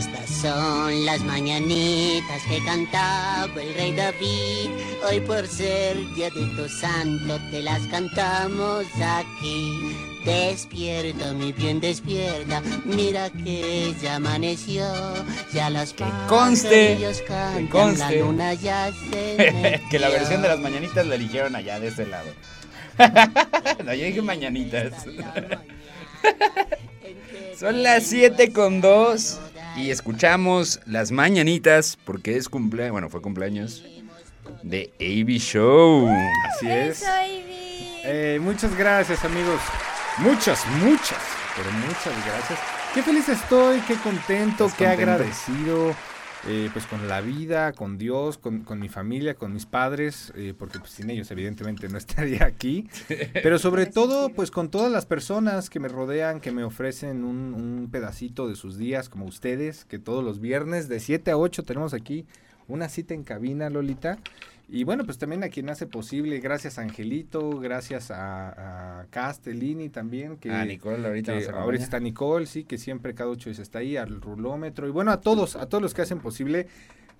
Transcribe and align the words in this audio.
Estas 0.00 0.30
son 0.30 1.04
las 1.04 1.22
mañanitas 1.24 2.42
que 2.48 2.64
cantaba 2.64 3.52
el 3.60 3.74
rey 3.74 3.92
David. 3.92 4.70
Hoy 5.06 5.20
por 5.20 5.46
ser 5.46 5.94
día 6.14 6.30
de 6.30 6.46
tu 6.56 6.66
santo 6.70 7.38
te 7.50 7.60
las 7.60 7.82
cantamos 7.88 8.86
aquí. 8.98 9.94
Despierta, 10.24 11.34
mi 11.34 11.52
bien, 11.52 11.80
despierta. 11.80 12.62
Mira 12.86 13.28
que 13.28 13.94
ya 14.00 14.16
amaneció. 14.16 14.86
Ya 15.52 15.68
las 15.68 15.92
Que 15.92 16.06
conste, 16.26 16.96
cantan, 17.28 17.66
que 17.66 17.70
conste. 17.70 17.98
La 17.98 18.10
luna 18.24 18.54
ya 18.54 18.90
se 19.10 19.82
que 19.90 19.98
la 19.98 20.08
versión 20.08 20.40
de 20.40 20.48
las 20.48 20.60
mañanitas 20.60 21.06
la 21.06 21.16
eligieron 21.16 21.54
allá 21.54 21.78
de 21.78 21.88
ese 21.88 22.06
lado. 22.06 22.30
no, 23.84 23.92
yo 23.92 24.06
dije 24.06 24.22
mañanitas. 24.22 24.94
Son 27.58 27.82
las 27.82 28.04
7 28.04 28.54
con 28.54 28.80
2 28.80 29.40
y 29.80 29.90
escuchamos 29.90 30.80
las 30.86 31.10
mañanitas 31.10 31.98
porque 32.04 32.36
es 32.36 32.48
cumpleaños, 32.48 32.92
bueno, 32.92 33.08
fue 33.08 33.22
cumpleaños 33.22 33.84
de 34.62 34.92
AB 35.00 35.38
Show. 35.38 36.08
Así 36.48 36.70
es. 36.70 37.04
Eh, 38.04 38.38
muchas 38.42 38.76
gracias, 38.76 39.24
amigos. 39.24 39.60
Muchas, 40.18 40.66
muchas, 40.82 41.18
pero 41.56 41.70
muchas 41.72 42.26
gracias. 42.26 42.58
Qué 42.94 43.02
feliz 43.02 43.28
estoy, 43.28 43.80
qué 43.80 43.94
contento, 43.94 44.66
¿Estás 44.66 44.78
qué 44.78 44.84
contento? 44.86 45.12
agradecido. 45.12 45.94
Eh, 46.46 46.70
pues 46.72 46.86
con 46.86 47.06
la 47.08 47.20
vida, 47.20 47.72
con 47.72 47.98
Dios, 47.98 48.38
con, 48.38 48.60
con 48.60 48.78
mi 48.78 48.88
familia, 48.88 49.34
con 49.34 49.52
mis 49.52 49.66
padres, 49.66 50.32
eh, 50.36 50.54
porque 50.56 50.78
pues, 50.78 50.92
sin 50.92 51.10
ellos 51.10 51.30
evidentemente 51.30 51.88
no 51.88 51.98
estaría 51.98 52.44
aquí. 52.44 52.88
Pero 53.32 53.58
sobre 53.58 53.86
todo, 53.86 54.30
pues 54.30 54.50
con 54.50 54.70
todas 54.70 54.90
las 54.90 55.06
personas 55.06 55.68
que 55.70 55.80
me 55.80 55.88
rodean, 55.88 56.40
que 56.40 56.52
me 56.52 56.64
ofrecen 56.64 57.24
un, 57.24 57.54
un 57.54 57.88
pedacito 57.90 58.48
de 58.48 58.56
sus 58.56 58.78
días, 58.78 59.08
como 59.08 59.26
ustedes, 59.26 59.84
que 59.84 59.98
todos 59.98 60.24
los 60.24 60.40
viernes 60.40 60.88
de 60.88 61.00
7 61.00 61.30
a 61.30 61.36
8 61.36 61.62
tenemos 61.64 61.94
aquí 61.94 62.26
una 62.68 62.88
cita 62.88 63.14
en 63.14 63.24
cabina, 63.24 63.68
Lolita. 63.68 64.18
Y 64.72 64.84
bueno, 64.84 65.04
pues 65.04 65.18
también 65.18 65.42
a 65.42 65.48
quien 65.48 65.68
hace 65.68 65.86
posible, 65.88 66.38
gracias 66.38 66.78
a 66.78 66.82
Angelito, 66.82 67.58
gracias 67.58 68.12
a, 68.12 69.00
a 69.00 69.06
Castellini 69.10 69.88
también, 69.88 70.36
que, 70.36 70.50
Ah, 70.52 70.64
Nicole 70.64 71.04
ahorita 71.06 71.36
que 71.36 71.48
ahorita 71.48 71.82
está 71.82 71.98
Nicole, 71.98 72.46
sí, 72.46 72.62
que 72.62 72.78
siempre 72.78 73.12
cada 73.14 73.30
ocho 73.30 73.50
días 73.50 73.58
está 73.58 73.80
ahí, 73.80 73.96
al 73.96 74.20
rulómetro, 74.20 74.86
y 74.86 74.90
bueno, 74.92 75.10
a 75.10 75.20
todos, 75.20 75.56
a 75.56 75.66
todos 75.66 75.82
los 75.82 75.92
que 75.92 76.02
hacen 76.02 76.20
posible. 76.20 76.68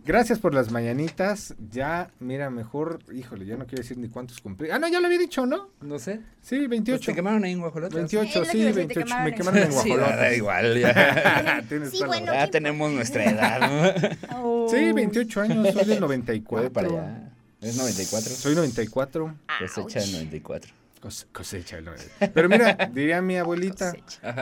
Gracias 0.03 0.39
por 0.39 0.55
las 0.55 0.71
mañanitas. 0.71 1.55
Ya, 1.71 2.09
mira, 2.21 2.49
mejor, 2.49 3.01
híjole, 3.13 3.45
ya 3.45 3.57
no 3.59 3.67
quiero 3.67 3.83
decir 3.83 3.99
ni 3.99 4.09
cuántos 4.09 4.41
cumplí. 4.41 4.71
Ah, 4.71 4.79
no, 4.79 4.89
ya 4.89 4.99
lo 4.99 5.07
había 5.07 5.19
dicho, 5.19 5.45
¿no? 5.45 5.69
No 5.83 5.99
sé. 5.99 6.21
Sí, 6.41 6.57
Pues 6.57 6.71
28. 6.71 7.05
¿Te 7.11 7.15
quemaron 7.15 7.45
ahí 7.45 7.53
en 7.53 7.61
Guajolote? 7.61 7.97
28, 7.97 8.45
Sí, 8.47 8.51
sí, 8.51 8.59
iba 8.61 8.71
a 8.71 8.73
decir, 8.73 8.87
te 8.89 8.95
28. 8.95 9.05
quemaron 9.05 9.25
Me 9.25 9.35
quemaron 9.35 9.59
en 9.63 9.73
Sí, 9.73 9.89
guajolotes. 9.91 10.17
da 10.17 10.35
igual, 10.35 10.79
ya. 10.81 11.65
Tienes 11.69 11.91
Sí, 11.91 11.99
bueno. 12.07 12.33
Ya 12.33 12.47
tenemos 12.49 12.91
nuestra 12.93 13.25
edad. 13.25 14.17
Oh. 14.43 14.69
Sí, 14.71 14.91
28 14.93 15.41
años, 15.43 15.75
soy 15.75 15.85
del 15.85 16.01
94. 16.01 16.49
Puede 16.49 16.71
para 16.71 16.89
allá. 16.89 17.30
¿Es 17.61 17.77
94? 17.77 18.33
Soy 18.35 18.55
94. 18.55 19.35
Cosecha 19.59 20.01
del 20.01 20.13
94. 20.13 20.71
Cos- 21.03 21.27
cosecha. 21.33 21.77
del 21.77 21.85
94. 21.87 22.31
Pero 22.35 22.49
mira, 22.49 22.91
diría 22.93 23.21
mi 23.23 23.37
abuelita, 23.37 23.93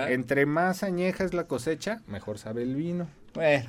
entre 0.09 0.47
más 0.47 0.83
añeja 0.83 1.25
es 1.25 1.35
la 1.35 1.45
cosecha, 1.45 2.01
mejor 2.07 2.39
sabe 2.39 2.63
el 2.63 2.75
vino. 2.75 3.09
Bueno. 3.35 3.67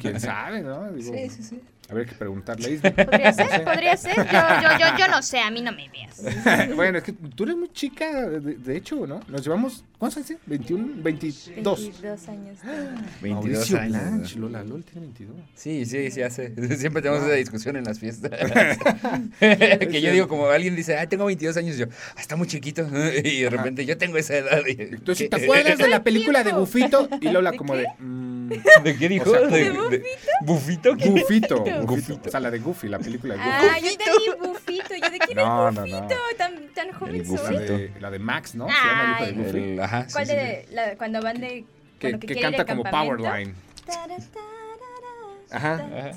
¿Quién 0.00 0.20
sabe, 0.20 0.62
no? 0.62 0.90
Digo, 0.92 1.12
Sí, 1.14 1.30
sí, 1.30 1.42
sí. 1.42 1.60
Habría 1.90 2.04
que 2.06 2.14
preguntarle 2.14 2.66
a 2.66 2.70
Isma. 2.70 2.90
Podría 2.90 3.30
No 3.30 3.36
ser, 3.36 3.48
sé. 3.50 3.60
podría 3.60 3.96
ser. 3.96 4.16
Yo, 4.16 4.22
yo, 4.22 4.78
yo, 4.78 4.98
yo 4.98 5.08
no 5.08 5.22
sé, 5.22 5.38
a 5.40 5.50
mí 5.50 5.62
no 5.62 5.72
me 5.72 5.88
veas. 5.88 6.68
bueno, 6.76 6.98
es 6.98 7.04
que 7.04 7.12
tú 7.12 7.44
eres 7.44 7.56
muy 7.56 7.70
chica, 7.72 8.28
de, 8.28 8.40
de 8.56 8.76
hecho, 8.76 9.06
¿no? 9.06 9.20
Nos 9.28 9.42
llevamos, 9.42 9.84
¿cuántos 9.96 10.18
años? 10.18 10.26
tiene? 10.26 10.42
21, 10.46 11.02
22. 11.02 11.80
22 11.82 12.28
años. 12.28 12.58
22 13.22 13.30
Mauricio 13.32 13.78
años. 13.80 13.92
Blanch, 13.92 14.36
Lola, 14.36 14.64
Lola 14.64 14.82
tiene 14.84 15.06
22. 15.06 15.36
Sí, 15.54 15.86
sí, 15.86 16.10
sí 16.10 16.22
hace. 16.22 16.52
Siempre 16.76 17.00
tenemos 17.00 17.24
esa 17.24 17.34
discusión 17.34 17.76
en 17.76 17.84
las 17.84 17.98
fiestas. 17.98 18.32
que 19.40 20.00
yo 20.02 20.12
digo, 20.12 20.28
como 20.28 20.46
alguien 20.48 20.76
dice, 20.76 20.96
ah, 20.98 21.08
tengo 21.08 21.24
22 21.26 21.56
años, 21.56 21.76
y 21.76 21.78
yo, 21.80 21.86
ah, 22.16 22.20
está 22.20 22.36
muy 22.36 22.46
chiquito. 22.48 22.86
Y 23.24 23.40
de 23.42 23.50
repente 23.50 23.86
yo 23.86 23.96
tengo 23.96 24.18
esa 24.18 24.36
edad. 24.36 24.60
y- 24.66 24.72
Entonces. 24.78 25.30
¿te 25.30 25.42
acuerdas 25.42 25.78
de 25.78 25.88
la 25.88 26.02
película 26.02 26.40
de 26.40 26.44
tiempo. 26.44 26.60
Bufito? 26.60 27.08
Y 27.20 27.30
Lola 27.30 27.52
¿De 27.52 27.56
como 27.56 27.72
qué? 27.74 27.78
de... 27.80 27.86
mm, 27.98 28.48
¿De 28.84 28.96
qué 28.96 29.08
dijo? 29.08 29.30
O 29.30 29.32
sea, 29.34 29.46
¿De, 29.46 29.70
¿de 29.70 29.88
de- 29.98 30.04
¿Bufito? 30.44 30.96
¿Qué? 30.96 31.08
Bufito, 31.10 31.58
Gufito. 31.60 31.77
Bufito. 31.86 32.28
O 32.28 32.30
sea, 32.30 32.40
la 32.40 32.50
de 32.50 32.58
Goofy, 32.58 32.88
la 32.88 32.98
película 32.98 33.34
de 33.34 33.40
Goofy. 33.40 33.66
Ah, 33.70 33.78
yo 33.80 33.88
entendí 33.88 34.48
bufito. 34.48 34.94
Yo 34.94 35.10
de 35.10 35.18
quién 35.18 35.36
No, 35.36 35.68
es 35.68 35.74
no, 35.74 35.80
bufito, 35.82 36.00
no. 36.00 36.36
tan, 36.36 36.68
tan 36.74 36.92
joven 36.92 37.26
soy. 37.26 37.54
La 37.54 37.60
de, 37.60 37.92
la 38.00 38.10
de 38.10 38.18
Max, 38.18 38.54
¿no? 38.54 38.66
Se 38.68 38.72
llama 38.74 39.18
el 39.20 39.40
hijo 39.40 39.52
de. 39.52 39.72
El- 39.74 39.80
ajá, 39.80 40.04
sí, 40.06 40.12
¿Cuál 40.12 40.26
sí, 40.26 40.32
de 40.34 40.68
la- 40.70 40.96
cuando 40.96 41.20
van 41.22 41.40
de 41.40 41.64
Que, 41.98 42.18
canta 42.40 42.64
como? 42.64 42.84
Powerline. 42.84 43.54
Ajá. 45.50 45.74
Ajá. 45.74 46.14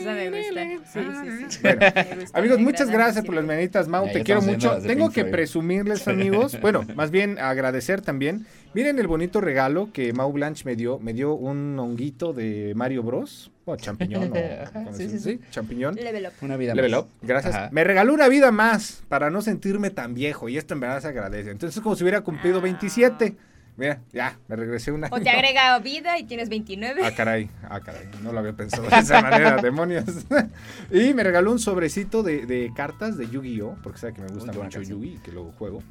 Eso 0.00 0.54
me 0.54 0.76
gusta. 0.76 0.92
Sí, 0.92 1.00
sí, 1.00 1.46
sí. 1.50 1.58
Bueno, 1.62 1.80
gusta, 2.20 2.38
Amigos, 2.38 2.58
muchas 2.60 2.90
gracias 2.90 3.24
por 3.24 3.34
las 3.34 3.44
manitas, 3.44 3.88
Mau. 3.88 4.06
Ya, 4.06 4.12
te 4.12 4.22
quiero 4.22 4.42
mucho. 4.42 4.78
Tengo 4.80 5.10
que 5.10 5.22
Floyd. 5.22 5.32
presumirles, 5.32 6.06
amigos. 6.08 6.60
Bueno, 6.60 6.84
más 6.94 7.10
bien 7.10 7.38
agradecer 7.38 8.00
también. 8.00 8.46
Miren 8.72 8.98
el 9.00 9.06
bonito 9.08 9.40
regalo 9.40 9.90
que 9.92 10.12
Mau 10.12 10.30
Blanche 10.32 10.64
me 10.64 10.76
dio. 10.76 10.98
Me 10.98 11.12
dio 11.12 11.34
un 11.34 11.78
honguito 11.78 12.32
de 12.32 12.72
Mario 12.76 13.02
Bros. 13.02 13.50
O 13.64 13.76
champiñón. 13.76 14.32
o- 14.32 14.36
Ajá, 14.62 14.72
¿cómo 14.72 14.92
sí, 14.92 15.18
sí? 15.18 15.40
Champiñón. 15.50 15.94
Level 15.96 16.26
up. 16.26 16.32
Una 16.40 16.56
vida 16.56 16.74
Level 16.74 16.90
más. 16.92 17.00
up, 17.00 17.08
gracias. 17.22 17.54
Ajá. 17.54 17.68
Me 17.72 17.84
regaló 17.84 18.14
una 18.14 18.28
vida 18.28 18.50
más 18.52 19.02
para 19.08 19.30
no 19.30 19.42
sentirme 19.42 19.90
tan 19.90 20.14
viejo 20.14 20.48
y 20.48 20.56
esto 20.56 20.74
en 20.74 20.80
verdad 20.80 21.00
se 21.00 21.08
agradece. 21.08 21.50
Entonces 21.50 21.76
es 21.76 21.82
como 21.82 21.96
si 21.96 22.04
hubiera 22.04 22.20
cumplido 22.22 22.58
Ah. 22.58 22.62
27. 22.62 23.36
Mira, 23.76 24.00
ya, 24.12 24.38
me 24.48 24.56
regresé 24.56 24.92
una. 24.92 25.08
O 25.10 25.20
te 25.20 25.30
agrega 25.30 25.78
vida 25.78 26.18
y 26.18 26.24
tienes 26.24 26.48
29. 26.48 27.02
Ah, 27.04 27.12
caray, 27.14 27.50
ah, 27.68 27.80
caray, 27.80 28.08
no 28.22 28.32
lo 28.32 28.40
había 28.40 28.52
pensado 28.52 28.88
de 28.88 28.96
esa 28.98 29.22
manera, 29.22 29.56
demonios. 29.56 30.04
y 30.90 31.14
me 31.14 31.22
regaló 31.22 31.52
un 31.52 31.58
sobrecito 31.58 32.22
de, 32.22 32.46
de 32.46 32.72
cartas 32.74 33.16
de 33.16 33.28
Yu-Gi-Oh! 33.28 33.76
Porque 33.82 33.98
sabe 33.98 34.14
que 34.14 34.22
me 34.22 34.28
gusta 34.28 34.44
Uy, 34.44 34.50
qué 34.50 34.58
buena 34.58 34.78
mucho. 34.78 34.82
Yu-Gi, 34.82 35.20
que 35.24 35.32
luego 35.32 35.52
juego. 35.52 35.82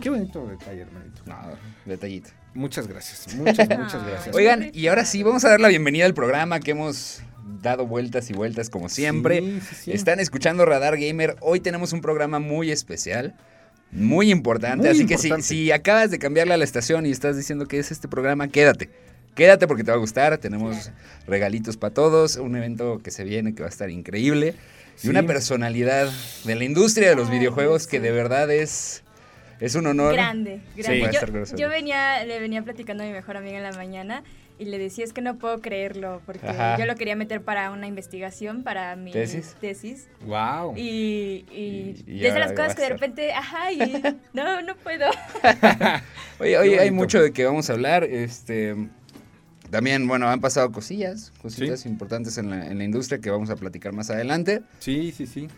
Qué 0.00 0.10
bonito 0.10 0.46
detalle, 0.46 0.82
hermanito. 0.82 1.22
No, 1.26 1.36
detallito. 1.84 2.30
Muchas 2.54 2.86
gracias, 2.86 3.34
muchas, 3.34 3.68
muchas 3.68 4.06
gracias. 4.06 4.34
Oigan, 4.34 4.70
y 4.72 4.86
ahora 4.86 5.04
sí, 5.04 5.22
vamos 5.22 5.44
a 5.44 5.50
dar 5.50 5.60
la 5.60 5.68
bienvenida 5.68 6.06
al 6.06 6.14
programa 6.14 6.60
que 6.60 6.70
hemos 6.70 7.22
dado 7.60 7.86
vueltas 7.86 8.30
y 8.30 8.32
vueltas 8.32 8.70
como 8.70 8.88
siempre. 8.88 9.40
Sí, 9.40 9.60
sí, 9.60 9.74
sí. 9.74 9.92
Están 9.92 10.20
escuchando 10.20 10.64
Radar 10.64 10.96
Gamer. 10.96 11.36
Hoy 11.40 11.60
tenemos 11.60 11.92
un 11.92 12.00
programa 12.00 12.38
muy 12.38 12.70
especial, 12.70 13.34
muy 13.94 14.30
importante. 14.30 14.78
Muy 14.78 14.88
así 14.88 15.02
importante. 15.02 15.36
que 15.36 15.42
si, 15.42 15.64
si 15.64 15.72
acabas 15.72 16.10
de 16.10 16.18
cambiarle 16.18 16.54
a 16.54 16.56
la 16.56 16.64
estación 16.64 17.06
y 17.06 17.10
estás 17.10 17.36
diciendo 17.36 17.66
que 17.66 17.78
es 17.78 17.90
este 17.92 18.08
programa, 18.08 18.48
quédate. 18.48 18.90
Quédate 19.34 19.66
porque 19.66 19.82
te 19.82 19.90
va 19.90 19.96
a 19.96 20.00
gustar. 20.00 20.38
Tenemos 20.38 20.90
regalitos 21.26 21.76
para 21.76 21.94
todos. 21.94 22.36
Un 22.36 22.56
evento 22.56 23.00
que 23.02 23.10
se 23.10 23.24
viene 23.24 23.54
que 23.54 23.62
va 23.62 23.68
a 23.68 23.70
estar 23.70 23.90
increíble. 23.90 24.54
Sí. 24.96 25.08
Y 25.08 25.10
una 25.10 25.24
personalidad 25.24 26.08
de 26.44 26.54
la 26.54 26.64
industria 26.64 27.08
de 27.08 27.16
los 27.16 27.28
Ay, 27.28 27.38
videojuegos 27.38 27.86
que 27.86 27.98
de 27.98 28.12
verdad 28.12 28.50
es, 28.50 29.02
es 29.60 29.74
un 29.74 29.86
honor. 29.86 30.14
Grande, 30.14 30.60
grande. 30.76 31.10
yo, 31.12 31.56
yo 31.56 31.68
venía, 31.68 32.24
le 32.24 32.38
venía 32.38 32.62
platicando 32.62 33.02
a 33.02 33.06
mi 33.06 33.12
mejor 33.12 33.36
amiga 33.36 33.56
en 33.56 33.64
la 33.64 33.72
mañana 33.72 34.22
y 34.58 34.66
le 34.66 34.78
decía, 34.78 35.04
es 35.04 35.12
que 35.12 35.20
no 35.20 35.36
puedo 35.38 35.60
creerlo, 35.60 36.22
porque 36.26 36.46
Ajá. 36.46 36.78
yo 36.78 36.86
lo 36.86 36.94
quería 36.94 37.16
meter 37.16 37.42
para 37.42 37.70
una 37.72 37.86
investigación, 37.88 38.62
para 38.62 38.94
mi 38.96 39.10
¿Tesis? 39.12 39.56
tesis. 39.60 40.06
Wow. 40.24 40.74
Y, 40.76 41.44
y, 41.50 41.54
Y- 41.56 42.04
y 42.06 42.14
desde 42.20 42.28
ahora 42.30 42.40
las 42.46 42.52
cosas 42.52 42.74
que 42.76 42.82
de 42.82 42.88
repente, 42.90 43.32
ajá, 43.32 43.72
y 43.72 43.78
no, 44.32 44.62
no 44.62 44.76
puedo. 44.76 45.06
Oye, 46.40 46.58
oye, 46.58 46.80
hay 46.80 46.90
mucho 46.90 47.20
de 47.22 47.32
que 47.32 47.44
vamos 47.44 47.70
a 47.70 47.74
hablar. 47.74 48.04
Este, 48.04 48.74
también, 49.70 50.06
bueno, 50.08 50.28
han 50.28 50.40
pasado 50.40 50.70
cosillas, 50.72 51.32
cositas 51.40 51.86
importantes 51.86 52.38
en 52.38 52.50
la, 52.50 52.66
en 52.66 52.78
la 52.78 52.84
industria 52.84 53.20
que 53.20 53.30
vamos 53.30 53.50
a 53.50 53.56
platicar 53.56 53.92
más 53.92 54.10
adelante. 54.10 54.62
Sí, 54.78 55.12
sí, 55.16 55.26
sí. 55.26 55.48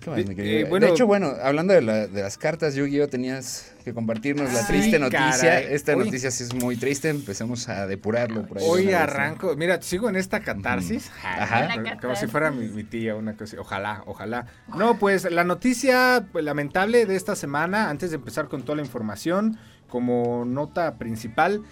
¿Qué 0.00 0.10
más, 0.10 0.18
Eh, 0.20 0.24
mi 0.26 0.34
querido? 0.34 0.58
eh, 0.60 0.64
bueno- 0.70 0.86
de 0.86 0.92
hecho, 0.92 1.06
bueno, 1.06 1.32
hablando 1.42 1.74
de, 1.74 1.82
la- 1.82 2.06
de 2.06 2.22
las 2.22 2.38
cartas 2.38 2.74
Yu-Gi-Oh, 2.74 3.08
tenías 3.08 3.72
que 3.84 3.92
compartirnos 3.92 4.52
la 4.52 4.60
Ay, 4.60 4.64
triste 4.68 4.98
noticia. 4.98 5.36
caray. 5.40 5.66
Esta 5.70 5.96
Hoy- 5.96 6.04
noticia 6.04 6.30
sí 6.30 6.44
es 6.44 6.54
muy 6.54 6.76
triste, 6.76 7.08
empecemos 7.08 7.68
a 7.68 7.86
depurarlo 7.86 8.46
por 8.46 8.58
ahí. 8.58 8.64
de 8.64 8.70
Hoy 8.70 8.82
una 8.82 8.90
vez, 8.90 8.92
¿no? 8.98 9.02
arranco, 9.12 9.56
mira, 9.56 9.82
sigo 9.82 10.08
en 10.08 10.16
esta 10.16 10.40
catarsis. 10.40 11.10
Ajá. 11.24 11.68
Como- 11.74 11.84
catarsis. 11.84 12.18
si 12.20 12.26
fuera 12.26 12.50
mi, 12.50 12.68
mi 12.68 12.84
tía, 12.84 13.14
una 13.16 13.32
cosa. 13.32 13.44
así. 13.44 13.56
Ojalá, 13.56 14.02
ojalá. 14.06 14.46
No, 14.76 14.98
pues 14.98 15.30
la 15.30 15.44
noticia 15.44 16.26
pues, 16.32 16.44
lamentable 16.44 17.04
de 17.06 17.16
esta 17.16 17.34
semana, 17.34 17.90
antes 17.90 18.10
de 18.10 18.16
empezar 18.16 18.48
con 18.48 18.62
toda 18.62 18.76
la 18.76 18.82
información, 18.82 19.58
como 19.88 20.44
nota 20.44 20.96
principal, 20.98 21.62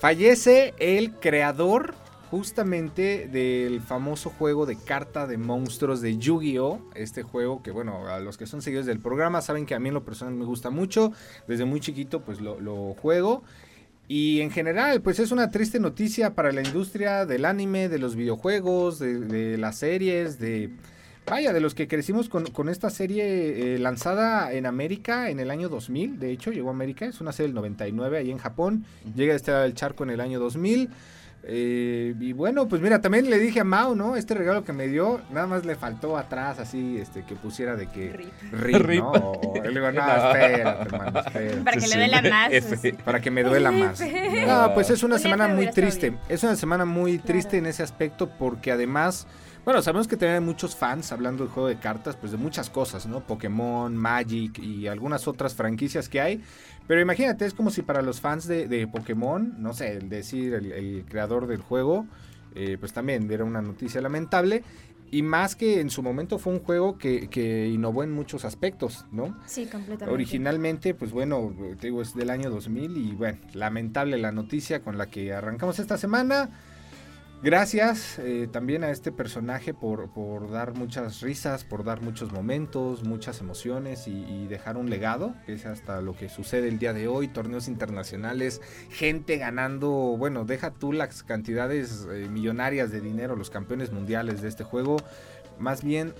fallece 0.00 0.74
el 0.78 1.12
creador 1.12 1.94
justamente 2.30 3.28
del 3.28 3.80
famoso 3.80 4.30
juego 4.30 4.66
de 4.66 4.76
carta 4.76 5.26
de 5.26 5.38
monstruos 5.38 6.00
de 6.00 6.16
Yu-Gi-Oh! 6.16 6.80
Este 6.94 7.22
juego 7.22 7.62
que, 7.62 7.70
bueno, 7.70 8.08
a 8.08 8.20
los 8.20 8.36
que 8.36 8.46
son 8.46 8.62
seguidores 8.62 8.86
del 8.86 9.00
programa 9.00 9.42
saben 9.42 9.66
que 9.66 9.74
a 9.74 9.78
mí 9.78 9.88
en 9.88 9.94
lo 9.94 10.04
personal 10.04 10.34
me 10.34 10.44
gusta 10.44 10.70
mucho. 10.70 11.12
Desde 11.46 11.64
muy 11.64 11.80
chiquito, 11.80 12.20
pues 12.20 12.40
lo, 12.40 12.60
lo 12.60 12.94
juego. 12.94 13.42
Y 14.08 14.40
en 14.40 14.50
general, 14.50 15.02
pues 15.02 15.18
es 15.18 15.32
una 15.32 15.50
triste 15.50 15.80
noticia 15.80 16.34
para 16.34 16.52
la 16.52 16.62
industria 16.62 17.26
del 17.26 17.44
anime, 17.44 17.88
de 17.88 17.98
los 17.98 18.14
videojuegos, 18.14 18.98
de, 18.98 19.18
de 19.18 19.58
las 19.58 19.78
series, 19.78 20.38
de 20.38 20.70
vaya, 21.28 21.52
de 21.52 21.60
los 21.60 21.74
que 21.74 21.88
crecimos 21.88 22.28
con, 22.28 22.46
con 22.46 22.68
esta 22.68 22.90
serie 22.90 23.74
eh, 23.74 23.78
lanzada 23.78 24.52
en 24.52 24.64
América 24.66 25.28
en 25.28 25.40
el 25.40 25.50
año 25.50 25.68
2000, 25.68 26.18
de 26.18 26.30
hecho, 26.30 26.52
llegó 26.52 26.68
a 26.68 26.72
América, 26.72 27.06
es 27.06 27.20
una 27.20 27.32
serie 27.32 27.48
del 27.48 27.56
99 27.56 28.18
ahí 28.18 28.30
en 28.30 28.38
Japón, 28.38 28.84
llega 29.14 29.32
a 29.32 29.36
este 29.36 29.50
del 29.50 29.74
charco 29.74 30.04
en 30.04 30.10
el 30.10 30.20
año 30.20 30.38
2000. 30.38 30.88
Eh, 31.48 32.12
y 32.18 32.32
bueno, 32.32 32.66
pues 32.66 32.82
mira, 32.82 33.00
también 33.00 33.30
le 33.30 33.38
dije 33.38 33.60
a 33.60 33.64
Mao, 33.64 33.94
¿no? 33.94 34.16
Este 34.16 34.34
regalo 34.34 34.64
que 34.64 34.72
me 34.72 34.88
dio, 34.88 35.20
nada 35.30 35.46
más 35.46 35.64
le 35.64 35.76
faltó 35.76 36.16
atrás, 36.18 36.58
así, 36.58 36.98
este, 36.98 37.22
que 37.24 37.36
pusiera 37.36 37.76
de 37.76 37.86
que... 37.86 38.12
Rip. 38.12 38.32
Rip, 38.52 38.76
Rip. 38.82 39.00
¿no? 39.00 39.10
O- 39.12 39.52
o- 39.52 39.62
le 39.62 39.68
digo, 39.70 39.92
no, 39.92 40.00
espérate, 40.32 40.60
hermano, 40.62 41.20
espérate. 41.20 41.56
Para 41.62 41.76
que 41.76 41.80
Sí, 41.82 41.90
le 41.90 41.96
duela 42.08 42.22
más. 42.22 42.52
Así. 42.72 42.92
Para 42.92 43.20
que 43.20 43.30
me 43.30 43.42
duela 43.44 43.70
más. 43.70 44.00
No, 44.46 44.74
pues 44.74 44.90
es 44.90 45.02
una 45.04 45.14
Un 45.16 45.20
semana 45.20 45.48
muy 45.48 45.70
triste. 45.70 46.14
Es 46.28 46.42
una 46.42 46.56
semana 46.56 46.84
muy 46.84 47.12
Claro. 47.18 47.26
triste 47.26 47.58
en 47.58 47.66
ese 47.66 47.82
aspecto 47.84 48.28
porque 48.28 48.72
además, 48.72 49.26
bueno, 49.66 49.82
sabemos 49.82 50.06
que 50.06 50.24
hay 50.24 50.38
muchos 50.38 50.76
fans 50.76 51.10
hablando 51.10 51.42
del 51.42 51.52
juego 51.52 51.68
de 51.68 51.76
cartas, 51.76 52.14
pues 52.14 52.30
de 52.30 52.38
muchas 52.38 52.70
cosas, 52.70 53.04
¿no? 53.06 53.26
Pokémon, 53.26 53.96
Magic 53.96 54.60
y 54.60 54.86
algunas 54.86 55.26
otras 55.26 55.56
franquicias 55.56 56.08
que 56.08 56.20
hay. 56.20 56.40
Pero 56.86 57.00
imagínate, 57.00 57.46
es 57.46 57.52
como 57.52 57.70
si 57.70 57.82
para 57.82 58.00
los 58.00 58.20
fans 58.20 58.46
de, 58.46 58.68
de 58.68 58.86
Pokémon, 58.86 59.54
no 59.58 59.74
sé, 59.74 59.96
el 59.96 60.08
decir 60.08 60.54
el, 60.54 60.70
el 60.70 61.04
creador 61.08 61.48
del 61.48 61.62
juego, 61.62 62.06
eh, 62.54 62.76
pues 62.78 62.92
también 62.92 63.28
era 63.28 63.44
una 63.44 63.60
noticia 63.60 64.00
lamentable. 64.00 64.62
Y 65.10 65.22
más 65.22 65.56
que 65.56 65.80
en 65.80 65.90
su 65.90 66.00
momento 66.00 66.38
fue 66.38 66.52
un 66.52 66.60
juego 66.60 66.96
que, 66.96 67.28
que 67.28 67.66
innovó 67.66 68.04
en 68.04 68.12
muchos 68.12 68.44
aspectos, 68.44 69.04
¿no? 69.10 69.36
Sí, 69.46 69.66
completamente. 69.66 70.14
Originalmente, 70.14 70.94
pues 70.94 71.10
bueno, 71.10 71.52
te 71.80 71.88
digo, 71.88 72.02
es 72.02 72.14
del 72.14 72.30
año 72.30 72.50
2000 72.50 72.96
y 72.96 73.14
bueno, 73.16 73.38
lamentable 73.52 74.16
la 74.16 74.30
noticia 74.30 74.80
con 74.80 74.96
la 74.96 75.06
que 75.06 75.32
arrancamos 75.32 75.80
esta 75.80 75.98
semana. 75.98 76.50
Gracias 77.42 78.18
eh, 78.18 78.48
también 78.50 78.82
a 78.82 78.90
este 78.90 79.12
personaje 79.12 79.74
por, 79.74 80.10
por 80.10 80.50
dar 80.50 80.74
muchas 80.74 81.20
risas, 81.20 81.64
por 81.64 81.84
dar 81.84 82.00
muchos 82.00 82.32
momentos, 82.32 83.04
muchas 83.04 83.40
emociones 83.40 84.08
y, 84.08 84.24
y 84.24 84.46
dejar 84.48 84.76
un 84.76 84.88
legado, 84.90 85.34
que 85.44 85.52
es 85.52 85.66
hasta 85.66 86.00
lo 86.00 86.16
que 86.16 86.28
sucede 86.28 86.68
el 86.68 86.78
día 86.78 86.92
de 86.92 87.08
hoy, 87.08 87.28
torneos 87.28 87.68
internacionales, 87.68 88.62
gente 88.90 89.36
ganando, 89.36 89.90
bueno, 89.90 90.44
deja 90.44 90.72
tú 90.72 90.92
las 90.92 91.22
cantidades 91.22 92.08
eh, 92.10 92.26
millonarias 92.30 92.90
de 92.90 93.00
dinero, 93.00 93.36
los 93.36 93.50
campeones 93.50 93.92
mundiales 93.92 94.40
de 94.40 94.48
este 94.48 94.64
juego, 94.64 94.96
más 95.58 95.84
bien 95.84 96.14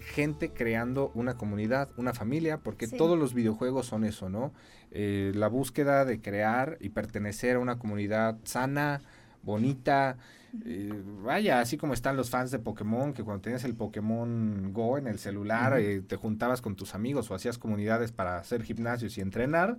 gente 0.00 0.50
creando 0.52 1.12
una 1.14 1.34
comunidad, 1.36 1.90
una 1.96 2.12
familia, 2.14 2.58
porque 2.58 2.88
Sí. 2.88 2.96
todos 2.96 3.16
los 3.16 3.34
videojuegos 3.34 3.86
son 3.86 4.04
eso, 4.04 4.30
¿no? 4.30 4.52
Eh, 4.90 5.32
la 5.34 5.46
búsqueda 5.48 6.04
de 6.06 6.20
crear 6.20 6.76
y 6.80 6.88
pertenecer 6.88 7.56
a 7.56 7.60
una 7.60 7.78
comunidad 7.78 8.38
sana, 8.42 9.02
bonita. 9.42 10.16
Eh, 10.66 10.92
vaya, 11.22 11.60
así 11.60 11.76
como 11.76 11.94
están 11.94 12.16
los 12.16 12.28
fans 12.30 12.50
de 12.50 12.58
Pokémon, 12.58 13.12
que 13.14 13.22
cuando 13.24 13.40
tenías 13.42 13.64
el 13.64 13.74
Pokémon 13.74 14.72
Go 14.72 14.98
en 14.98 15.06
el 15.06 15.18
celular, 15.18 15.78
eh, 15.80 16.02
te 16.06 16.16
juntabas 16.16 16.60
con 16.60 16.76
tus 16.76 16.94
amigos 16.94 17.30
o 17.30 17.34
hacías 17.34 17.58
comunidades 17.58 18.12
para 18.12 18.36
hacer 18.38 18.62
gimnasios 18.62 19.16
y 19.18 19.20
entrenar. 19.20 19.78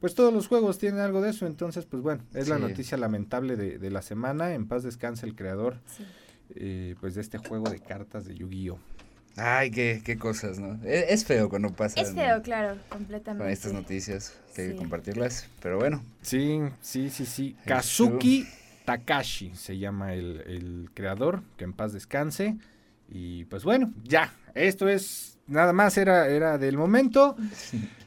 Pues 0.00 0.14
todos 0.14 0.32
los 0.32 0.48
juegos 0.48 0.78
tienen 0.78 1.00
algo 1.00 1.20
de 1.20 1.30
eso, 1.30 1.46
entonces 1.46 1.84
pues 1.86 2.02
bueno, 2.02 2.22
es 2.34 2.48
la 2.48 2.58
noticia 2.58 2.96
lamentable 2.96 3.56
de, 3.56 3.78
de 3.78 3.90
la 3.90 4.02
semana. 4.02 4.52
En 4.54 4.66
paz 4.66 4.82
descanse 4.82 5.26
el 5.26 5.34
creador 5.36 5.78
Sí. 5.86 6.04
eh, 6.56 6.94
pues 7.00 7.14
de 7.14 7.20
este 7.20 7.38
juego 7.38 7.70
de 7.70 7.78
cartas 7.80 8.24
de 8.24 8.34
Yu-Gi-Oh! 8.34 8.78
Ay, 9.36 9.70
qué, 9.70 10.02
qué 10.04 10.18
cosas, 10.18 10.58
¿no? 10.58 10.74
Es, 10.84 11.06
es 11.08 11.24
feo 11.24 11.48
cuando 11.48 11.70
pasa. 11.72 11.98
Es 12.00 12.12
feo, 12.12 12.42
claro, 12.42 12.76
completamente. 12.90 13.44
Con 13.44 13.50
estas 13.52 13.72
noticias, 13.72 14.36
que 14.54 14.62
hay 14.62 14.68
que 14.72 14.76
compartirlas. 14.76 15.48
Pero 15.62 15.78
bueno, 15.78 16.02
Sí, 16.20 16.60
sí, 16.82 17.08
sí, 17.08 17.24
sí. 17.24 17.56
Kazuki 17.64 18.46
Takashi 18.84 19.52
se 19.54 19.78
llama 19.78 20.14
el, 20.14 20.40
el 20.46 20.90
creador, 20.94 21.42
que 21.56 21.64
en 21.64 21.72
paz 21.72 21.92
descanse. 21.92 22.56
Y 23.14 23.44
pues 23.44 23.62
bueno, 23.64 23.92
ya, 24.04 24.32
esto 24.54 24.88
es, 24.88 25.36
nada 25.46 25.74
más 25.74 25.98
era, 25.98 26.28
era 26.28 26.56
del 26.56 26.78
momento. 26.78 27.36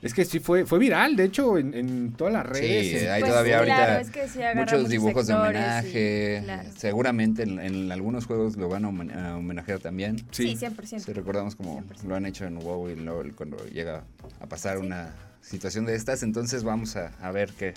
Es 0.01 0.15
que 0.15 0.25
sí 0.25 0.39
fue, 0.39 0.65
fue 0.65 0.79
viral, 0.79 1.15
de 1.15 1.25
hecho, 1.25 1.59
en, 1.59 1.75
en 1.75 2.13
todas 2.13 2.33
las 2.33 2.43
redes. 2.45 3.01
Sí, 3.01 3.05
hay 3.07 3.21
Pues 3.21 3.31
todavía 3.31 3.61
claro, 3.63 3.83
ahorita 3.93 4.01
es 4.01 4.09
que 4.09 4.27
sí 4.27 4.39
muchos 4.55 4.89
dibujos 4.89 5.27
de 5.27 5.33
sectores 5.33 5.61
homenaje. 5.61 6.41
claro. 6.43 6.69
Seguramente 6.75 7.43
en, 7.43 7.59
en 7.59 7.91
algunos 7.91 8.25
juegos 8.25 8.55
lo 8.57 8.67
van 8.67 8.85
a 8.85 8.89
homen- 8.89 9.15
a 9.15 9.37
homenajear 9.37 9.77
también. 9.79 10.17
Sí, 10.31 10.55
sí. 10.55 10.65
100%. 10.65 10.99
Si 10.99 11.13
recordamos 11.13 11.55
como 11.55 11.81
100%. 11.83 12.03
lo 12.07 12.15
han 12.15 12.25
hecho 12.25 12.45
en 12.45 12.57
WoW 12.57 12.89
y 12.89 12.95
LoL 12.95 13.35
cuando 13.35 13.57
llega 13.67 14.03
a 14.39 14.47
pasar 14.47 14.79
una 14.79 15.13
situación 15.41 15.85
de 15.85 15.93
estas, 15.95 16.23
entonces 16.23 16.63
vamos 16.63 16.95
a, 16.95 17.11
a 17.21 17.31
ver 17.31 17.51
qué, 17.51 17.75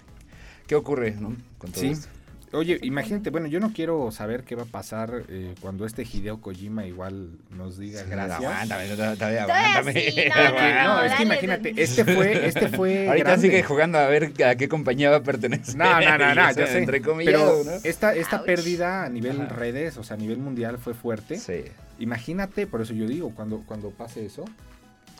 qué 0.66 0.74
ocurre, 0.76 1.10
¿no? 1.20 1.36
Con 1.58 1.72
todo 1.72 1.82
Sí. 1.82 1.88
esto. 1.90 2.08
Oye, 2.52 2.78
imagínate, 2.82 3.28
bueno, 3.30 3.46
yo 3.46 3.60
no 3.60 3.72
quiero 3.72 4.10
saber 4.10 4.44
qué 4.44 4.54
va 4.54 4.62
a 4.62 4.66
pasar 4.66 5.24
eh, 5.28 5.54
cuando 5.60 5.84
este 5.84 6.02
Hideo 6.02 6.40
Kojima 6.40 6.86
igual 6.86 7.32
nos 7.50 7.76
diga 7.78 8.02
gracias. 8.04 8.40
Aguántame, 8.40 8.88
todavía, 9.16 9.42
aguántame. 9.44 9.92
sí, 9.92 10.16
no, 10.28 10.34
Porque, 10.34 10.74
no, 10.74 10.96
no, 10.96 11.02
es 11.04 11.12
que 11.14 11.22
imagínate, 11.24 11.74
este 11.76 12.04
fue, 12.04 12.46
este 12.46 12.68
fue 12.68 13.08
Ahorita 13.08 13.28
grande. 13.28 13.46
sigue 13.48 13.62
jugando 13.62 13.98
a 13.98 14.06
ver 14.06 14.32
a 14.46 14.54
qué 14.56 14.68
compañía 14.68 15.10
va 15.10 15.16
a 15.16 15.22
pertenecer. 15.22 15.76
No, 15.76 16.00
no, 16.00 16.16
no, 16.18 16.34
no, 16.34 16.52
ya 16.56 16.66
sé. 16.66 16.78
Entre 16.78 17.00
Pero 17.00 17.12
comillas, 17.12 17.66
¿no? 17.66 17.72
esta, 17.84 18.14
esta 18.14 18.36
Ouch. 18.38 18.46
pérdida 18.46 19.04
a 19.04 19.08
nivel 19.10 19.42
Ajá. 19.42 19.54
redes, 19.54 19.98
o 19.98 20.04
sea, 20.04 20.16
a 20.16 20.18
nivel 20.18 20.38
mundial 20.38 20.78
fue 20.78 20.94
fuerte. 20.94 21.36
Sí. 21.38 21.64
Imagínate, 21.98 22.66
por 22.66 22.80
eso 22.80 22.94
yo 22.94 23.06
digo, 23.06 23.30
cuando, 23.34 23.62
cuando 23.66 23.90
pase 23.90 24.24
eso. 24.24 24.44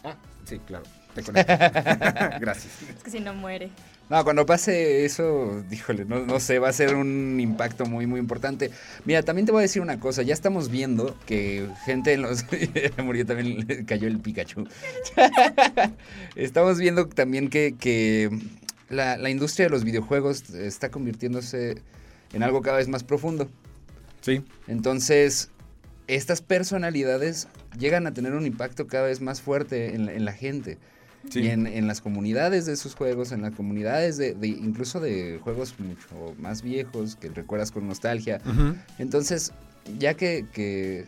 Ah, 0.02 0.14
sí, 0.44 0.60
claro. 0.66 0.84
Te 1.14 1.22
conecto. 1.22 1.52
Gracias. 2.40 2.82
Es 2.96 3.02
que 3.02 3.10
si 3.10 3.20
no 3.20 3.34
muere. 3.34 3.70
No, 4.10 4.24
cuando 4.24 4.46
pase 4.46 5.04
eso, 5.04 5.62
díjole, 5.68 6.06
no, 6.06 6.24
no 6.24 6.40
sé, 6.40 6.58
va 6.58 6.70
a 6.70 6.72
ser 6.72 6.94
un 6.94 7.38
impacto 7.40 7.84
muy, 7.84 8.06
muy 8.06 8.18
importante. 8.18 8.70
Mira, 9.04 9.22
también 9.22 9.44
te 9.44 9.52
voy 9.52 9.60
a 9.60 9.62
decir 9.62 9.82
una 9.82 10.00
cosa, 10.00 10.22
ya 10.22 10.32
estamos 10.32 10.70
viendo 10.70 11.14
que 11.26 11.68
gente 11.84 12.14
en 12.14 12.22
los... 12.22 12.46
murió 13.04 13.26
también, 13.26 13.84
cayó 13.84 14.08
el 14.08 14.18
Pikachu. 14.18 14.66
estamos 16.36 16.78
viendo 16.78 17.06
también 17.06 17.50
que, 17.50 17.74
que 17.78 18.30
la, 18.88 19.18
la 19.18 19.28
industria 19.28 19.66
de 19.66 19.70
los 19.70 19.84
videojuegos 19.84 20.50
está 20.50 20.90
convirtiéndose 20.90 21.82
en 22.32 22.42
algo 22.42 22.62
cada 22.62 22.78
vez 22.78 22.88
más 22.88 23.04
profundo. 23.04 23.50
Sí. 24.22 24.42
Entonces, 24.68 25.50
estas 26.06 26.40
personalidades 26.40 27.48
llegan 27.78 28.06
a 28.06 28.14
tener 28.14 28.32
un 28.32 28.46
impacto 28.46 28.86
cada 28.86 29.06
vez 29.06 29.20
más 29.20 29.42
fuerte 29.42 29.94
en 29.94 30.06
la, 30.06 30.14
en 30.14 30.24
la 30.24 30.32
gente. 30.32 30.78
Sí. 31.30 31.40
Y 31.40 31.48
en, 31.48 31.66
en 31.66 31.86
las 31.86 32.00
comunidades 32.00 32.64
de 32.66 32.72
esos 32.72 32.94
juegos, 32.94 33.32
en 33.32 33.42
las 33.42 33.52
comunidades 33.54 34.16
de, 34.16 34.34
de- 34.34 34.48
incluso 34.48 35.00
de 35.00 35.38
juegos 35.42 35.74
mucho 35.78 36.34
más 36.38 36.62
viejos 36.62 37.16
que 37.16 37.28
recuerdas 37.28 37.70
con 37.70 37.86
nostalgia. 37.86 38.40
Entonces, 38.98 39.52
ya 39.98 40.14
que, 40.14 40.46
que 40.52 41.04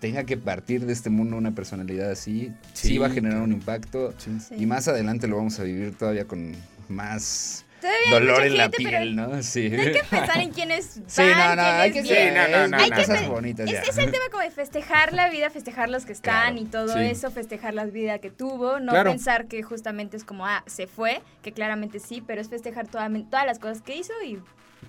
tenga 0.00 0.24
que 0.24 0.36
partir 0.36 0.86
de 0.86 0.92
este 0.92 1.10
mundo 1.10 1.36
una 1.36 1.54
personalidad 1.54 2.10
así, 2.10 2.52
sí, 2.74 2.88
Sí, 2.88 2.98
va 2.98 3.08
a 3.08 3.10
generar 3.10 3.42
un 3.42 3.52
impacto. 3.52 4.14
Sí. 4.18 4.30
Y 4.56 4.66
más 4.66 4.86
adelante 4.88 5.26
lo 5.26 5.36
vamos 5.36 5.58
a 5.58 5.64
vivir 5.64 5.94
todavía 5.94 6.24
con 6.26 6.52
más 6.88 7.64
Todavía 7.80 7.98
hay 8.06 8.10
dolor 8.12 8.34
mucha 8.36 8.46
en 8.46 8.56
la 8.56 8.68
piel, 8.70 9.16
¿no? 9.16 9.42
Sí. 9.42 9.68
No 9.70 9.82
hay 9.82 9.92
que 9.92 10.02
pensar 10.10 10.38
en 10.40 10.50
quién 10.50 10.70
es 10.70 11.00
Sí, 11.06 11.22
no, 11.22 11.56
no, 11.56 11.62
hay 11.62 11.92
que 11.92 12.04
ser, 12.04 12.34
no, 12.34 12.58
no, 12.58 12.68
no, 12.68 12.76
hay 12.82 12.90
cosas 12.90 13.28
bonitas. 13.28 13.70
Es, 13.70 13.88
es 13.88 13.98
el 13.98 14.10
tema 14.10 14.24
como 14.30 14.42
de 14.42 14.50
festejar 14.50 15.12
la 15.12 15.28
vida, 15.30 15.50
festejar 15.50 15.88
los 15.88 16.04
que 16.04 16.12
están 16.12 16.54
Claro, 16.54 16.60
y 16.60 16.64
todo 16.70 16.92
sí. 16.94 17.00
eso, 17.04 17.30
festejar 17.30 17.74
la 17.74 17.84
vida 17.84 18.18
que 18.18 18.30
tuvo, 18.30 18.80
no 18.80 18.92
Claro. 18.92 19.10
pensar 19.10 19.46
que 19.46 19.62
justamente 19.62 20.16
es 20.16 20.24
como, 20.24 20.46
ah, 20.46 20.62
se 20.66 20.86
fue, 20.86 21.20
que 21.42 21.52
claramente 21.52 22.00
sí, 22.00 22.22
pero 22.26 22.40
es 22.40 22.48
festejar 22.48 22.86
toda- 22.88 23.08
todas 23.30 23.46
las 23.46 23.58
cosas 23.58 23.80
que 23.82 23.96
hizo 23.96 24.12
y 24.24 24.38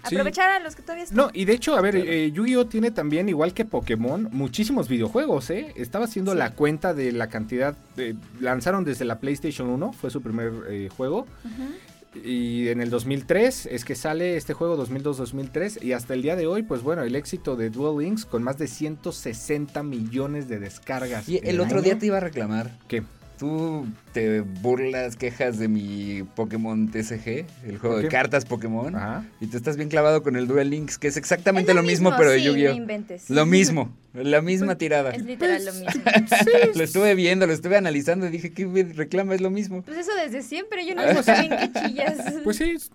Sí. 0.08 0.15
aprovechar 0.15 0.50
a 0.51 0.60
los 0.60 0.75
que 0.75 0.81
todavía 0.84 1.03
están. 1.03 1.17
No, 1.17 1.29
y 1.34 1.46
de 1.46 1.53
hecho, 1.53 1.75
a 1.75 1.81
ver, 1.81 1.96
eh, 1.96 2.31
Yu-Gi-Oh 2.31 2.67
tiene 2.67 2.91
también, 2.91 3.27
igual 3.27 3.53
que 3.53 3.65
Pokémon, 3.65 4.29
muchísimos 4.31 4.88
videojuegos, 4.88 5.50
¿eh? 5.50 5.74
Estaba 5.75 6.05
haciendo 6.05 6.31
Sí. 6.34 6.38
la 6.38 6.51
cuenta 6.51 6.93
de 6.93 7.12
la 7.12 7.27
cantidad, 7.27 7.75
de- 7.96 8.15
lanzaron 8.39 8.86
desde 8.86 9.03
la 9.03 9.19
PlayStation 9.19 9.67
1, 9.67 9.91
fue 9.91 10.10
su 10.12 10.22
primer 10.22 10.51
eh, 10.69 10.89
juego, 10.96 11.27
Ujú. 11.43 11.74
Y 12.15 12.69
en 12.69 12.81
el 12.81 12.89
2003 12.89 13.67
es 13.67 13.85
que 13.85 13.95
sale 13.95 14.35
este 14.35 14.53
juego 14.53 14.83
2002-2003, 14.83 15.83
y 15.83 15.93
hasta 15.93 16.13
el 16.13 16.21
día 16.21 16.35
de 16.35 16.47
hoy, 16.47 16.63
pues 16.63 16.81
bueno, 16.81 17.03
el 17.03 17.15
éxito 17.15 17.55
de 17.55 17.69
Duel 17.69 18.03
Links 18.03 18.25
con 18.25 18.43
más 18.43 18.57
de 18.57 18.67
160 18.67 19.83
millones 19.83 20.47
de 20.47 20.59
descargas. 20.59 21.27
Y 21.29 21.39
el 21.43 21.59
otro 21.59 21.77
año. 21.77 21.83
día 21.83 21.99
te 21.99 22.07
iba 22.07 22.17
a 22.17 22.21
reclamar. 22.21 22.77
¿Qué? 22.87 23.03
Tú 23.39 23.88
te 24.12 24.41
burlas, 24.41 25.15
quejas 25.15 25.58
de 25.58 25.69
mi 25.69 26.24
Pokémon 26.36 26.89
TCG, 26.91 27.46
el 27.65 27.77
juego 27.77 27.96
¿Por 27.96 28.01
de 28.03 28.10
cartas 28.10 28.43
Pokémon. 28.43 28.93
Ajá. 28.93 29.24
Y 29.39 29.48
tú 29.48 29.55
estás 29.55 29.77
bien 29.77 29.88
clavado 29.88 30.24
con 30.24 30.36
el 30.36 30.46
Duel 30.46 30.69
Links, 30.69 30.98
que 30.98 31.08
es 31.08 31.15
exactamente 31.15 31.72
Es 31.72 31.75
lo 31.77 31.81
mismo, 31.84 32.13
pero 32.17 32.31
de 32.31 32.39
sí, 32.39 32.46
no 32.48 32.51
Yu-Gi-Oh! 32.51 32.74
inventes. 32.74 33.29
Lo 33.29 33.46
mismo, 33.46 33.96
la 34.13 34.41
misma 34.41 34.75
tirada. 34.77 35.12
Es 35.12 35.24
literal 35.24 35.62
Pues, 35.63 35.65
lo 35.65 35.86
mismo. 35.86 36.01
lo 36.75 36.84
estuve 36.84 37.15
viendo, 37.15 37.48
lo 37.48 37.53
estuve 37.53 37.77
analizando 37.77 38.27
y 38.27 38.29
dije, 38.29 38.51
¿qué 38.51 38.65
reclama? 38.93 39.34
Es 39.36 39.39
lo 39.41 39.51
mismo. 39.51 39.84
Pues 39.84 40.00
eso 40.00 40.12
desde 40.22 40.41
siempre, 40.41 40.86
yo 40.86 40.93
no 40.96 41.01
sé 41.24 41.31
así. 41.31 41.48
bien 41.48 41.72
qué 41.74 41.79
chillas. 41.88 42.17
Pues 42.43 42.58
sí, 42.58 42.72
es- 42.72 42.91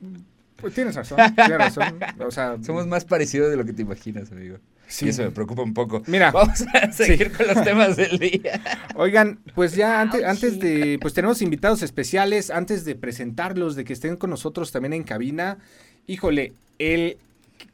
pues 0.57 0.75
tienes 0.75 0.95
razón, 0.95 1.19
tienes 1.35 1.59
razón. 1.59 1.99
O 2.19 2.31
sea, 2.31 2.57
Somos 2.63 2.87
más 2.87 3.07
parecidos 3.07 3.51
de 3.51 3.57
lo 3.57 3.65
que 3.65 3.73
te 3.73 3.81
imaginas, 3.83 4.31
amigo. 4.31 4.59
Sí. 4.87 5.07
Y 5.07 5.09
eso 5.11 5.23
me 5.23 5.31
preocupa 5.31 5.63
un 5.63 5.75
poco. 5.75 6.03
Mira. 6.07 6.31
Vamos 6.31 6.65
a 6.73 6.93
seguir 6.93 7.33
con 7.33 7.47
los 7.47 7.63
temas 7.63 7.97
del 7.97 8.19
día. 8.19 8.61
Oigan, 8.97 9.39
pues 9.55 9.75
ya 9.75 10.01
antes, 10.01 10.25
antes 10.25 10.59
de, 10.59 10.99
pues 11.01 11.15
tenemos 11.15 11.43
invitados 11.43 11.83
especiales, 11.83 12.51
antes 12.51 12.85
de 12.85 12.95
presentarlos, 12.95 13.77
de 13.77 13.85
que 13.85 13.93
estén 13.93 14.17
con 14.17 14.31
nosotros 14.31 14.73
también 14.73 14.93
en 14.93 15.03
cabina. 15.03 15.59
Híjole, 16.07 16.53
el 16.79 17.19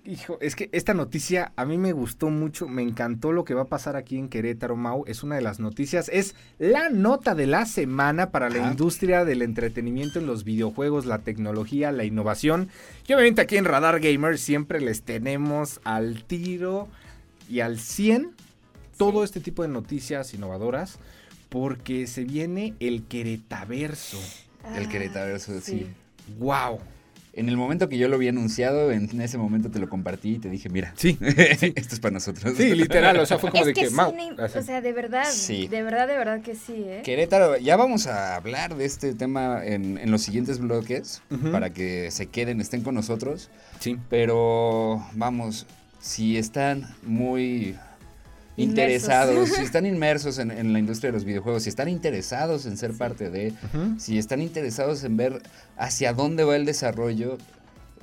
Hijo, 0.07 0.38
es 0.40 0.57
que 0.57 0.71
esta 0.73 0.95
noticia 0.95 1.52
a 1.57 1.66
mí 1.66 1.76
me 1.76 1.92
gustó 1.92 2.30
mucho, 2.30 2.66
me 2.66 2.80
encantó 2.83 3.33
lo 3.33 3.45
que 3.45 3.52
va 3.52 3.62
a 3.62 3.69
pasar 3.69 3.97
aquí 3.97 4.16
en 4.16 4.30
Querétaro, 4.30 4.75
Mau. 4.75 5.04
Es 5.07 5.23
una 5.23 5.35
de 5.35 5.42
las 5.42 5.61
noticias, 5.61 6.09
es 6.11 6.35
la 6.59 6.88
nota 6.88 7.35
de 7.35 7.47
la 7.47 7.66
semana 7.66 8.30
para 8.30 8.49
la 8.49 8.71
industria 8.71 9.26
del 9.26 9.42
entretenimiento 9.42 10.19
en 10.19 10.26
los 10.26 10.42
videojuegos, 10.45 11.04
la 11.04 11.19
tecnología, 11.19 11.92
la 11.92 12.04
innovación. 12.04 12.71
Y 13.07 13.12
obviamente 13.12 13.42
aquí 13.42 13.59
en 13.59 13.66
Radar 13.66 14.00
Gamer 14.00 14.38
siempre 14.38 14.80
les 14.80 15.02
tenemos 15.02 15.80
al 15.85 16.25
tiro 16.25 16.88
y 17.50 17.61
al 17.61 17.78
100 17.78 18.33
todo 18.97 19.23
este 19.23 19.40
tipo 19.40 19.62
de 19.62 19.69
noticias 19.69 20.33
innovadoras 20.33 20.99
porque 21.50 22.07
se 22.07 22.25
viene 22.25 22.75
el 22.80 23.02
Queretaverso. 23.04 24.19
El 24.76 24.87
Ah, 24.87 24.88
Querétaro, 24.88 25.37
eso 25.37 25.61
sí. 25.61 25.87
¡Wow! 26.38 26.78
En 27.33 27.49
el 27.49 27.57
momento 27.57 27.89
que 27.89 27.97
yo 27.97 28.09
lo 28.09 28.19
vi 28.19 28.27
anunciado, 28.29 28.91
en 28.91 29.21
ese 29.21 29.39
momento 29.39 29.71
te 29.71 29.79
lo 29.79 29.89
compartí 29.89 30.35
y 30.35 30.39
te 30.39 30.51
dije, 30.51 30.69
mira, 30.69 30.93
Sí, 30.97 31.17
esto 31.21 31.95
es 31.95 32.01
para 32.01 32.13
nosotros. 32.15 32.55
sí, 32.57 32.75
literal, 32.75 33.17
o 33.19 33.27
sea, 33.27 33.39
fue 33.39 33.51
como 33.51 33.61
Es 33.63 33.67
de 33.69 33.73
que 33.73 33.83
que, 33.83 33.89
sí, 33.89 33.95
o 33.97 34.63
sea, 34.63 34.81
de 34.81 34.93
verdad, 34.93 35.25
Sí. 35.31 35.69
de 35.69 35.83
verdad, 35.83 36.09
de 36.09 36.17
verdad 36.17 36.41
que 36.43 36.55
sí, 36.55 36.75
¿eh? 36.77 37.03
Querétaro, 37.05 37.57
ya 37.57 37.77
vamos 37.77 38.07
a 38.09 38.35
hablar 38.35 38.75
de 38.77 38.85
este 38.85 39.15
tema 39.15 39.65
en, 39.65 39.97
en 39.99 40.11
los 40.11 40.23
siguientes 40.23 40.59
bloques 40.59 41.23
para 41.53 41.71
que 41.71 42.11
se 42.11 42.27
queden, 42.27 42.61
estén 42.61 42.83
con 42.83 42.95
nosotros. 42.97 43.49
Sí. 43.79 43.97
Pero 44.09 45.05
vamos, 45.13 45.67
si 46.01 46.37
están 46.37 46.87
muy. 47.05 47.77
Interesados, 48.62 49.49
si 49.57 49.62
están 49.62 49.87
inmersos 49.87 50.38
en, 50.38 50.50
en 50.50 50.73
la 50.73 50.79
industria 50.79 51.11
de 51.11 51.17
los 51.17 51.25
videojuegos, 51.25 51.62
si 51.64 51.69
están 51.69 51.88
interesados 51.88 52.67
en 52.67 52.76
ser 52.76 52.93
parte 52.93 53.31
de, 53.31 53.52
Ujú. 53.75 53.99
si 53.99 54.19
están 54.19 54.40
interesados 54.43 55.05
en 55.05 55.17
ver 55.17 55.43
hacia 55.76 56.12
dónde 56.12 56.45
va 56.45 56.57
el 56.57 56.64
desarrollo, 56.67 57.38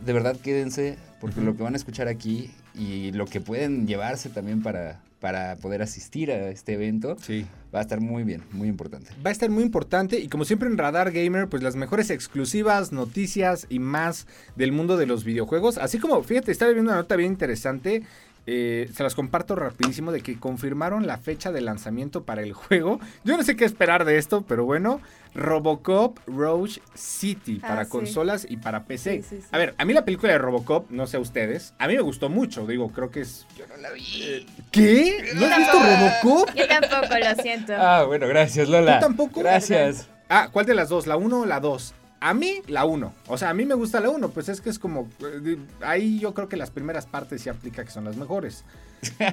de 0.05 0.13
verdad 0.13 0.35
quédense, 0.37 0.97
porque 1.19 1.41
lo 1.41 1.55
que 1.55 1.63
van 1.63 1.73
a 1.73 1.77
escuchar 1.77 2.07
aquí 2.07 2.51
y 2.75 3.11
lo 3.11 3.25
que 3.25 3.41
pueden 3.41 3.87
llevarse 3.87 4.29
también 4.29 4.61
para, 4.61 5.01
para 5.19 5.55
poder 5.55 5.81
asistir 5.81 6.31
a 6.31 6.49
este 6.49 6.73
evento, 6.73 7.17
Sí. 7.19 7.47
va 7.73 7.79
a 7.79 7.81
estar 7.81 7.99
muy 7.99 8.21
bien, 8.23 8.43
muy 8.51 8.67
importante. 8.67 9.09
Va 9.25 9.29
a 9.29 9.33
estar 9.33 9.49
muy 9.49 9.63
importante 9.63 10.19
y 10.19 10.27
como 10.27 10.45
siempre 10.45 10.69
en 10.69 10.77
Radar 10.77 11.11
Gamer, 11.11 11.47
pues 11.47 11.63
las 11.63 11.75
mejores 11.75 12.11
exclusivas, 12.11 12.91
noticias 12.91 13.65
y 13.69 13.79
más 13.79 14.27
del 14.55 14.71
mundo 14.71 14.95
de 14.97 15.07
los 15.07 15.23
videojuegos. 15.23 15.79
Así 15.79 15.97
como, 15.97 16.21
fíjate, 16.21 16.51
estaba 16.51 16.71
viendo 16.71 16.91
una 16.91 17.01
nota 17.01 17.15
bien 17.15 17.31
interesante. 17.31 18.03
Eh, 18.47 18.89
se 18.93 19.03
las 19.03 19.13
comparto 19.13 19.55
rapidísimo 19.55 20.11
de 20.11 20.21
que 20.21 20.39
confirmaron 20.39 21.05
la 21.05 21.17
fecha 21.17 21.51
de 21.51 21.61
lanzamiento 21.61 22.23
para 22.23 22.41
el 22.41 22.53
juego. 22.53 22.99
Yo 23.23 23.37
no 23.37 23.43
sé 23.43 23.55
qué 23.55 23.65
esperar 23.65 24.05
de 24.05 24.17
esto, 24.17 24.43
pero 24.47 24.63
bueno, 24.65 25.01
Robocop 25.35 26.17
Roach 26.27 26.79
City 26.95 27.59
Ah, 27.63 27.67
para 27.67 27.85
sí. 27.85 27.91
consolas 27.91 28.47
y 28.49 28.57
para 28.57 28.85
PC. 28.85 29.21
Sí, 29.21 29.27
sí, 29.29 29.41
sí. 29.41 29.47
A 29.51 29.57
ver, 29.57 29.75
a 29.77 29.85
mí 29.85 29.93
la 29.93 30.03
película 30.05 30.31
de 30.31 30.37
Robocop, 30.39 30.89
no 30.89 31.07
sé 31.07 31.17
a 31.17 31.19
ustedes, 31.19 31.73
a 31.77 31.87
mí 31.87 31.95
me 31.95 32.01
gustó 32.01 32.29
mucho, 32.29 32.65
digo, 32.65 32.89
creo 32.91 33.11
que 33.11 33.21
es... 33.21 33.45
Yo 33.57 33.67
no 33.67 33.77
la 33.77 33.91
vi. 33.91 34.45
¿Qué? 34.71 35.31
¿No 35.35 35.45
has 35.45 35.57
visto 35.57 35.77
Robocop? 35.79 36.55
Yo 36.55 36.67
tampoco, 36.67 37.15
lo 37.19 37.43
siento. 37.43 37.73
Ah, 37.77 38.03
bueno, 38.07 38.27
gracias 38.27 38.67
Lola. 38.69 38.99
¿Tú 38.99 39.05
tampoco? 39.05 39.39
Gracias. 39.41 40.09
Ah, 40.29 40.49
¿cuál 40.51 40.65
de 40.65 40.73
las 40.73 40.89
dos? 40.89 41.07
¿La 41.07 41.15
1 41.15 41.39
o 41.41 41.45
la 41.45 41.59
2? 41.59 41.93
A 42.19 42.33
mí, 42.33 42.61
la 42.67 42.85
1. 42.85 43.13
O 43.27 43.37
sea, 43.37 43.49
a 43.49 43.53
mí 43.53 43.65
me 43.65 43.75
gusta 43.75 43.99
la 43.99 44.09
1, 44.09 44.29
pues 44.29 44.49
es 44.49 44.59
que 44.61 44.69
es 44.69 44.79
como... 44.79 45.07
eh, 45.21 45.57
Ahí 45.81 46.19
yo 46.19 46.33
creo 46.33 46.49
que 46.49 46.57
las 46.57 46.71
primeras 46.71 47.05
partes 47.05 47.41
sí 47.41 47.49
aplica 47.49 47.83
que 47.83 47.91
son 47.91 48.05
las 48.05 48.17
mejores. 48.17 48.63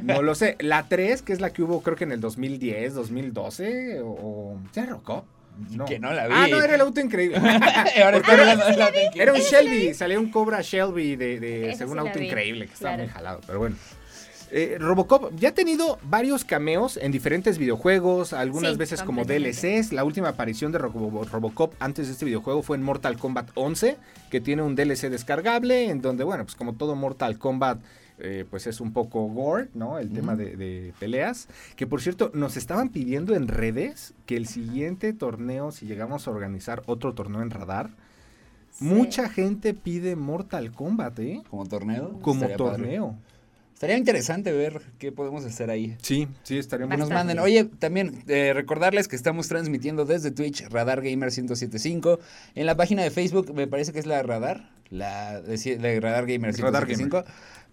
No 0.02 0.20
lo 0.22 0.34
sé. 0.34 0.56
La 0.60 0.88
3, 0.88 1.22
que 1.22 1.32
es 1.32 1.40
la 1.40 1.50
que 1.52 1.62
hubo 1.62 1.82
creo 1.82 1.96
que 1.96 2.04
en 2.04 2.12
el 2.12 2.20
2010, 2.20 2.94
2012, 2.94 4.00
o... 4.02 4.06
o 4.08 4.58
¿sí 4.72 4.80
era 4.80 4.90
Robocop? 4.90 5.24
Que 5.86 5.98
no 6.00 6.12
la 6.12 6.26
vi. 6.26 6.34
Ah, 6.36 6.46
no, 6.50 6.60
era 6.60 6.74
el 6.74 6.80
auto 6.80 7.00
increíble. 7.00 7.38
Ahora 8.04 8.20
la 8.20 8.90
era 9.14 9.32
un 9.32 9.38
Shelby, 9.38 9.94
salía 9.94 10.18
un 10.18 10.30
Cobra 10.30 10.60
Shelby 10.62 11.14
de, 11.16 11.38
de 11.38 11.74
según 11.76 11.94
sí 11.94 12.06
auto 12.06 12.18
vi, 12.18 12.26
increíble, 12.26 12.66
que 12.66 12.72
estaba 12.74 12.96
claro. 12.96 13.02
muy 13.04 13.12
jalado, 13.12 13.40
pero 13.46 13.58
bueno. 13.60 13.76
Eh, 14.56 14.76
Robocop 14.78 15.34
ya 15.34 15.48
ha 15.48 15.52
tenido 15.52 15.98
varios 16.08 16.44
cameos 16.44 16.96
en 16.96 17.10
diferentes 17.10 17.58
videojuegos, 17.58 18.32
algunas 18.32 18.72
Sí, 18.74 18.78
veces 18.78 19.02
como. 19.02 19.24
DLCs. 19.24 19.92
La 19.92 20.04
última 20.04 20.28
aparición 20.28 20.70
de 20.70 20.78
Robo- 20.78 21.24
Robocop 21.24 21.74
antes 21.80 22.06
de 22.06 22.12
este 22.12 22.24
videojuego 22.24 22.62
fue 22.62 22.76
en 22.76 22.84
Mortal 22.84 23.18
Kombat 23.18 23.50
11, 23.54 23.96
que 24.30 24.40
tiene 24.40 24.62
un 24.62 24.76
DLC 24.76 25.10
descargable, 25.10 25.90
en 25.90 26.00
donde, 26.00 26.22
bueno, 26.22 26.44
pues 26.44 26.54
como 26.54 26.74
todo 26.74 26.94
Mortal 26.94 27.36
Kombat, 27.36 27.80
eh, 28.20 28.44
pues 28.48 28.68
es 28.68 28.80
un 28.80 28.92
poco 28.92 29.26
gore, 29.26 29.70
¿no? 29.74 29.98
El 29.98 30.12
tema 30.12 30.36
de, 30.36 30.56
de 30.56 30.94
peleas. 31.00 31.48
Que 31.74 31.88
por 31.88 32.00
cierto, 32.00 32.30
nos 32.32 32.56
estaban 32.56 32.90
pidiendo 32.90 33.34
en 33.34 33.48
redes 33.48 34.14
que 34.24 34.36
el 34.36 34.46
siguiente 34.46 35.12
torneo, 35.12 35.72
si 35.72 35.86
llegamos 35.86 36.28
a 36.28 36.30
organizar 36.30 36.84
otro 36.86 37.12
torneo 37.14 37.42
en 37.42 37.50
radar, 37.50 37.90
Sí. 38.70 38.84
mucha 38.86 39.28
gente 39.28 39.72
pide 39.74 40.14
Mortal 40.16 40.70
Kombat, 40.72 41.18
¿eh? 41.20 41.42
Como 41.50 41.66
torneo. 41.66 42.18
Como 42.22 42.42
estaría 42.44 42.56
padre. 42.56 42.82
Estaría 43.74 43.98
interesante 43.98 44.52
ver 44.52 44.80
qué 44.98 45.10
podemos 45.10 45.44
hacer 45.44 45.68
ahí. 45.68 45.96
Sí, 46.00 46.28
sí, 46.44 46.58
estaría 46.58 46.86
Que 46.86 46.90
muy 46.90 46.96
nos 46.96 47.10
manden. 47.10 47.40
Oye, 47.40 47.64
también 47.64 48.22
eh, 48.28 48.52
recordarles 48.54 49.08
que 49.08 49.16
estamos 49.16 49.48
transmitiendo 49.48 50.04
desde 50.04 50.30
Twitch 50.30 50.68
Radar 50.68 51.02
Gamer 51.02 51.30
1075. 51.30 52.20
En 52.54 52.66
la 52.66 52.76
página 52.76 53.02
de 53.02 53.10
Facebook, 53.10 53.52
me 53.52 53.66
parece 53.66 53.92
que 53.92 53.98
es 53.98 54.06
la 54.06 54.22
Radar. 54.22 54.70
La 54.90 55.40
de, 55.40 55.56
de 55.56 56.00
Radar 56.00 56.26
Gamer 56.26 56.54
Radar 56.56 56.86
1075. 56.86 57.24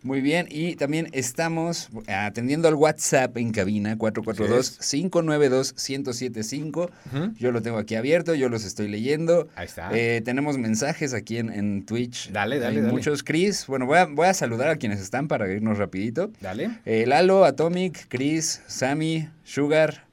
Muy 0.03 0.20
bien. 0.22 0.48
Y 0.50 0.75
también 0.77 1.10
estamos 1.12 1.89
atendiendo 2.08 2.67
al 2.67 2.74
WhatsApp 2.74 3.38
en 3.38 3.51
cabina 3.51 3.96
442-592-1075. 3.98 6.89
Ujú. 7.05 7.34
Yo 7.38 7.51
lo 7.51 7.62
tengo 7.62 7.77
aquí 7.77 7.96
abierto, 7.96 8.34
yo 8.36 8.50
los 8.50 8.65
estoy 8.65 8.88
leyendo. 8.88 9.48
Ahí 9.55 9.65
está. 9.65 9.89
Eh, 9.93 10.22
tenemos 10.24 10.58
mensajes 10.58 11.13
aquí 11.13 11.38
en, 11.38 11.51
en 11.51 11.86
Twitch. 11.86 12.31
Dale, 12.31 12.60
dale, 12.60 12.77
Hay 12.77 12.81
dale. 12.81 12.93
muchos. 12.93 13.24
Chris, 13.24 13.67
bueno, 13.67 13.86
voy 13.86 13.98
a, 14.00 14.05
voy 14.05 14.27
a 14.27 14.34
saludar 14.34 14.70
a 14.70 14.75
quienes 14.77 15.00
están 15.00 15.27
para 15.27 15.51
irnos 15.51 15.77
rapidito. 15.77 16.31
Dale. 16.41 16.72
Eh, 16.86 17.05
Lalo, 17.08 17.46
Atomic, 17.46 18.08
Chris, 18.08 18.62
Sammy, 18.67 19.27
Sugar, 19.43 20.05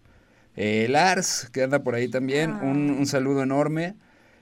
eh, 0.57 0.87
Lars, 0.91 1.49
que 1.53 1.63
anda 1.63 1.83
por 1.83 1.95
ahí 1.95 2.09
también. 2.09 2.51
Ah. 2.53 2.61
Un, 2.63 2.91
un 2.91 3.07
saludo 3.07 3.43
enorme. 3.43 3.95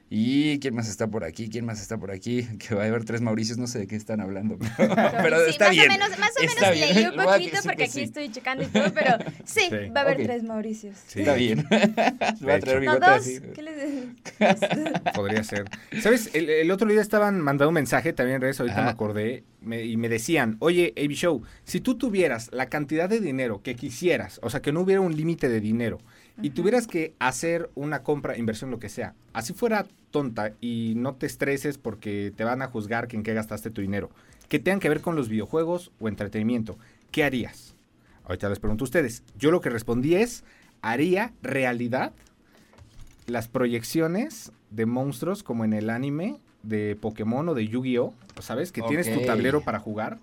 ¿Y 0.08 0.60
quién 0.60 0.74
más 0.76 0.88
está 0.88 1.08
por 1.08 1.24
aquí? 1.24 1.48
¿Quién 1.48 1.64
más 1.64 1.80
está 1.80 1.98
por 1.98 2.12
aquí? 2.12 2.46
Que 2.58 2.74
va 2.76 2.84
a 2.84 2.86
haber 2.86 3.04
tres 3.04 3.20
Mauricios, 3.22 3.58
no 3.58 3.66
sé 3.66 3.80
de 3.80 3.86
qué 3.88 3.96
están 3.96 4.20
hablando. 4.20 4.56
Pero, 4.76 4.94
pero 4.94 5.44
Sí, 5.44 5.50
está 5.50 5.64
más 5.66 5.74
bien. 5.74 5.90
O 5.90 5.92
menos, 5.94 6.18
más 6.18 6.30
o 6.38 6.42
está 6.44 6.60
menos 6.70 6.74
bien. 6.76 6.94
leí 6.94 7.06
un 7.06 7.16
poquito 7.24 7.56
porque 7.64 7.76
que 7.76 7.82
aquí 7.84 7.92
sí. 7.92 8.00
estoy 8.02 8.28
checando 8.30 8.62
y 8.62 8.66
todo, 8.68 8.92
pero 8.94 9.16
sí, 9.44 9.60
Sí. 9.68 9.88
va 9.94 10.00
a 10.00 10.04
haber 10.04 10.18
tres 10.22 10.42
Mauricios. 10.44 10.96
Sí. 11.08 11.20
Está 11.20 11.34
bien. 11.34 11.66
Voy 11.68 12.52
a 12.52 12.60
traer 12.60 12.60
hecho. 12.60 12.74
¿No 12.74 12.80
bigote 12.80 12.98
dos? 13.10 13.20
así. 13.20 13.40
¿Qué 13.54 13.62
les 13.62 15.14
Podría 15.14 15.42
ser. 15.44 15.64
¿Sabes? 16.00 16.30
El, 16.34 16.48
el 16.50 16.70
otro 16.70 16.88
día 16.88 17.00
estaban 17.00 17.40
mandando 17.40 17.68
un 17.68 17.74
mensaje 17.74 18.12
también 18.12 18.36
en 18.36 18.42
redes, 18.42 18.60
ahorita 18.60 18.76
Ajá. 18.78 18.84
me 18.84 18.90
acordé, 18.90 19.44
me- 19.60 19.84
y 19.84 19.96
me 19.96 20.08
decían, 20.08 20.56
oye, 20.60 20.94
AB 20.96 21.10
Show, 21.12 21.42
si 21.64 21.80
tú 21.80 21.96
tuvieras 21.98 22.50
la 22.52 22.68
cantidad 22.68 23.08
de 23.08 23.20
dinero 23.20 23.62
que 23.62 23.74
quisieras, 23.74 24.38
o 24.42 24.50
sea, 24.50 24.60
que 24.62 24.72
no 24.72 24.80
hubiera 24.80 25.00
un 25.00 25.16
límite 25.16 25.48
de 25.48 25.60
dinero, 25.60 25.98
y 26.42 26.50
tuvieras 26.50 26.86
que 26.86 27.14
hacer 27.18 27.70
una 27.74 28.02
compra, 28.02 28.36
inversión, 28.36 28.70
lo 28.70 28.78
que 28.78 28.88
sea, 28.88 29.14
así 29.32 29.52
fuera 29.52 29.86
tonta 30.10 30.52
y 30.60 30.94
no 30.96 31.14
te 31.14 31.26
estreses 31.26 31.78
porque 31.78 32.32
te 32.36 32.44
van 32.44 32.62
a 32.62 32.68
juzgar 32.68 33.08
que 33.08 33.16
en 33.16 33.22
qué 33.22 33.34
gastaste 33.34 33.70
tu 33.70 33.80
dinero, 33.80 34.10
que 34.48 34.58
tengan 34.58 34.80
que 34.80 34.88
ver 34.88 35.00
con 35.00 35.16
los 35.16 35.28
videojuegos 35.28 35.92
o 35.98 36.08
entretenimiento, 36.08 36.78
¿qué 37.10 37.24
harías? 37.24 37.74
Ahorita 38.24 38.48
les 38.48 38.58
pregunto 38.58 38.84
a 38.84 38.86
ustedes. 38.86 39.22
Yo 39.38 39.50
lo 39.50 39.60
que 39.60 39.70
respondí 39.70 40.16
es, 40.16 40.44
haría 40.82 41.32
realidad 41.42 42.12
las 43.26 43.48
proyecciones 43.48 44.52
de 44.70 44.86
monstruos 44.86 45.42
como 45.42 45.64
en 45.64 45.72
el 45.72 45.90
anime 45.90 46.38
de 46.62 46.96
Pokémon 46.96 47.48
o 47.48 47.54
de 47.54 47.68
Yu-Gi-Oh, 47.68 48.12
¿sabes? 48.40 48.72
Que 48.72 48.82
tienes 48.82 49.12
tu 49.12 49.24
tablero 49.24 49.62
para 49.62 49.78
jugar, 49.78 50.18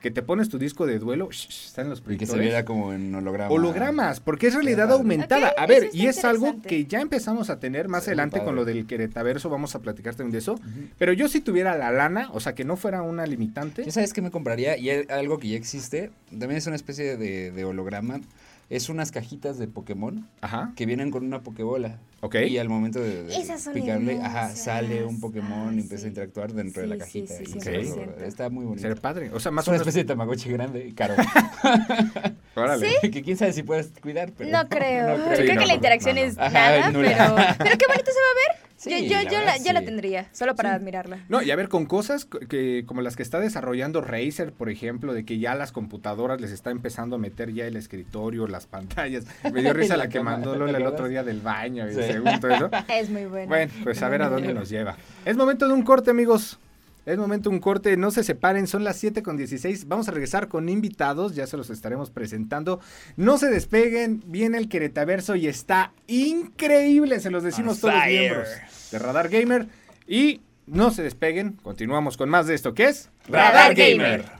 que 0.00 0.10
te 0.10 0.22
pones 0.22 0.48
tu 0.48 0.58
disco 0.58 0.86
de 0.86 0.98
duelo, 0.98 1.28
shh, 1.30 1.48
están 1.66 1.88
los 1.88 1.98
Y 1.98 2.02
que 2.02 2.04
proyectores. 2.04 2.32
se 2.34 2.38
viera 2.40 2.64
como 2.64 2.92
en 2.92 3.14
holograma. 3.14 3.50
Hologramas, 3.50 4.20
porque 4.20 4.46
es 4.48 4.54
realidad 4.54 4.90
aumentada. 4.92 5.52
A 5.56 5.66
ver, 5.66 5.90
y 5.92 6.06
es 6.06 6.24
algo 6.24 6.60
que 6.62 6.84
ya 6.86 7.00
empezamos 7.00 7.50
a 7.50 7.58
tener 7.60 7.88
más 7.88 8.04
Sí, 8.04 8.10
adelante 8.10 8.42
con 8.44 8.54
lo 8.56 8.64
del 8.64 8.86
Queretaverso, 8.86 9.48
vamos 9.50 9.74
a 9.74 9.80
platicar 9.80 10.14
también 10.14 10.32
de 10.32 10.38
eso. 10.38 10.60
Pero 10.98 11.12
yo 11.12 11.28
si 11.28 11.40
tuviera 11.40 11.76
la 11.76 11.90
lana, 11.92 12.30
o 12.32 12.40
sea, 12.40 12.54
que 12.54 12.64
no 12.64 12.76
fuera 12.76 13.02
una 13.02 13.26
limitante. 13.26 13.84
¿Ya 13.84 13.92
sabes 13.92 14.12
qué 14.12 14.22
me 14.22 14.30
compraría? 14.30 14.76
Y 14.78 14.90
hay 14.90 15.04
algo 15.08 15.38
que 15.38 15.48
ya 15.48 15.56
existe. 15.56 16.10
También 16.30 16.52
es 16.58 16.66
una 16.66 16.76
especie 16.76 17.16
de, 17.16 17.50
de 17.50 17.64
holograma. 17.64 18.20
Es 18.70 18.90
unas 18.90 19.10
cajitas 19.12 19.56
de 19.58 19.66
Pokémon 19.66 20.28
Ajá, 20.42 20.72
que 20.76 20.84
vienen 20.84 21.10
con 21.10 21.24
una 21.24 21.42
Pokébola. 21.42 22.00
ok. 22.20 22.34
Y 22.48 22.58
al 22.58 22.68
momento 22.68 23.00
de, 23.00 23.24
de 23.24 23.34
picarle, 23.72 24.20
ajá, 24.22 24.50
sale 24.54 25.04
un 25.04 25.20
Pokémon 25.20 25.74
y 25.74 25.78
Ah, 25.78 25.80
empieza 25.82 26.02
sí. 26.02 26.04
a 26.04 26.08
interactuar 26.08 26.52
dentro 26.52 26.82
de 26.82 26.88
la 26.88 26.98
cajita. 26.98 27.34
sí, 27.34 27.44
y 27.44 27.46
sí, 27.46 27.60
se 27.60 27.70
ve 27.70 27.84
100%. 27.86 27.92
horror. 27.92 28.22
Está 28.24 28.50
muy 28.50 28.66
bonito. 28.66 28.86
Ser 28.86 29.00
padre. 29.00 29.30
O 29.32 29.40
sea, 29.40 29.50
más 29.52 29.64
es 29.64 29.68
o 29.68 29.70
una 29.70 29.76
menos. 29.76 29.86
especie 29.88 30.04
de 30.04 30.08
Tamagotchi 30.08 30.50
grande 30.50 30.86
y 30.86 30.92
caro. 30.92 31.14
Órale. 32.54 32.90
que 33.00 33.22
quién 33.22 33.36
sabe 33.36 33.52
si 33.52 33.62
puedes 33.62 33.90
cuidar, 34.02 34.32
pero 34.36 34.50
No 34.50 34.68
creo. 34.68 35.16
no 35.18 35.24
creo 35.24 35.36
Sí, 35.36 35.42
que 35.46 35.54
no, 35.54 35.64
la 35.64 35.74
interacción 35.74 36.16
no, 36.16 36.20
no. 36.22 36.26
es 36.28 36.38
Ajá, 36.38 36.52
nada, 36.52 36.90
pero, 36.92 36.98
pero 37.58 37.78
qué 37.78 37.86
bonito 37.86 38.10
se 38.10 38.18
va 38.20 38.30
a 38.32 38.58
ver. 38.58 38.67
Sí, 38.78 38.90
yo 38.90 39.16
yo, 39.20 39.22
la 39.24 39.30
yo, 39.30 39.40
la, 39.42 39.56
yo 39.58 39.72
la 39.72 39.82
tendría, 39.82 40.28
solo 40.32 40.54
para 40.54 40.72
admirarla. 40.72 41.24
No, 41.28 41.42
y 41.42 41.50
a 41.50 41.56
ver, 41.56 41.68
con 41.68 41.84
cosas 41.84 42.24
co- 42.24 42.38
que 42.38 42.84
como 42.86 43.00
las 43.02 43.16
que 43.16 43.22
está 43.24 43.40
desarrollando 43.40 44.00
Razer, 44.00 44.52
por 44.52 44.70
ejemplo, 44.70 45.12
de 45.12 45.24
que 45.24 45.38
ya 45.40 45.54
las 45.56 45.72
computadoras 45.72 46.40
les 46.40 46.52
está 46.52 46.70
empezando 46.70 47.16
a 47.16 47.18
meter 47.18 47.52
ya 47.52 47.66
el 47.66 47.76
escritorio, 47.76 48.46
las 48.46 48.66
pantallas. 48.66 49.24
Me 49.52 49.62
dio 49.62 49.72
risa 49.74 49.96
La 49.96 50.04
la 50.04 50.08
que 50.08 50.20
mandó 50.20 50.52
¿te 50.52 50.58
Lola 50.58 50.78
el 50.78 50.86
otro 50.86 51.08
día 51.08 51.24
del 51.24 51.40
baño 51.40 51.88
y 51.90 51.92
según 51.94 52.38
todo 52.40 52.52
eso. 52.52 52.70
Es 52.88 53.10
muy 53.10 53.24
bueno. 53.26 53.48
Bueno, 53.48 53.72
pues 53.82 54.00
a 54.02 54.08
ver 54.08 54.22
a 54.22 54.28
dónde 54.28 54.54
nos 54.54 54.68
lleva. 54.70 54.96
Es 55.24 55.36
momento 55.36 55.66
de 55.66 55.74
un 55.74 55.82
corte, 55.82 56.10
amigos. 56.12 56.58
Es 57.08 57.16
momento 57.16 57.48
un 57.48 57.58
corte, 57.58 57.96
no 57.96 58.10
se 58.10 58.22
separen, 58.22 58.66
son 58.66 58.84
las 58.84 58.98
7 58.98 59.22
con 59.22 59.38
16. 59.38 59.88
Vamos 59.88 60.08
a 60.08 60.10
regresar 60.10 60.48
con 60.48 60.68
invitados, 60.68 61.34
ya 61.34 61.46
se 61.46 61.56
los 61.56 61.70
estaremos 61.70 62.10
presentando. 62.10 62.80
No 63.16 63.38
se 63.38 63.48
despeguen, 63.48 64.22
viene 64.26 64.58
el 64.58 64.68
Queretaverso 64.68 65.34
y 65.34 65.46
está 65.46 65.92
increíble, 66.06 67.18
se 67.20 67.30
los 67.30 67.42
decimos 67.42 67.80
todos 67.80 67.94
los 67.94 68.04
miembros 68.04 68.48
de 68.92 68.98
Radar 68.98 69.30
Gamer. 69.30 69.68
Y 70.06 70.42
no 70.66 70.90
se 70.90 71.02
despeguen, 71.02 71.52
continuamos 71.62 72.18
con 72.18 72.28
más 72.28 72.46
de 72.46 72.54
esto, 72.54 72.74
¿qué 72.74 72.88
es? 72.88 73.08
Radar 73.26 73.74
Gamer. 73.74 74.37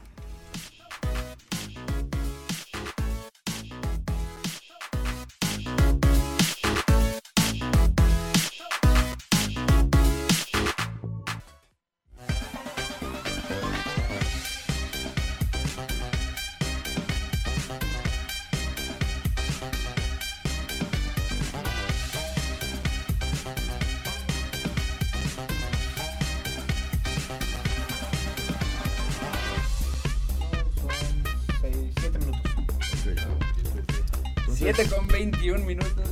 7 34.75 34.95
con 34.95 35.09
21 35.09 35.65
minutos. 35.65 36.11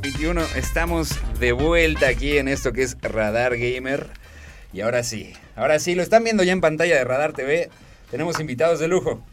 21, 0.00 0.40
estamos 0.54 1.18
de 1.40 1.50
vuelta 1.50 2.06
aquí 2.06 2.38
en 2.38 2.46
esto 2.46 2.72
que 2.72 2.84
es 2.84 2.96
Radar 3.02 3.56
Gamer. 3.56 4.06
Y 4.72 4.82
ahora 4.82 5.02
sí, 5.02 5.32
ahora 5.56 5.80
sí, 5.80 5.96
lo 5.96 6.04
están 6.04 6.22
viendo 6.22 6.44
ya 6.44 6.52
en 6.52 6.60
pantalla 6.60 6.94
de 6.94 7.02
Radar 7.02 7.32
TV. 7.32 7.68
Tenemos 8.12 8.38
invitados 8.38 8.78
de 8.78 8.86
lujo. 8.86 9.24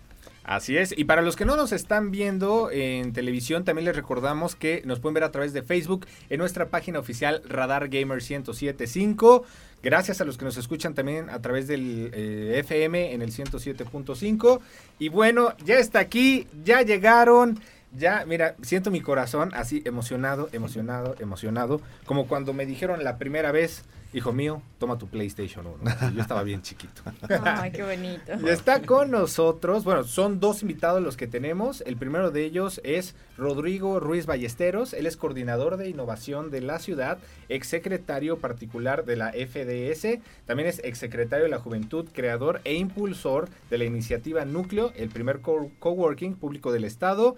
Así 0.44 0.76
es, 0.76 0.92
y 0.98 1.04
para 1.04 1.22
los 1.22 1.36
que 1.36 1.46
no 1.46 1.56
nos 1.56 1.72
están 1.72 2.10
viendo 2.10 2.72
en 2.72 3.14
televisión, 3.14 3.64
también 3.64 3.86
les 3.86 3.96
recordamos 3.96 4.56
que 4.56 4.82
nos 4.86 5.00
pueden 5.00 5.14
ver 5.14 5.24
a 5.24 5.32
través 5.32 5.54
de 5.54 5.62
Facebook 5.62 6.08
en 6.32 6.40
nuestra 6.40 6.70
página 6.70 6.98
oficial 6.98 7.44
Radar 7.48 7.90
Gamer 7.90 8.24
1075. 8.28 9.46
Gracias 9.84 10.20
a 10.20 10.26
los 10.26 10.40
que 10.40 10.46
nos 10.46 10.58
escuchan 10.58 10.96
también 10.96 11.30
a 11.30 11.42
través 11.44 11.68
del 11.68 12.10
eh, 12.12 12.60
FM 12.60 13.14
en 13.14 13.22
el 13.22 13.32
107.5. 13.32 14.62
Y 14.98 15.10
bueno, 15.10 15.54
ya 15.64 15.78
está 15.78 16.00
aquí, 16.00 16.48
ya 16.66 16.82
llegaron. 16.82 17.60
Ya, 17.96 18.26
mira, 18.26 18.56
siento 18.62 18.90
mi 18.92 19.02
corazón 19.02 19.52
así 19.54 19.82
emocionado, 19.86 20.50
emocionado, 20.52 21.16
emocionado. 21.20 21.82
Como 22.06 22.28
cuando 22.28 22.54
me 22.54 22.66
dijeron 22.66 23.04
la 23.04 23.18
primera 23.18 23.52
vez, 23.52 23.84
hijo 24.14 24.32
mío, 24.34 24.62
toma 24.80 24.98
tu 24.98 25.08
PlayStation 25.08 25.66
1. 25.68 26.12
Yo 26.16 26.22
estaba 26.22 26.42
bien 26.44 26.62
chiquito. 26.64 27.02
Ay, 27.44 27.72
qué 27.72 27.84
bonito. 27.84 28.32
Y 28.44 28.50
está 28.50 28.82
con 28.82 29.12
nosotros, 29.12 29.84
bueno, 29.84 30.04
son 30.06 30.40
dos 30.40 30.62
invitados 30.64 31.02
los 31.04 31.18
que 31.18 31.28
tenemos. 31.28 31.82
El 31.82 31.98
primero 31.98 32.32
de 32.32 32.44
ellos 32.46 32.82
es 32.84 33.16
Rodrigo 33.38 34.00
Ruiz 34.00 34.26
Ballesteros. 34.26 34.94
Él 34.94 35.06
es 35.06 35.16
coordinador 35.18 35.78
de 35.78 35.90
innovación 35.90 36.50
de 36.52 36.62
la 36.62 36.80
ciudad, 36.80 37.20
exsecretario 37.48 38.40
particular 38.40 39.06
de 39.06 39.16
la 39.16 39.32
FDS. 39.34 40.20
También 40.46 40.68
es 40.68 40.80
exsecretario 40.84 41.46
de 41.46 41.52
la 41.52 41.60
Juventud, 41.60 42.08
creador 42.12 42.60
e 42.66 42.74
impulsor 42.74 43.50
de 43.70 43.78
la 43.78 43.86
iniciativa 43.86 44.46
Núcleo, 44.46 44.92
el 44.96 45.10
primer 45.10 45.42
co- 45.42 45.72
coworking 45.80 46.36
público 46.36 46.72
del 46.72 46.84
Estado. 46.84 47.36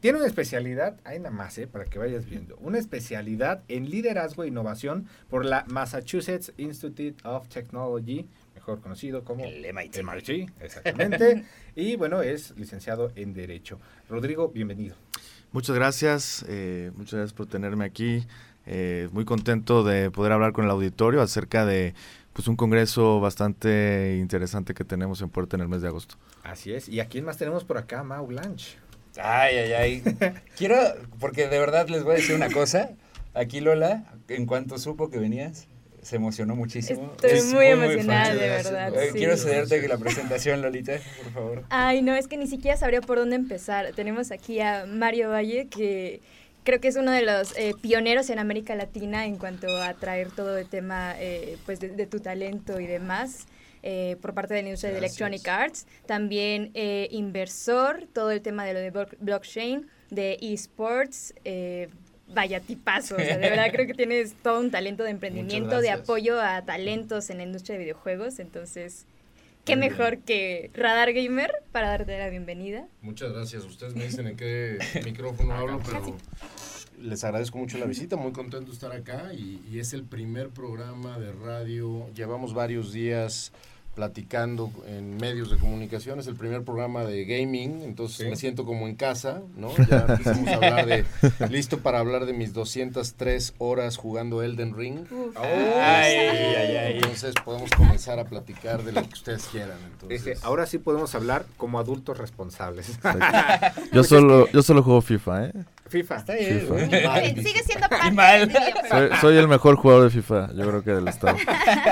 Tiene 0.00 0.16
una 0.16 0.26
especialidad, 0.26 0.98
ahí 1.04 1.18
nada 1.18 1.30
más, 1.30 1.58
eh, 1.58 1.66
para 1.66 1.84
que 1.84 1.98
vayas 1.98 2.24
viendo, 2.24 2.56
una 2.56 2.78
especialidad 2.78 3.62
en 3.68 3.90
liderazgo 3.90 4.44
e 4.44 4.48
innovación 4.48 5.06
por 5.28 5.44
la 5.44 5.66
Massachusetts 5.68 6.54
Institute 6.56 7.16
of 7.24 7.48
Technology, 7.48 8.26
mejor 8.54 8.80
conocido 8.80 9.24
como 9.24 9.44
El 9.44 9.60
MIT. 9.74 10.02
MIT, 10.02 10.50
exactamente. 10.60 11.44
y 11.76 11.96
bueno, 11.96 12.22
es 12.22 12.56
licenciado 12.56 13.12
en 13.14 13.34
Derecho. 13.34 13.78
Rodrigo, 14.08 14.48
bienvenido. 14.48 14.96
Muchas 15.52 15.76
gracias, 15.76 16.46
eh, 16.48 16.92
muchas 16.96 17.14
gracias 17.14 17.34
por 17.34 17.46
tenerme 17.46 17.84
aquí. 17.84 18.26
Eh, 18.64 19.10
muy 19.12 19.26
contento 19.26 19.84
de 19.84 20.10
poder 20.10 20.32
hablar 20.32 20.52
con 20.52 20.64
el 20.64 20.70
auditorio 20.70 21.20
acerca 21.20 21.66
de 21.66 21.92
pues 22.32 22.48
un 22.48 22.56
congreso 22.56 23.20
bastante 23.20 24.16
interesante 24.18 24.72
que 24.72 24.84
tenemos 24.84 25.20
en 25.20 25.28
Puerto 25.28 25.56
en 25.56 25.62
el 25.62 25.68
mes 25.68 25.82
de 25.82 25.88
agosto. 25.88 26.14
Así 26.42 26.72
es. 26.72 26.88
¿Y 26.88 27.00
a 27.00 27.08
quién 27.08 27.26
más 27.26 27.36
tenemos 27.36 27.64
por 27.64 27.76
acá? 27.76 28.02
Mau 28.02 28.26
Blanche. 28.26 28.78
Ay, 29.18 29.56
ay, 29.56 29.72
ay. 29.72 30.02
Quiero, 30.56 30.76
porque 31.18 31.48
de 31.48 31.58
verdad 31.58 31.88
les 31.88 32.04
voy 32.04 32.14
a 32.14 32.16
decir 32.16 32.34
una 32.34 32.50
cosa. 32.50 32.90
Aquí 33.34 33.60
Lola, 33.60 34.04
en 34.28 34.46
cuanto 34.46 34.78
supo 34.78 35.10
que 35.10 35.18
venías, 35.18 35.66
se 36.02 36.16
emocionó 36.16 36.56
muchísimo. 36.56 37.12
Estoy 37.16 37.30
Es 37.30 37.52
muy 37.52 37.66
emocionada, 37.66 38.34
de 38.34 38.48
verdad, 38.48 38.94
Eh, 38.94 39.10
sí. 39.12 39.18
Quiero 39.18 39.36
cederte 39.36 39.86
la 39.86 39.98
presentación, 39.98 40.62
Lolita, 40.62 40.94
por 41.22 41.32
favor. 41.32 41.64
Ay, 41.70 42.02
no, 42.02 42.14
es 42.16 42.26
que 42.26 42.36
ni 42.36 42.46
siquiera 42.46 42.76
sabría 42.76 43.00
por 43.00 43.18
dónde 43.18 43.36
empezar. 43.36 43.92
Tenemos 43.94 44.30
aquí 44.30 44.60
a 44.60 44.86
Mario 44.86 45.30
Valle, 45.30 45.66
que 45.68 46.20
creo 46.64 46.80
que 46.80 46.88
es 46.88 46.96
uno 46.96 47.10
de 47.12 47.22
los 47.22 47.56
eh, 47.56 47.74
pioneros 47.80 48.30
en 48.30 48.38
América 48.38 48.74
Latina 48.74 49.26
en 49.26 49.36
cuanto 49.36 49.68
a 49.80 49.94
traer 49.94 50.30
todo 50.30 50.56
el 50.58 50.66
tema 50.68 51.14
eh, 51.18 51.56
pues 51.66 51.80
de, 51.80 51.90
de 51.90 52.06
tu 52.06 52.20
talento 52.20 52.80
y 52.80 52.86
demás. 52.86 53.46
Eh, 53.82 54.16
por 54.20 54.34
parte 54.34 54.54
de 54.54 54.62
la 54.62 54.68
industria 54.68 54.92
de 54.92 54.98
Electronic 54.98 55.46
Arts, 55.48 55.86
también 56.06 56.70
eh, 56.74 57.08
inversor, 57.10 58.06
todo 58.12 58.30
el 58.30 58.40
tema 58.42 58.64
de 58.64 58.74
lo 58.74 58.80
de 58.80 58.92
block- 58.92 59.16
blockchain, 59.20 59.86
de 60.10 60.38
esports, 60.40 61.34
eh, 61.44 61.88
vaya 62.32 62.60
tipazo, 62.60 63.16
o 63.16 63.18
sea, 63.18 63.38
de 63.38 63.50
verdad 63.50 63.66
creo 63.72 63.86
que 63.86 63.94
tienes 63.94 64.34
todo 64.42 64.60
un 64.60 64.70
talento 64.70 65.02
de 65.04 65.10
emprendimiento, 65.10 65.80
de 65.80 65.90
apoyo 65.90 66.40
a 66.40 66.62
talentos 66.64 67.28
en 67.30 67.38
la 67.38 67.42
industria 67.44 67.74
de 67.76 67.84
videojuegos, 67.84 68.38
entonces 68.38 69.06
qué 69.64 69.76
Muy 69.76 69.88
bien. 69.88 69.92
mejor 69.98 70.18
que 70.18 70.70
Radar 70.74 71.12
Gamer 71.12 71.52
para 71.72 71.88
darte 71.90 72.16
la 72.18 72.28
bienvenida. 72.30 72.86
Muchas 73.02 73.32
gracias. 73.32 73.64
Ustedes 73.64 73.94
me 73.94 74.04
dicen 74.04 74.26
en 74.26 74.36
qué 74.36 74.78
micrófono 75.04 75.54
hablo, 75.54 75.80
pero 75.84 76.16
les 77.00 77.24
agradezco 77.24 77.58
mucho 77.58 77.78
la 77.78 77.86
visita. 77.86 78.16
Muy 78.16 78.32
contento 78.32 78.66
de 78.66 78.72
estar 78.72 78.92
acá 78.92 79.32
y, 79.34 79.60
y 79.70 79.78
es 79.78 79.92
el 79.92 80.04
primer 80.04 80.50
programa 80.50 81.18
de 81.18 81.32
radio. 81.32 82.06
Llevamos 82.14 82.54
varios 82.54 82.92
días 82.92 83.52
platicando 83.94 84.70
en 84.86 85.16
medios 85.16 85.50
de 85.50 85.58
comunicación. 85.58 86.20
Es 86.20 86.28
el 86.28 86.36
primer 86.36 86.62
programa 86.62 87.04
de 87.04 87.24
gaming, 87.24 87.82
entonces 87.82 88.18
Sí. 88.18 88.24
me 88.24 88.36
siento 88.36 88.64
como 88.64 88.86
en 88.86 88.94
casa, 88.94 89.42
¿no? 89.56 89.72
Ya 89.90 90.06
empezamos 90.08 90.48
a 90.48 90.54
hablar 90.54 90.86
de, 90.86 91.04
listo 91.50 91.80
para 91.80 91.98
hablar 91.98 92.24
de 92.24 92.32
mis 92.32 92.52
203 92.52 93.54
horas 93.58 93.96
jugando 93.96 94.42
Elden 94.44 94.76
Ring. 94.76 95.00
Uf. 95.10 95.36
Ay, 95.36 96.14
ay, 96.16 96.76
ay. 96.76 96.92
Entonces 96.98 97.34
podemos 97.44 97.68
comenzar 97.72 98.20
a 98.20 98.24
platicar 98.24 98.84
de 98.84 98.92
lo 98.92 99.02
que 99.02 99.12
ustedes 99.14 99.44
quieran. 99.46 99.78
Entonces, 99.92 100.24
Dice, 100.24 100.38
ahora 100.44 100.66
sí 100.66 100.78
podemos 100.78 101.14
hablar 101.16 101.44
como 101.56 101.78
adultos 101.80 102.16
responsables. 102.16 102.98
Yo 103.92 104.04
solo, 104.04 104.48
yo 104.52 104.62
solo 104.62 104.82
juego 104.84 105.02
FIFA, 105.02 105.46
¿eh? 105.46 105.52
FIFA. 105.90 106.16
Está 106.16 106.34
bien, 106.34 106.60
FIFA. 106.60 107.20
Sí, 107.20 107.42
Sigue 107.42 107.62
siendo 107.64 107.88
parte 107.88 108.10
mal. 108.12 108.48
del. 108.48 108.62
Soy, 108.88 109.08
soy 109.20 109.36
el 109.36 109.48
mejor 109.48 109.76
jugador 109.76 110.04
de 110.04 110.10
FIFA, 110.10 110.52
yo 110.54 110.66
creo 110.68 110.82
que 110.84 110.90
del 110.92 111.08
estado. 111.08 111.36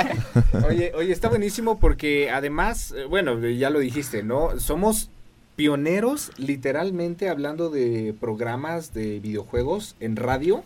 Oye, 0.68 0.92
oye, 0.94 1.12
está 1.12 1.28
buenísimo 1.28 1.78
porque 1.78 2.30
además, 2.30 2.94
eh, 2.96 3.04
bueno, 3.04 3.38
ya 3.46 3.70
lo 3.70 3.78
dijiste, 3.80 4.22
¿no? 4.22 4.58
Somos 4.58 5.10
pioneros 5.56 6.30
literalmente 6.36 7.28
hablando 7.28 7.68
de 7.70 8.14
programas 8.20 8.94
de 8.94 9.18
videojuegos 9.20 9.96
en 10.00 10.16
radio. 10.16 10.62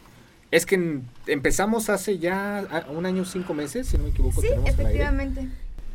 Es 0.50 0.66
que 0.66 0.74
en- 0.74 1.04
empezamos 1.26 1.88
hace 1.88 2.18
ya 2.18 2.58
ah, 2.70 2.84
un 2.90 3.06
año, 3.06 3.24
cinco 3.24 3.54
meses, 3.54 3.86
si 3.88 3.96
no 3.96 4.04
me 4.04 4.10
equivoco. 4.10 4.40
Sí, 4.42 4.48
efectivamente. 4.66 5.48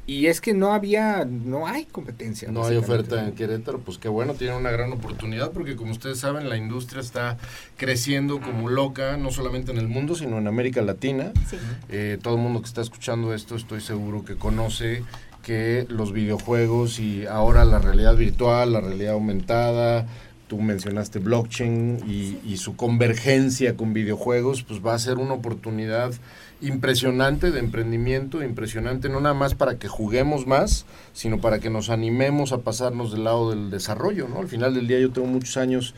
Y 0.07 0.27
es 0.27 0.39
que 0.39 0.53
no 0.53 0.71
había, 0.71 1.25
no 1.25 1.67
hay 1.67 1.83
competencia. 1.83 2.49
No 2.49 2.65
hay 2.65 2.77
oferta 2.77 3.25
en 3.25 3.33
Querétaro, 3.33 3.79
pues 3.79 3.97
qué 3.97 4.07
bueno, 4.07 4.35
tienen 4.35 4.55
una 4.55 4.71
gran 4.71 4.93
oportunidad 4.93 5.51
porque 5.51 5.75
como 5.75 5.91
ustedes 5.91 6.17
saben, 6.17 6.47
la 6.47 6.55
industria 6.55 7.01
está 7.01 7.37
creciendo 7.75 8.39
como 8.39 8.69
loca, 8.69 9.17
no 9.17 9.31
solamente 9.31 9.73
en 9.73 9.77
el 9.77 9.89
mundo, 9.89 10.15
sino 10.15 10.37
en 10.37 10.47
América 10.47 10.81
Latina. 10.81 11.33
Sí. 11.49 11.57
Eh, 11.89 12.17
todo 12.21 12.35
el 12.35 12.41
mundo 12.41 12.61
que 12.61 12.67
está 12.67 12.79
escuchando 12.79 13.33
esto, 13.33 13.57
estoy 13.57 13.81
seguro 13.81 14.23
que 14.23 14.37
conoce 14.37 15.03
que 15.43 15.85
los 15.89 16.13
videojuegos 16.13 16.99
y 16.99 17.25
ahora 17.25 17.65
la 17.65 17.79
realidad 17.79 18.15
virtual, 18.15 18.71
la 18.71 18.79
realidad 18.79 19.13
aumentada, 19.13 20.07
tú 20.47 20.61
mencionaste 20.61 21.19
blockchain 21.19 21.99
y, 22.07 22.39
y 22.49 22.57
su 22.57 22.77
convergencia 22.77 23.75
con 23.75 23.93
videojuegos, 23.93 24.63
pues 24.63 24.79
va 24.85 24.93
a 24.93 24.99
ser 24.99 25.17
una 25.17 25.33
oportunidad 25.33 26.13
impresionante 26.61 27.51
de 27.51 27.59
emprendimiento, 27.59 28.43
impresionante 28.43 29.09
no 29.09 29.19
nada 29.19 29.35
más 29.35 29.53
para 29.53 29.77
que 29.77 29.87
juguemos 29.87 30.47
más, 30.47 30.85
sino 31.13 31.39
para 31.39 31.59
que 31.59 31.69
nos 31.69 31.89
animemos 31.89 32.51
a 32.51 32.59
pasarnos 32.59 33.11
del 33.11 33.25
lado 33.25 33.51
del 33.51 33.69
desarrollo, 33.69 34.27
¿no? 34.27 34.39
Al 34.39 34.47
final 34.47 34.73
del 34.73 34.87
día 34.87 34.99
yo 34.99 35.11
tengo 35.11 35.27
muchos 35.27 35.57
años 35.57 35.93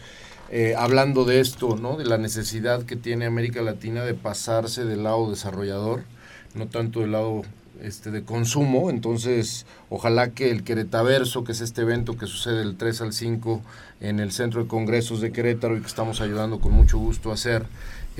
eh, 0.52 0.74
hablando 0.78 1.26
de 1.26 1.40
esto, 1.40 1.78
¿no? 1.78 1.96
De 1.96 2.06
la 2.06 2.18
necesidad 2.18 2.84
que 2.84 2.96
tiene 2.96 3.26
América 3.26 3.62
Latina 3.62 4.04
de 4.04 4.16
pasarse 4.16 4.84
del 4.84 5.04
lado 5.04 5.30
desarrollador, 5.30 6.04
no 6.56 6.68
tanto 6.68 7.02
del 7.02 7.14
lado 7.14 7.44
este, 7.82 8.12
de 8.12 8.24
consumo. 8.24 8.90
Entonces, 8.90 9.66
ojalá 9.90 10.32
que 10.32 10.52
el 10.52 10.64
Queretaverso, 10.64 11.44
que 11.44 11.54
es 11.54 11.62
este 11.62 11.84
evento 11.84 12.18
que 12.18 12.26
sucede 12.26 12.60
del 12.60 12.76
3 12.76 13.02
al 13.02 13.14
5 13.14 13.62
en 14.02 14.20
el 14.20 14.32
Centro 14.32 14.64
de 14.64 14.68
Congresos 14.68 15.22
de 15.22 15.32
Querétaro 15.32 15.78
y 15.78 15.82
que 15.82 15.88
estamos 15.88 16.20
ayudando 16.20 16.60
con 16.60 16.74
mucho 16.74 16.98
gusto 16.98 17.32
a 17.32 17.36
hacer, 17.36 17.66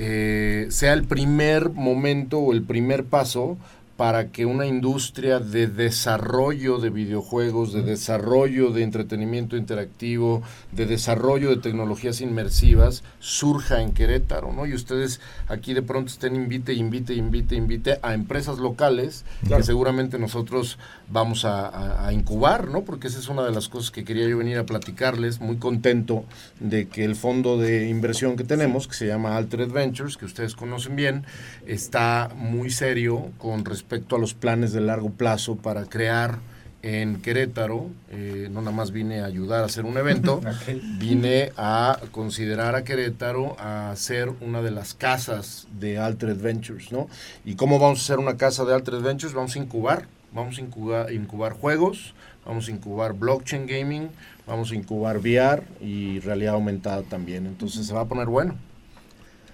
eh, 0.02 0.68
sea 0.70 0.94
el 0.94 1.04
primer 1.04 1.68
momento 1.68 2.38
o 2.38 2.54
el 2.54 2.62
primer 2.62 3.04
paso 3.04 3.58
para 3.98 4.30
que 4.30 4.46
una 4.46 4.64
industria 4.64 5.40
de 5.40 5.66
desarrollo 5.66 6.78
de 6.78 6.88
videojuegos, 6.88 7.74
de 7.74 7.82
desarrollo 7.82 8.70
de 8.70 8.82
entretenimiento 8.82 9.58
interactivo, 9.58 10.40
de 10.72 10.86
desarrollo 10.86 11.50
de 11.50 11.58
tecnologías 11.58 12.22
inmersivas 12.22 13.04
surja 13.18 13.82
en 13.82 13.92
Querétaro, 13.92 14.54
¿no? 14.54 14.64
Y 14.64 14.72
ustedes 14.72 15.20
aquí 15.48 15.74
de 15.74 15.82
pronto 15.82 16.10
estén 16.10 16.34
invite, 16.34 16.72
invite, 16.72 17.12
invite, 17.12 17.56
invite 17.56 17.98
a 18.00 18.14
empresas 18.14 18.56
locales 18.56 19.26
que 19.46 19.62
seguramente 19.62 20.18
nosotros 20.18 20.78
vamos 21.10 21.44
a, 21.44 22.06
a, 22.06 22.12
incubar, 22.12 22.68
¿no? 22.68 22.82
Porque 22.82 23.08
esa 23.08 23.18
es 23.18 23.28
una 23.28 23.42
de 23.42 23.52
las 23.52 23.68
cosas 23.68 23.90
que 23.90 24.04
quería 24.04 24.28
yo 24.28 24.38
venir 24.38 24.58
a 24.58 24.64
platicarles, 24.64 25.40
muy 25.40 25.56
contento 25.56 26.24
de 26.60 26.88
que 26.88 27.04
el 27.04 27.16
fondo 27.16 27.58
de 27.58 27.88
inversión 27.88 28.36
que 28.36 28.44
tenemos, 28.44 28.86
que 28.86 28.94
se 28.94 29.06
llama 29.06 29.36
Altered 29.36 29.70
Ventures, 29.70 30.16
que 30.16 30.24
ustedes 30.24 30.54
conocen 30.54 30.96
bien, 30.96 31.24
está 31.66 32.30
muy 32.36 32.70
serio 32.70 33.30
con 33.38 33.64
respecto 33.64 34.16
a 34.16 34.18
los 34.18 34.34
planes 34.34 34.72
de 34.72 34.80
largo 34.80 35.10
plazo 35.10 35.56
para 35.56 35.84
crear 35.86 36.38
en 36.82 37.20
Querétaro, 37.20 37.90
eh, 38.10 38.48
no 38.50 38.60
nada 38.60 38.74
más 38.74 38.90
vine 38.90 39.20
a 39.20 39.26
ayudar 39.26 39.62
a 39.62 39.66
hacer 39.66 39.84
un 39.84 39.98
evento, 39.98 40.40
vine 40.98 41.52
a 41.56 41.98
considerar 42.10 42.74
a 42.74 42.84
Querétaro 42.84 43.56
a 43.58 43.92
ser 43.96 44.30
una 44.40 44.62
de 44.62 44.70
las 44.70 44.94
casas 44.94 45.66
de 45.78 45.98
Altered 45.98 46.40
Ventures, 46.40 46.90
¿no? 46.90 47.08
¿Y 47.44 47.56
cómo 47.56 47.78
vamos 47.78 47.98
a 47.98 48.02
hacer 48.02 48.18
una 48.18 48.36
casa 48.36 48.64
de 48.64 48.74
Altered 48.74 49.02
Ventures? 49.02 49.34
Vamos 49.34 49.56
a 49.56 49.58
incubar, 49.58 50.06
vamos 50.32 50.58
a 50.58 50.60
incubar, 50.60 51.12
incubar 51.12 51.52
juegos, 51.52 52.14
vamos 52.44 52.68
a 52.68 52.70
incubar 52.70 53.14
blockchain 53.14 53.66
gaming, 53.66 54.08
vamos 54.46 54.70
a 54.70 54.74
incubar 54.74 55.18
VR 55.18 55.62
y 55.80 56.20
realidad 56.20 56.54
aumentada 56.54 57.02
también, 57.02 57.46
entonces 57.46 57.86
se 57.86 57.94
va 57.94 58.02
a 58.02 58.06
poner 58.06 58.26
bueno. 58.26 58.56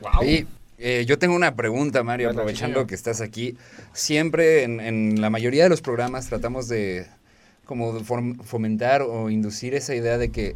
Wow. 0.00 0.46
Eh, 0.78 1.06
yo 1.06 1.18
tengo 1.18 1.34
una 1.34 1.56
pregunta, 1.56 2.02
Mario, 2.02 2.30
aprovechando 2.30 2.86
que 2.86 2.94
estás 2.94 3.22
aquí. 3.22 3.56
Siempre 3.94 4.62
en, 4.62 4.80
en, 4.80 5.20
la 5.22 5.30
mayoría 5.30 5.62
de 5.62 5.70
los 5.70 5.80
programas 5.80 6.26
tratamos 6.26 6.68
de 6.68 7.06
como 7.64 7.98
fomentar 8.44 9.02
o 9.02 9.30
inducir 9.30 9.74
esa 9.74 9.94
idea 9.94 10.18
de 10.18 10.30
que 10.30 10.54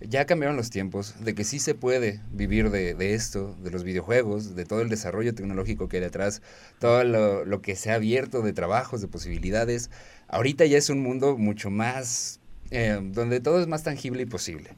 ya 0.00 0.24
cambiaron 0.24 0.56
los 0.56 0.70
tiempos, 0.70 1.14
de 1.20 1.34
que 1.34 1.44
sí 1.44 1.58
se 1.58 1.74
puede 1.74 2.20
vivir 2.32 2.70
de, 2.70 2.94
de 2.94 3.14
esto, 3.14 3.56
de 3.62 3.70
los 3.70 3.84
videojuegos, 3.84 4.54
de 4.54 4.64
todo 4.64 4.80
el 4.80 4.88
desarrollo 4.88 5.34
tecnológico 5.34 5.88
que 5.88 5.98
hay 5.98 6.02
detrás, 6.02 6.40
todo 6.78 7.04
lo, 7.04 7.44
lo, 7.44 7.60
que 7.60 7.76
se 7.76 7.90
ha 7.90 7.96
abierto 7.96 8.42
de 8.42 8.52
trabajos, 8.52 9.00
de 9.00 9.08
posibilidades. 9.08 9.90
Ahorita 10.28 10.64
ya 10.64 10.78
es 10.78 10.88
un 10.88 11.02
mundo 11.02 11.36
mucho 11.36 11.70
más, 11.70 12.40
eh, 12.70 12.98
donde 13.02 13.40
todo 13.40 13.60
es 13.60 13.66
más 13.66 13.82
tangible 13.82 14.22
y 14.22 14.26
posible. 14.26 14.70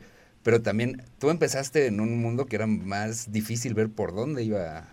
Pero 0.42 0.60
también 0.60 1.02
tú 1.18 1.30
empezaste 1.30 1.86
en 1.86 2.00
un 2.00 2.20
mundo 2.20 2.46
que 2.46 2.56
era 2.56 2.66
más 2.66 3.30
difícil 3.30 3.74
ver 3.74 3.90
por 3.90 4.14
dónde 4.14 4.42
iba 4.42 4.88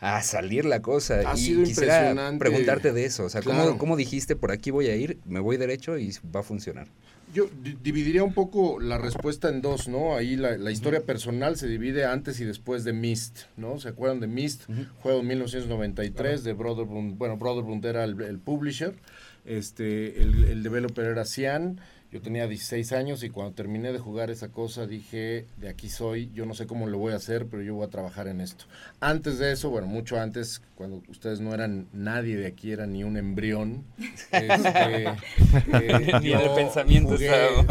a 0.00 0.22
salir 0.22 0.64
la 0.64 0.80
cosa. 0.80 1.30
Ha 1.30 1.34
y 1.34 1.38
sido 1.38 1.64
quisiera 1.64 2.14
preguntarte 2.38 2.92
de 2.92 3.04
eso. 3.04 3.24
O 3.24 3.28
sea, 3.28 3.42
claro. 3.42 3.64
¿cómo, 3.64 3.78
¿cómo, 3.78 3.96
dijiste 3.96 4.34
por 4.34 4.50
aquí 4.50 4.70
voy 4.70 4.86
a 4.86 4.96
ir, 4.96 5.18
me 5.26 5.40
voy 5.40 5.58
derecho 5.58 5.98
y 5.98 6.14
va 6.34 6.40
a 6.40 6.42
funcionar? 6.42 6.88
Yo 7.34 7.48
dividiría 7.82 8.24
un 8.24 8.32
poco 8.32 8.80
la 8.80 8.98
respuesta 8.98 9.48
en 9.48 9.60
dos, 9.60 9.88
¿no? 9.88 10.16
Ahí 10.16 10.36
la, 10.36 10.56
la, 10.56 10.70
historia 10.70 11.02
personal 11.02 11.56
se 11.56 11.68
divide 11.68 12.04
antes 12.04 12.40
y 12.40 12.44
después 12.44 12.84
de 12.84 12.92
Myst, 12.92 13.40
¿no? 13.56 13.78
¿Se 13.78 13.88
acuerdan 13.88 14.20
de 14.20 14.26
Myst? 14.26 14.68
Uh 14.68 14.72
-huh. 14.72 14.88
Juego 15.02 15.22
1993 15.22 16.44
de 16.44 16.52
Brotherbrund, 16.54 17.18
bueno, 17.18 17.36
Brotherbrund 17.36 17.84
era 17.84 18.04
el, 18.04 18.20
el 18.22 18.38
publisher, 18.38 18.94
este, 19.44 20.22
el, 20.22 20.44
el 20.44 20.62
developer 20.62 21.04
era 21.04 21.24
Cian, 21.24 21.80
yo 22.10 22.22
tenía 22.22 22.46
16 22.46 22.92
años 22.92 23.22
y 23.22 23.28
cuando 23.28 23.52
terminé 23.52 23.92
de 23.92 23.98
jugar 23.98 24.30
esa 24.30 24.48
cosa 24.48 24.86
dije, 24.86 25.44
de 25.58 25.68
aquí 25.68 25.90
soy, 25.90 26.30
yo 26.32 26.46
no 26.46 26.54
sé 26.54 26.66
cómo 26.66 26.86
lo 26.86 26.96
voy 26.96 27.12
a 27.12 27.16
hacer, 27.16 27.46
pero 27.46 27.62
yo 27.62 27.74
voy 27.74 27.86
a 27.86 27.90
trabajar 27.90 28.28
en 28.28 28.40
esto. 28.40 28.64
Antes 28.98 29.38
de 29.38 29.52
eso, 29.52 29.68
bueno, 29.68 29.86
mucho 29.86 30.18
antes, 30.18 30.62
cuando 30.74 31.02
ustedes 31.08 31.40
no 31.40 31.52
eran 31.52 31.86
nadie 31.92 32.36
de 32.36 32.46
aquí, 32.46 32.72
era 32.72 32.86
ni 32.86 33.04
un 33.04 33.16
embrión. 33.16 33.84
Este, 34.30 35.04
eh, 35.04 36.18
ni 36.20 36.32
el 36.32 36.50
pensamiento 36.54 37.12
jugué, 37.12 37.30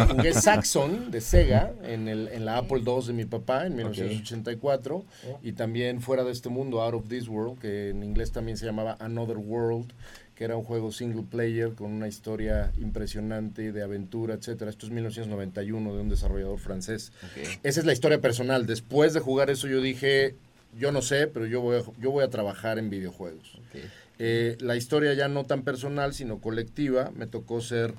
jugué, 0.09 0.33
Saxon 0.33 1.11
de 1.11 1.21
Sega 1.21 1.71
en, 1.83 2.07
el, 2.07 2.27
en 2.29 2.45
la 2.45 2.57
Apple 2.57 2.81
II 2.85 3.07
de 3.07 3.13
mi 3.13 3.25
papá 3.25 3.65
en 3.65 3.75
1984 3.75 4.95
okay. 4.95 5.05
y 5.43 5.53
también 5.53 6.01
Fuera 6.01 6.23
de 6.23 6.31
este 6.31 6.49
mundo, 6.49 6.81
Out 6.81 6.95
of 6.95 7.07
This 7.07 7.27
World, 7.27 7.59
que 7.59 7.89
en 7.89 8.03
inglés 8.03 8.31
también 8.31 8.57
se 8.57 8.65
llamaba 8.65 8.97
Another 8.99 9.37
World 9.37 9.93
que 10.37 10.43
era 10.43 10.55
un 10.55 10.63
juego 10.63 10.91
single 10.91 11.23
player 11.23 11.73
con 11.73 11.91
una 11.91 12.07
historia 12.07 12.71
impresionante 12.77 13.71
de 13.71 13.81
aventura, 13.81 14.35
etcétera. 14.35 14.69
Esto 14.69 14.85
es 14.85 14.91
1991 14.91 15.95
de 15.95 15.99
un 15.99 16.09
desarrollador 16.09 16.59
francés. 16.59 17.11
Okay. 17.31 17.45
Esa 17.63 17.79
es 17.79 17.85
la 17.87 17.93
historia 17.93 18.21
personal. 18.21 18.67
Después 18.67 19.13
de 19.13 19.19
jugar 19.19 19.49
eso 19.49 19.67
yo 19.67 19.81
dije, 19.81 20.35
yo 20.77 20.91
no 20.91 21.01
sé, 21.01 21.25
pero 21.25 21.47
yo 21.47 21.61
voy 21.61 21.77
a, 21.77 21.81
yo 21.99 22.11
voy 22.11 22.23
a 22.23 22.29
trabajar 22.29 22.77
en 22.77 22.91
videojuegos. 22.91 23.57
Okay. 23.69 23.89
Eh, 24.19 24.57
la 24.59 24.75
historia 24.75 25.15
ya 25.15 25.27
no 25.27 25.43
tan 25.43 25.63
personal, 25.63 26.13
sino 26.13 26.39
colectiva. 26.39 27.11
Me 27.15 27.25
tocó 27.25 27.59
ser 27.59 27.95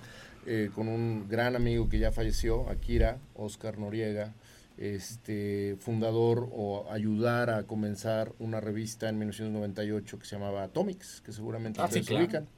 eh, 0.46 0.70
con 0.72 0.87
un 0.87 1.29
gran 1.29 1.57
amigo 1.57 1.88
que 1.88 1.98
ya 1.98 2.12
falleció, 2.12 2.70
Akira, 2.70 3.18
Oscar 3.35 3.79
Noriega, 3.79 4.33
este, 4.78 5.76
fundador 5.80 6.48
o 6.52 6.90
ayudar 6.90 7.50
a 7.50 7.64
comenzar 7.64 8.32
una 8.38 8.60
revista 8.60 9.08
en 9.08 9.18
1998 9.18 10.18
que 10.18 10.26
se 10.26 10.36
llamaba 10.36 10.62
Atomics, 10.62 11.20
que 11.20 11.32
seguramente 11.32 11.80
ah, 11.80 11.86
ustedes 11.86 12.06
sí, 12.06 12.10
claro. 12.10 12.24
ubican. 12.24 12.48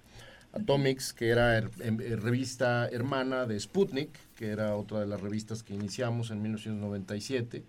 Atomics, 0.52 1.12
que 1.12 1.28
era 1.28 1.56
er, 1.56 1.70
er, 1.80 2.20
revista 2.20 2.88
hermana 2.88 3.46
de 3.46 3.58
Sputnik, 3.58 4.10
que 4.34 4.48
era 4.48 4.74
otra 4.76 5.00
de 5.00 5.06
las 5.06 5.20
revistas 5.20 5.62
que 5.62 5.74
iniciamos 5.74 6.30
en 6.30 6.42
1997. 6.42 7.64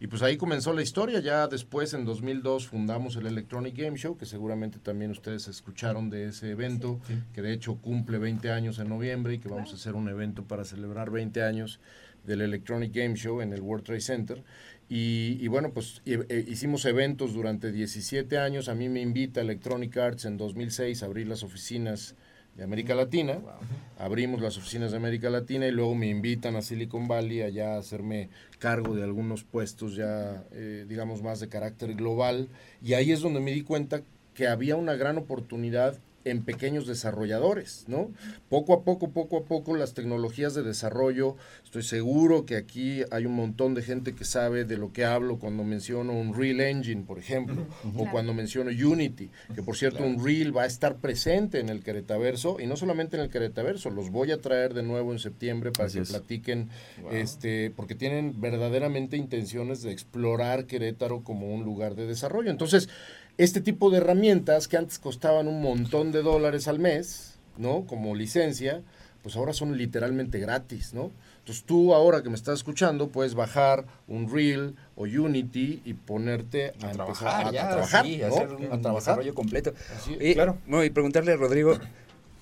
Y 0.00 0.08
pues 0.08 0.22
ahí 0.22 0.36
comenzó 0.36 0.72
la 0.72 0.82
historia. 0.82 1.20
Ya 1.20 1.46
después, 1.46 1.94
en 1.94 2.04
2002, 2.04 2.66
fundamos 2.66 3.14
el 3.16 3.26
Electronic 3.26 3.76
Game 3.76 3.96
Show, 3.96 4.18
que 4.18 4.26
seguramente 4.26 4.78
también 4.80 5.12
ustedes 5.12 5.46
escucharon 5.46 6.10
de 6.10 6.28
ese 6.28 6.50
evento, 6.50 7.00
sí. 7.06 7.14
que 7.32 7.40
de 7.40 7.52
hecho 7.52 7.76
cumple 7.76 8.18
20 8.18 8.50
años 8.50 8.80
en 8.80 8.88
noviembre 8.88 9.34
y 9.34 9.38
que 9.38 9.48
vamos 9.48 9.70
a 9.70 9.76
hacer 9.76 9.94
un 9.94 10.08
evento 10.08 10.42
para 10.42 10.64
celebrar 10.64 11.10
20 11.10 11.42
años 11.42 11.78
del 12.26 12.40
Electronic 12.40 12.92
Game 12.94 13.16
Show 13.16 13.40
en 13.40 13.52
el 13.52 13.60
World 13.60 13.84
Trade 13.84 14.00
Center. 14.00 14.42
Y, 14.88 15.38
y 15.40 15.48
bueno, 15.48 15.72
pues 15.72 16.02
e, 16.04 16.44
hicimos 16.48 16.84
eventos 16.84 17.32
durante 17.32 17.72
17 17.72 18.38
años. 18.38 18.68
A 18.68 18.74
mí 18.74 18.88
me 18.88 19.00
invita 19.00 19.40
Electronic 19.40 19.96
Arts 19.96 20.24
en 20.24 20.36
2006 20.36 21.02
a 21.02 21.06
abrir 21.06 21.26
las 21.26 21.42
oficinas 21.42 22.14
de 22.56 22.64
América 22.64 22.94
Latina. 22.94 23.34
Wow. 23.34 23.52
Abrimos 23.98 24.40
las 24.40 24.56
oficinas 24.56 24.90
de 24.90 24.96
América 24.96 25.30
Latina 25.30 25.66
y 25.66 25.70
luego 25.70 25.94
me 25.94 26.08
invitan 26.08 26.56
a 26.56 26.62
Silicon 26.62 27.08
Valley 27.08 27.42
allá 27.42 27.74
a 27.74 27.78
hacerme 27.78 28.28
cargo 28.58 28.94
de 28.94 29.02
algunos 29.02 29.44
puestos 29.44 29.96
ya, 29.96 30.44
eh, 30.52 30.84
digamos, 30.88 31.22
más 31.22 31.40
de 31.40 31.48
carácter 31.48 31.94
global. 31.94 32.48
Y 32.82 32.94
ahí 32.94 33.12
es 33.12 33.20
donde 33.20 33.40
me 33.40 33.52
di 33.52 33.62
cuenta 33.62 34.02
que 34.34 34.48
había 34.48 34.76
una 34.76 34.94
gran 34.94 35.16
oportunidad 35.18 35.98
en 36.24 36.44
pequeños 36.44 36.86
desarrolladores, 36.86 37.84
¿no? 37.88 38.10
Poco 38.48 38.72
a 38.74 38.82
poco, 38.82 39.10
poco 39.10 39.38
a 39.38 39.44
poco 39.44 39.76
las 39.76 39.94
tecnologías 39.94 40.54
de 40.54 40.62
desarrollo, 40.62 41.36
estoy 41.64 41.82
seguro 41.82 42.46
que 42.46 42.56
aquí 42.56 43.02
hay 43.10 43.26
un 43.26 43.34
montón 43.34 43.74
de 43.74 43.82
gente 43.82 44.14
que 44.14 44.24
sabe 44.24 44.64
de 44.64 44.76
lo 44.76 44.92
que 44.92 45.04
hablo 45.04 45.38
cuando 45.38 45.64
menciono 45.64 46.12
un 46.12 46.34
Real 46.34 46.60
Engine, 46.60 47.02
por 47.02 47.18
ejemplo, 47.18 47.62
uh 47.62 47.86
-huh. 47.86 47.90
o 47.90 47.96
claro. 47.96 48.10
cuando 48.12 48.34
menciono 48.34 48.70
Unity, 48.70 49.30
que 49.54 49.62
por 49.62 49.76
cierto 49.76 49.98
claro. 49.98 50.12
un 50.12 50.24
Real 50.24 50.56
va 50.56 50.62
a 50.62 50.66
estar 50.66 50.96
presente 50.96 51.60
en 51.60 51.68
el 51.68 51.82
Queretaverso 51.82 52.58
y 52.60 52.66
no 52.66 52.76
solamente 52.76 53.16
en 53.16 53.22
el 53.22 53.30
Queretaverso, 53.30 53.90
los 53.90 54.10
voy 54.10 54.32
a 54.32 54.40
traer 54.40 54.74
de 54.74 54.82
nuevo 54.82 55.12
en 55.12 55.18
septiembre 55.18 55.70
para 55.72 55.86
Así 55.86 55.98
que 55.98 56.02
es. 56.02 56.10
platiquen, 56.10 56.68
wow. 57.02 57.12
este, 57.12 57.70
porque 57.70 57.94
tienen 57.94 58.40
verdaderamente 58.40 59.16
intenciones 59.16 59.82
de 59.82 59.92
explorar 59.92 60.66
Querétaro 60.66 61.22
como 61.22 61.54
un 61.54 61.64
lugar 61.64 61.94
de 61.94 62.06
desarrollo. 62.06 62.50
Entonces, 62.50 62.88
este 63.38 63.60
tipo 63.60 63.90
de 63.90 63.98
herramientas 63.98 64.68
que 64.68 64.76
antes 64.76 64.98
costaban 64.98 65.48
un 65.48 65.60
montón 65.60 66.12
de 66.12 66.22
dólares 66.22 66.68
al 66.68 66.78
mes, 66.78 67.34
¿no? 67.56 67.84
Como 67.86 68.14
licencia, 68.14 68.82
pues 69.22 69.36
ahora 69.36 69.52
son 69.52 69.76
literalmente 69.76 70.38
gratis, 70.38 70.94
¿no? 70.94 71.10
Entonces 71.38 71.64
tú 71.64 71.94
ahora 71.94 72.22
que 72.22 72.30
me 72.30 72.36
estás 72.36 72.54
escuchando 72.60 73.08
puedes 73.08 73.34
bajar 73.34 73.84
un 74.08 74.32
Reel 74.32 74.74
o 74.96 75.02
Unity 75.02 75.82
y 75.84 75.94
ponerte 75.94 76.72
a, 76.82 76.88
a 76.88 76.92
trabajar, 76.92 77.46
a, 77.46 77.52
ya, 77.52 77.66
a 77.66 77.70
trabajar, 77.70 78.06
sí, 78.06 78.18
¿no? 78.18 78.26
hacer 78.26 78.48
un, 78.48 78.64
a 78.64 78.80
trabajar. 78.80 78.94
desarrollo 78.94 79.34
completo. 79.34 79.74
Así, 79.96 80.16
y, 80.18 80.34
claro. 80.34 80.56
No, 80.66 80.82
y 80.82 80.90
preguntarle 80.90 81.32
a 81.32 81.36
Rodrigo, 81.36 81.78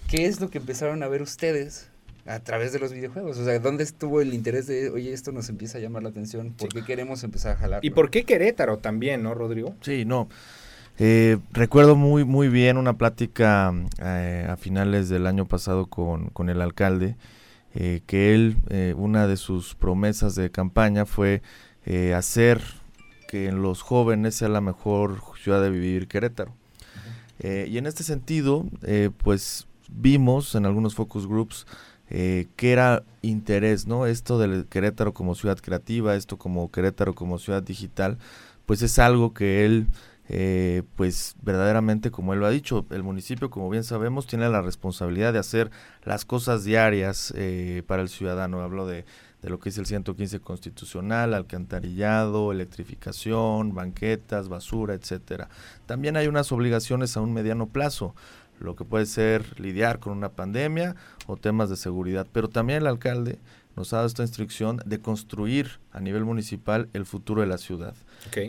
¿qué 0.08 0.26
es 0.26 0.40
lo 0.40 0.50
que 0.50 0.58
empezaron 0.58 1.02
a 1.02 1.08
ver 1.08 1.22
ustedes 1.22 1.88
a 2.26 2.38
través 2.40 2.72
de 2.72 2.78
los 2.78 2.92
videojuegos. 2.92 3.38
O 3.38 3.44
sea, 3.44 3.58
¿dónde 3.58 3.84
estuvo 3.84 4.20
el 4.20 4.32
interés 4.32 4.66
de, 4.66 4.90
oye, 4.90 5.12
esto 5.12 5.32
nos 5.32 5.48
empieza 5.48 5.78
a 5.78 5.80
llamar 5.80 6.02
la 6.02 6.10
atención? 6.10 6.52
¿Por 6.52 6.68
qué 6.68 6.84
queremos 6.84 7.24
empezar 7.24 7.56
a 7.56 7.56
jalar? 7.56 7.84
¿Y 7.84 7.90
por 7.90 8.10
qué 8.10 8.24
Querétaro 8.24 8.78
también, 8.78 9.22
no, 9.22 9.34
Rodrigo? 9.34 9.74
Sí, 9.80 10.04
no. 10.04 10.28
Eh, 11.04 11.38
recuerdo 11.50 11.96
muy, 11.96 12.24
muy 12.24 12.46
bien 12.46 12.76
una 12.76 12.96
plática 12.96 13.74
eh, 13.98 14.46
a 14.48 14.56
finales 14.56 15.08
del 15.08 15.26
año 15.26 15.46
pasado 15.46 15.86
con, 15.86 16.28
con 16.28 16.48
el 16.48 16.60
alcalde, 16.62 17.16
eh, 17.74 18.02
que 18.06 18.36
él, 18.36 18.56
eh, 18.68 18.94
una 18.96 19.26
de 19.26 19.36
sus 19.36 19.74
promesas 19.74 20.36
de 20.36 20.52
campaña 20.52 21.04
fue 21.04 21.42
hacer 22.16 22.62
que 23.26 23.48
en 23.48 23.62
los 23.62 23.82
jóvenes 23.82 24.36
sea 24.36 24.48
la 24.48 24.60
mejor 24.60 25.20
ciudad 25.42 25.60
de 25.60 25.70
vivir 25.70 26.06
Querétaro. 26.06 26.52
Uh 26.52 27.42
-huh. 27.42 27.68
y 27.68 27.78
en 27.78 27.86
este 27.86 28.04
sentido, 28.04 28.64
pues 29.24 29.66
vimos 29.88 30.54
en 30.54 30.66
algunos 30.66 30.94
focus 30.94 31.26
groups 31.26 31.66
eh, 32.14 32.46
que 32.56 32.72
era 32.72 33.04
interés, 33.22 33.86
¿no? 33.86 34.04
Esto 34.04 34.38
del 34.38 34.66
Querétaro 34.66 35.14
como 35.14 35.34
ciudad 35.34 35.58
creativa, 35.58 36.14
esto 36.14 36.36
como 36.36 36.70
Querétaro 36.70 37.14
como 37.14 37.38
ciudad 37.38 37.62
digital, 37.62 38.18
pues 38.66 38.82
es 38.82 38.98
algo 38.98 39.32
que 39.32 39.64
él 39.64 39.86
eh, 40.34 40.82
pues 40.96 41.36
verdaderamente, 41.42 42.10
como 42.10 42.32
él 42.32 42.40
lo 42.40 42.46
ha 42.46 42.50
dicho, 42.50 42.86
el 42.88 43.02
municipio, 43.02 43.50
como 43.50 43.68
bien 43.68 43.84
sabemos, 43.84 44.26
tiene 44.26 44.48
la 44.48 44.62
responsabilidad 44.62 45.34
de 45.34 45.38
hacer 45.38 45.70
las 46.04 46.24
cosas 46.24 46.64
diarias 46.64 47.34
eh, 47.36 47.82
para 47.86 48.00
el 48.00 48.08
ciudadano. 48.08 48.62
Hablo 48.62 48.86
de, 48.86 49.04
de 49.42 49.50
lo 49.50 49.58
que 49.58 49.68
es 49.68 49.76
el 49.76 49.84
115 49.84 50.40
constitucional, 50.40 51.34
alcantarillado, 51.34 52.50
electrificación, 52.50 53.74
banquetas, 53.74 54.48
basura, 54.48 54.94
etcétera. 54.94 55.50
También 55.84 56.16
hay 56.16 56.28
unas 56.28 56.50
obligaciones 56.50 57.14
a 57.18 57.20
un 57.20 57.34
mediano 57.34 57.68
plazo 57.68 58.14
lo 58.58 58.76
que 58.76 58.84
puede 58.84 59.06
ser 59.06 59.60
lidiar 59.60 59.98
con 59.98 60.16
una 60.16 60.30
pandemia 60.30 60.94
o 61.26 61.36
temas 61.36 61.68
de 61.68 61.76
seguridad. 61.76 62.26
Pero 62.32 62.48
también 62.48 62.78
el 62.78 62.86
alcalde 62.86 63.38
nos 63.76 63.92
ha 63.92 63.96
dado 63.96 64.06
esta 64.06 64.22
instrucción 64.22 64.80
de 64.86 65.00
construir 65.00 65.80
a 65.90 66.00
nivel 66.00 66.24
municipal 66.24 66.88
el 66.92 67.04
futuro 67.04 67.40
de 67.40 67.48
la 67.48 67.58
ciudad. 67.58 67.94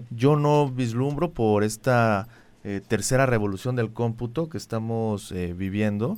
Yo 0.10 0.36
no 0.36 0.70
vislumbro 0.70 1.32
por 1.32 1.64
esta 1.64 2.28
eh, 2.64 2.82
tercera 2.88 3.26
revolución 3.26 3.76
del 3.76 3.92
cómputo 3.92 4.50
que 4.50 4.58
estamos 4.58 5.32
eh, 5.32 5.54
viviendo, 5.54 6.18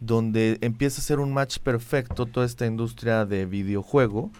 donde 0.00 0.58
empieza 0.60 1.00
a 1.00 1.04
ser 1.04 1.20
un 1.20 1.32
match 1.32 1.58
perfecto 1.58 2.26
toda 2.26 2.44
esta 2.44 2.66
industria 2.66 3.24
de 3.24 3.46
videojuego 3.46 4.30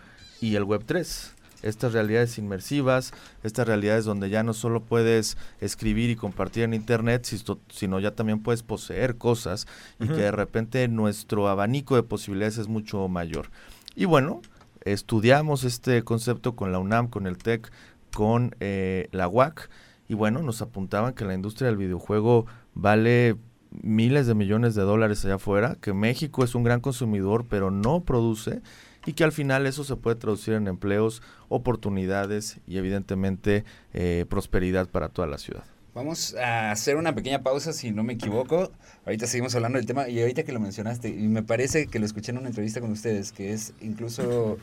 y 0.40 0.56
el 0.56 0.64
Web 0.64 0.82
3 0.84 1.36
estas 1.62 1.92
realidades 1.92 2.38
inmersivas, 2.38 3.12
estas 3.42 3.66
realidades 3.66 4.04
donde 4.04 4.30
ya 4.30 4.42
no 4.42 4.54
solo 4.54 4.82
puedes 4.82 5.36
escribir 5.60 6.10
y 6.10 6.16
compartir 6.16 6.64
en 6.64 6.74
internet, 6.74 7.26
sino 7.70 8.00
ya 8.00 8.12
también 8.12 8.40
puedes 8.42 8.62
poseer 8.62 9.16
cosas 9.16 9.66
y 9.98 10.06
que 10.06 10.14
de 10.14 10.30
repente 10.30 10.86
nuestro 10.88 11.48
abanico 11.48 11.96
de 11.96 12.02
posibilidades 12.02 12.58
es 12.58 12.68
mucho 12.68 13.08
mayor. 13.08 13.50
Y 13.94 14.04
bueno, 14.04 14.42
estudiamos 14.82 15.64
este 15.64 16.02
concepto 16.04 16.54
con 16.54 16.72
la 16.72 16.78
UNAM, 16.78 17.08
con 17.08 17.26
el 17.26 17.38
TEC, 17.38 17.70
con 18.16 18.56
eh, 18.60 19.08
la 19.12 19.28
UAC, 19.28 19.68
y 20.08 20.14
bueno, 20.14 20.40
nos 20.40 20.62
apuntaban 20.62 21.12
que 21.12 21.26
la 21.26 21.34
industria 21.34 21.66
del 21.66 21.76
videojuego 21.76 22.46
vale 22.72 23.36
miles 23.82 24.26
de 24.26 24.34
millones 24.34 24.74
de 24.74 24.80
dólares 24.80 25.22
allá 25.26 25.34
afuera, 25.34 25.76
que 25.82 25.92
México 25.92 26.42
es 26.42 26.54
un 26.54 26.64
gran 26.64 26.80
consumidor, 26.80 27.44
pero 27.46 27.70
no 27.70 28.04
produce, 28.04 28.62
y 29.04 29.12
que 29.12 29.22
al 29.22 29.32
final 29.32 29.66
eso 29.66 29.84
se 29.84 29.96
puede 29.96 30.16
traducir 30.16 30.54
en 30.54 30.66
empleos, 30.66 31.20
oportunidades 31.50 32.58
y 32.66 32.78
evidentemente 32.78 33.66
eh, 33.92 34.24
prosperidad 34.30 34.88
para 34.88 35.10
toda 35.10 35.28
la 35.28 35.36
ciudad. 35.36 35.64
Vamos 35.94 36.34
a 36.36 36.70
hacer 36.70 36.96
una 36.96 37.14
pequeña 37.14 37.42
pausa, 37.42 37.74
si 37.74 37.90
no 37.90 38.02
me 38.02 38.14
equivoco. 38.14 38.72
Ahorita 39.04 39.26
seguimos 39.26 39.54
hablando 39.54 39.76
del 39.76 39.86
tema 39.86 40.08
y 40.08 40.22
ahorita 40.22 40.42
que 40.44 40.52
lo 40.52 40.60
mencionaste, 40.60 41.10
y 41.10 41.28
me 41.28 41.42
parece 41.42 41.86
que 41.86 41.98
lo 41.98 42.06
escuché 42.06 42.32
en 42.32 42.38
una 42.38 42.48
entrevista 42.48 42.80
con 42.80 42.92
ustedes, 42.92 43.30
que 43.32 43.52
es 43.52 43.74
incluso 43.82 44.56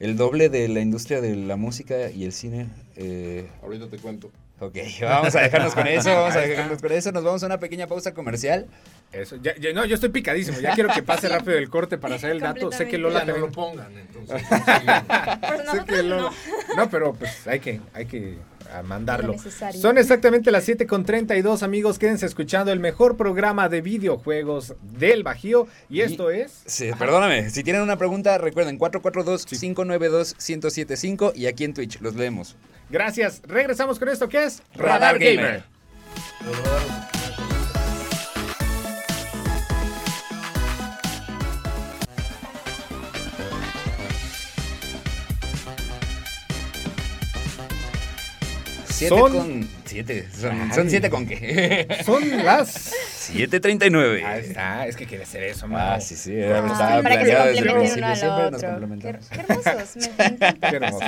el 0.00 0.16
doble 0.16 0.48
de 0.48 0.68
la 0.68 0.80
industria 0.80 1.20
de 1.20 1.36
la 1.36 1.56
música 1.56 2.10
y 2.10 2.24
el 2.24 2.32
cine. 2.32 2.68
Eh, 2.96 3.48
ahorita 3.62 3.88
te 3.88 3.98
cuento. 3.98 4.30
Ok, 4.60 4.76
vamos 5.02 5.34
a 5.34 5.40
dejarnos 5.40 5.74
con 5.74 5.86
eso, 5.86 6.14
vamos 6.14 6.36
a 6.36 6.40
dejarnos 6.46 6.80
con 6.80 6.92
eso. 6.92 7.12
Nos 7.12 7.24
vamos 7.24 7.42
a 7.42 7.46
una 7.46 7.58
pequeña 7.58 7.86
pausa 7.86 8.14
comercial. 8.14 8.66
Eso, 9.12 9.36
ya, 9.36 9.54
no, 9.72 9.84
yo 9.84 9.94
estoy 9.94 10.10
picadísimo. 10.10 10.58
Ya 10.60 10.74
quiero 10.74 10.90
que 10.92 11.02
pase 11.02 11.28
rápido 11.28 11.58
el 11.58 11.68
corte 11.68 11.98
para 11.98 12.16
hacer 12.16 12.30
el 12.30 12.40
dato. 12.40 12.70
Sé 12.72 12.86
que 12.88 12.98
Lola 12.98 13.24
no 13.24 13.36
lo 13.36 13.50
pongan, 13.50 13.92
entonces. 13.96 14.42
no. 16.04 16.30
no, 16.76 16.90
pero 16.90 17.14
pues 17.14 17.46
hay 17.46 17.60
que, 17.60 17.80
hay 17.92 18.06
que 18.06 18.38
mandarlo. 18.82 19.36
Son 19.72 19.98
exactamente 19.98 20.50
las 20.50 20.64
7 20.64 20.86
con 20.86 21.04
32, 21.04 21.62
amigos. 21.62 21.98
Quédense 21.98 22.24
escuchando 22.26 22.72
el 22.72 22.80
mejor 22.80 23.16
programa 23.16 23.68
de 23.68 23.80
videojuegos 23.80 24.74
del 24.82 25.22
Bajío. 25.22 25.68
Y, 25.88 26.00
esto 26.00 26.30
es. 26.30 26.62
Sí, 26.66 26.90
perdóname. 26.98 27.50
Si 27.50 27.62
tienen 27.62 27.82
una 27.82 27.96
pregunta, 27.96 28.36
recuerden 28.38 28.76
442-592-1075 28.78 31.32
y 31.34 31.46
aquí 31.46 31.64
en 31.64 31.74
Twitch. 31.74 32.00
Los 32.00 32.14
leemos. 32.14 32.56
Gracias. 32.90 33.42
Regresamos 33.46 33.98
con 33.98 34.08
esto 34.08 34.28
que 34.28 34.44
es 34.44 34.62
Radar, 34.74 35.18
Gamer. 35.18 35.64
7 48.94 49.10
con 49.10 49.68
Siete. 49.84 50.26
Son, 50.32 50.72
son, 50.72 50.90
siete 50.90 51.10
con 51.10 51.26
qué. 51.26 51.86
Son 52.04 52.44
las. 52.44 52.92
7.39. 53.32 54.24
Ahí 54.24 54.40
está, 54.40 54.86
es 54.86 54.96
que 54.96 55.06
quiere 55.06 55.24
hacer 55.24 55.44
eso, 55.44 55.66
Ah, 55.72 55.98
sí, 56.00 56.14
sí. 56.14 56.34
Ah, 56.42 56.58
estaba 56.58 57.00
planeado 57.00 57.46
desde 57.46 57.60
el 57.60 57.74
principio. 57.74 58.16
Siempre 58.16 58.50
nos 58.50 58.62
complementamos. 58.62 59.28
Qué, 59.28 59.40
hermosos, 59.40 59.96
me 60.18 60.36
Qué 60.70 60.76
hermoso. 60.76 61.04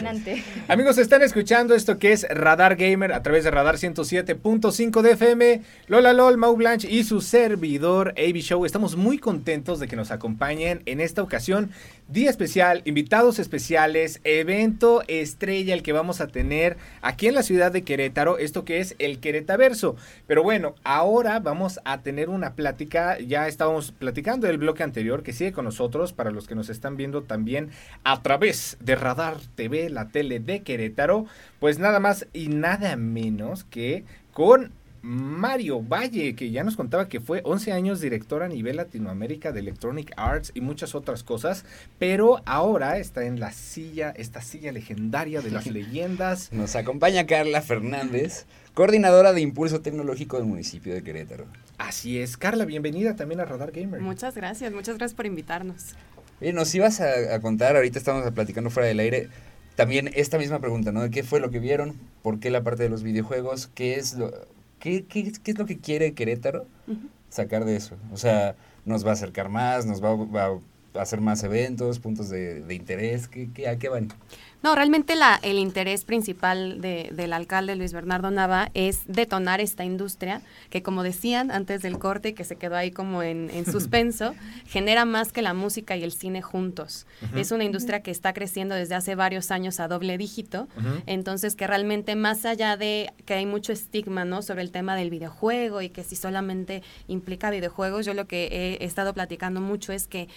Amigos, 0.69 0.99
están 0.99 1.23
escuchando 1.23 1.75
esto 1.75 1.99
que 1.99 2.13
es 2.13 2.27
Radar 2.31 2.77
Gamer 2.77 3.13
a 3.13 3.23
través 3.23 3.45
de 3.45 3.51
Radar 3.51 3.77
107.5 3.77 5.03
de 5.03 5.11
FM. 5.13 5.63
Lola 5.89 6.13
LOL, 6.13 6.37
Mau 6.37 6.57
Blanche 6.57 6.89
y 6.91 7.05
su 7.05 7.21
servidor 7.21 8.15
AB 8.17 8.37
Show. 8.37 8.65
Estamos 8.65 8.97
muy 8.97 9.19
contentos 9.19 9.79
de 9.79 9.89
que 9.89 9.97
nos 9.97 10.11
acompañen 10.11 10.83
en 10.87 11.01
esta 11.01 11.23
ocasión. 11.23 11.71
Día 12.09 12.31
especial, 12.31 12.83
invitados 12.85 13.41
especiales, 13.41 14.21
evento 14.23 15.03
estrella 15.09 15.75
el 15.75 15.83
que 15.83 15.93
vamos 15.93 16.21
a 16.21 16.29
tener 16.29 16.77
aquí 17.03 17.27
en 17.27 17.35
la 17.35 17.43
ciudad 17.43 17.73
de 17.73 17.83
Querétaro, 17.83 18.39
esto 18.39 18.65
que 18.67 18.81
es 18.81 18.95
el 18.99 19.19
Querétaverso. 19.19 19.97
Pero 20.27 20.43
bueno, 20.43 20.75
ahora 20.85 21.41
vamos 21.41 21.81
a 21.87 22.03
tener 22.03 22.29
una 22.29 22.55
plática, 22.55 23.19
ya 23.19 23.49
estábamos 23.49 23.93
platicando 23.93 24.47
del 24.47 24.59
bloque 24.59 24.83
anterior 24.83 25.23
que 25.23 25.33
sigue 25.33 25.53
con 25.53 25.65
nosotros, 25.65 26.13
para 26.13 26.31
los 26.31 26.47
que 26.47 26.55
nos 26.55 26.69
están 26.69 26.99
viendo 26.99 27.23
también 27.23 27.71
a 28.05 28.23
través 28.23 28.77
de 28.81 28.95
Radar 28.95 29.39
TV, 29.55 29.89
la 29.89 30.09
tele 30.09 30.39
de 30.39 30.61
Querétaro, 30.63 31.25
pues 31.61 31.79
nada 31.79 31.99
más 31.99 32.27
y 32.35 32.49
nada 32.49 32.97
menos 32.97 33.65
que 33.65 34.05
con 34.33 34.73
Mario 35.07 35.83
Valle, 35.83 36.35
que 36.35 36.51
ya 36.51 36.65
nos 36.65 36.75
contaba 36.75 37.09
que 37.09 37.21
fue 37.21 37.41
11 37.45 37.71
años 37.71 38.01
director 38.01 38.43
a 38.43 38.49
nivel 38.49 38.75
Latinoamérica 38.75 39.53
de 39.53 39.61
Electronic 39.61 40.13
Arts 40.17 40.51
y 40.53 40.61
muchas 40.61 40.97
otras 40.97 41.23
cosas, 41.23 41.65
pero 42.01 42.43
ahora 42.45 42.99
está 42.99 43.25
en 43.25 43.39
la 43.39 43.53
silla, 43.53 44.13
esta 44.17 44.43
silla 44.43 44.73
legendaria 44.73 45.43
de 45.43 45.53
las 45.53 45.67
leyendas. 45.71 46.53
Nos 46.53 46.75
acompaña 46.75 47.25
Carla 47.25 47.63
Fernández, 47.63 48.47
coordinadora 48.75 49.33
de 49.33 49.43
Impulso 49.43 49.81
Tecnológico 49.81 50.39
del 50.39 50.47
municipio 50.47 50.93
de 50.93 51.05
Querétaro. 51.05 51.47
Así 51.79 52.19
es, 52.19 52.37
Carla, 52.37 52.65
bienvenida 52.65 53.15
también 53.15 53.39
a 53.39 53.45
Radar 53.45 53.71
Gamer. 53.71 54.01
Muchas 54.01 54.35
gracias, 54.35 54.73
muchas 54.73 54.99
gracias 54.99 55.15
por 55.15 55.27
invitarnos. 55.27 55.95
Y 56.41 56.53
nos 56.53 56.75
ibas 56.75 57.01
a, 57.01 57.41
contar, 57.41 57.77
ahorita 57.77 58.01
estamos 58.01 58.29
platicando 58.33 58.71
fuera 58.71 58.89
del 58.89 58.99
aire, 58.99 59.29
también 59.77 60.11
esta 60.15 60.37
misma 60.37 60.59
pregunta, 60.59 60.91
¿no? 60.91 61.09
¿Qué 61.11 61.23
fue 61.23 61.39
lo 61.39 61.51
que 61.51 61.61
vieron? 61.61 61.95
¿Por 62.23 62.41
qué 62.41 62.51
la 62.51 62.65
parte 62.65 62.83
de 62.83 62.89
los 62.89 63.05
videojuegos? 63.05 63.69
¿Qué 63.69 63.95
es 63.95 64.15
lo, 64.15 64.33
qué, 64.79 65.05
qué, 65.05 65.33
qué 65.43 65.51
es 65.51 65.59
lo 65.59 65.67
que 65.67 65.79
quiere 65.79 66.15
Querétaro 66.15 66.67
sacar 67.29 67.65
de 67.65 67.77
eso? 67.77 67.97
O 68.13 68.17
sea, 68.17 68.57
¿nos 68.85 69.05
va 69.05 69.11
a 69.11 69.15
acercar 69.15 69.49
más? 69.49 69.87
¿Nos 69.87 70.03
va, 70.03 70.11
a 70.45 70.59
hacer 71.01 71.21
más 71.21 71.43
eventos, 71.43 71.99
puntos 71.99 72.29
de, 72.29 72.61
de 72.63 72.75
interés? 72.75 73.29
¿Qué, 73.29 73.51
qué, 73.53 73.69
¿A 73.69 73.79
qué 73.79 73.89
van? 73.89 74.09
No, 74.63 74.75
realmente 74.75 75.15
la, 75.15 75.39
el 75.43 75.59
interés 75.59 76.05
principal 76.05 76.81
de, 76.81 77.11
del 77.13 77.33
alcalde 77.33 77.77
Luis 77.77 77.93
Bernardo 77.93 78.31
Nava 78.31 78.71
es 78.75 79.03
detonar 79.07 79.61
esta 79.61 79.85
industria 79.85 80.41
que, 80.71 80.83
como 80.83 81.03
decían 81.03 81.53
antes 81.53 81.83
del 81.83 82.01
corte, 82.01 82.35
que 82.35 82.43
se 82.43 82.57
quedó 82.57 82.75
ahí 82.75 82.91
como 82.91 83.23
en, 83.23 83.65
suspenso, 83.71 84.35
genera 84.67 85.05
más 85.05 85.31
que 85.31 85.43
la 85.43 85.55
música 85.55 85.97
y 85.97 86.03
el 86.03 86.11
cine 86.11 86.43
juntos. 86.43 87.07
Es 87.37 87.53
una 87.53 87.63
industria 87.63 88.03
que 88.03 88.11
está 88.11 88.33
creciendo 88.33 88.75
desde 88.75 88.95
hace 88.95 89.15
varios 89.15 89.51
años 89.51 89.79
a 89.79 89.89
doble 89.89 90.19
dígito, 90.19 90.67
entonces 91.07 91.55
que 91.55 91.67
realmente 91.67 92.17
más 92.17 92.45
allá 92.45 92.77
de 92.77 93.13
que 93.25 93.35
hay 93.35 93.47
mucho 93.47 93.73
estigma 93.73 94.25
¿no? 94.25 94.43
sobre 94.43 94.63
el 94.63 94.73
tema 94.73 94.97
del 94.97 95.11
videojuego 95.11 95.81
y 95.83 95.91
que 95.91 96.03
si 96.03 96.17
solamente 96.17 96.83
implica 97.09 97.51
videojuegos, 97.51 98.05
yo 98.05 98.15
lo 98.15 98.27
que 98.27 98.79
he 98.81 98.85
estado 98.85 99.15
platicando 99.15 99.61
mucho 99.61 99.93
es 99.93 100.09
que 100.09 100.29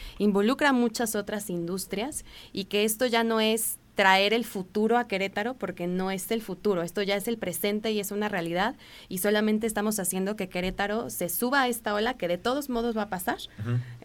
involucra 0.49 0.73
muchas 0.73 1.13
otras 1.13 1.51
industrias 1.51 2.25
y 2.53 2.65
que 2.65 2.83
esto 2.83 3.05
ya 3.05 3.23
no 3.23 3.39
es 3.39 3.77
traer 3.93 4.33
el 4.33 4.45
futuro 4.45 4.97
a 4.97 5.07
Querétaro 5.07 5.53
porque 5.55 5.85
no 5.85 6.09
es 6.09 6.31
el 6.31 6.41
futuro, 6.41 6.81
esto 6.81 7.03
ya 7.03 7.15
es 7.15 7.27
el 7.27 7.37
presente 7.37 7.91
y 7.91 7.99
es 7.99 8.09
una 8.09 8.29
realidad 8.29 8.75
y 9.09 9.19
solamente 9.19 9.67
estamos 9.67 9.99
haciendo 9.99 10.35
que 10.35 10.49
Querétaro 10.49 11.11
se 11.11 11.29
suba 11.29 11.63
a 11.63 11.67
esta 11.67 11.93
ola 11.93 12.15
que 12.15 12.27
de 12.27 12.39
todos 12.39 12.69
modos 12.69 12.97
va 12.97 13.03
a 13.03 13.09
pasar, 13.09 13.37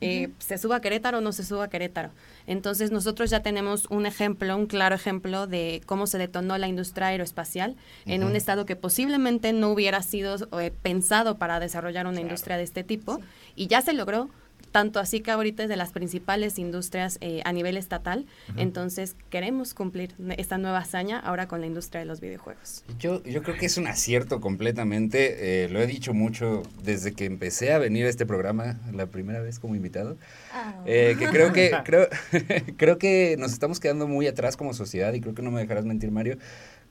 eh, 0.03 0.31
se 0.39 0.59
suba 0.59 0.77
a 0.77 0.81
Querétaro 0.81 1.19
o 1.19 1.21
no 1.23 1.33
se 1.33 1.45
suba 1.45 1.65
a 1.65 1.71
Querétaro. 1.71 2.11
Entonces 2.47 2.91
nosotros 2.91 3.31
ya 3.31 3.41
tenemos 3.41 3.87
un 3.89 4.05
ejemplo, 4.05 4.55
un 4.55 4.67
claro 4.67 4.97
ejemplo 4.97 5.47
de 5.47 5.81
cómo 5.87 6.07
se 6.07 6.19
detonó 6.19 6.59
la 6.59 6.69
industria 6.69 7.07
aeroespacial 7.07 7.77
en 8.05 8.25
un 8.25 8.37
estado 8.37 8.67
que 8.67 8.77
posiblemente 8.77 9.55
no 9.55 9.71
hubiera 9.71 10.03
sido 10.03 10.37
eh, 10.61 10.73
pensado 10.83 11.39
para 11.39 11.59
desarrollar 11.59 12.07
una 12.07 12.21
industria 12.21 12.59
de 12.59 12.65
este 12.65 12.85
tipo 12.85 13.21
y 13.57 13.69
ya 13.69 13.81
se 13.81 13.95
logró 13.95 14.29
tanto 14.71 15.01
así 15.01 15.21
que 15.21 15.31
ahorita 15.31 15.65
es 15.65 15.69
de 15.69 15.77
las 15.77 15.93
principales 15.93 16.59
industrias 16.59 17.19
eh, 17.21 17.43
a 17.45 17.53
nivel 17.53 17.77
estatal, 17.77 18.27
entonces 18.57 19.17
queremos 19.31 19.75
cumplir 19.75 20.15
esta 20.37 20.59
nueva 20.59 20.79
hazaña 20.79 21.19
ahora 21.19 21.49
con 21.49 21.61
la 21.61 21.67
industria 21.67 22.01
de 22.01 22.07
los 22.07 22.21
videojuegos. 22.21 22.85
Yo, 22.99 23.23
yo 23.25 23.43
creo 23.43 23.57
que 23.57 23.67
es 23.67 23.77
un 23.77 23.87
acierto 23.87 24.41
completamente, 24.41 25.65
eh, 25.65 25.69
lo 25.69 25.81
he 25.81 25.87
dicho 25.87 26.15
mucho 26.15 26.63
desde 26.83 27.13
que 27.13 27.25
empecé 27.25 27.73
a 27.73 27.79
venir 27.79 28.07
a 28.07 28.09
este 28.09 28.27
programa 28.27 28.79
la 28.93 29.07
primera 29.07 29.41
vez 29.41 29.59
como 29.59 29.75
invitado, 29.75 30.17
ah. 30.53 30.75
eh, 30.87 31.17
que 31.19 31.29
creo 31.29 31.53
que, 31.53 31.71
creo, 31.85 32.09
creo 32.77 32.99
que 32.99 33.37
nos 33.39 33.53
estamos 33.53 33.81
quedando 33.81 34.07
muy 34.07 34.27
atrás 34.27 34.57
como 34.57 34.75
sociedad 34.75 35.13
y 35.15 35.21
creo 35.21 35.35
que 35.35 35.43
no 35.43 35.51
me 35.51 35.61
dejarás 35.61 35.85
mentir 35.85 36.11
Mario, 36.11 36.39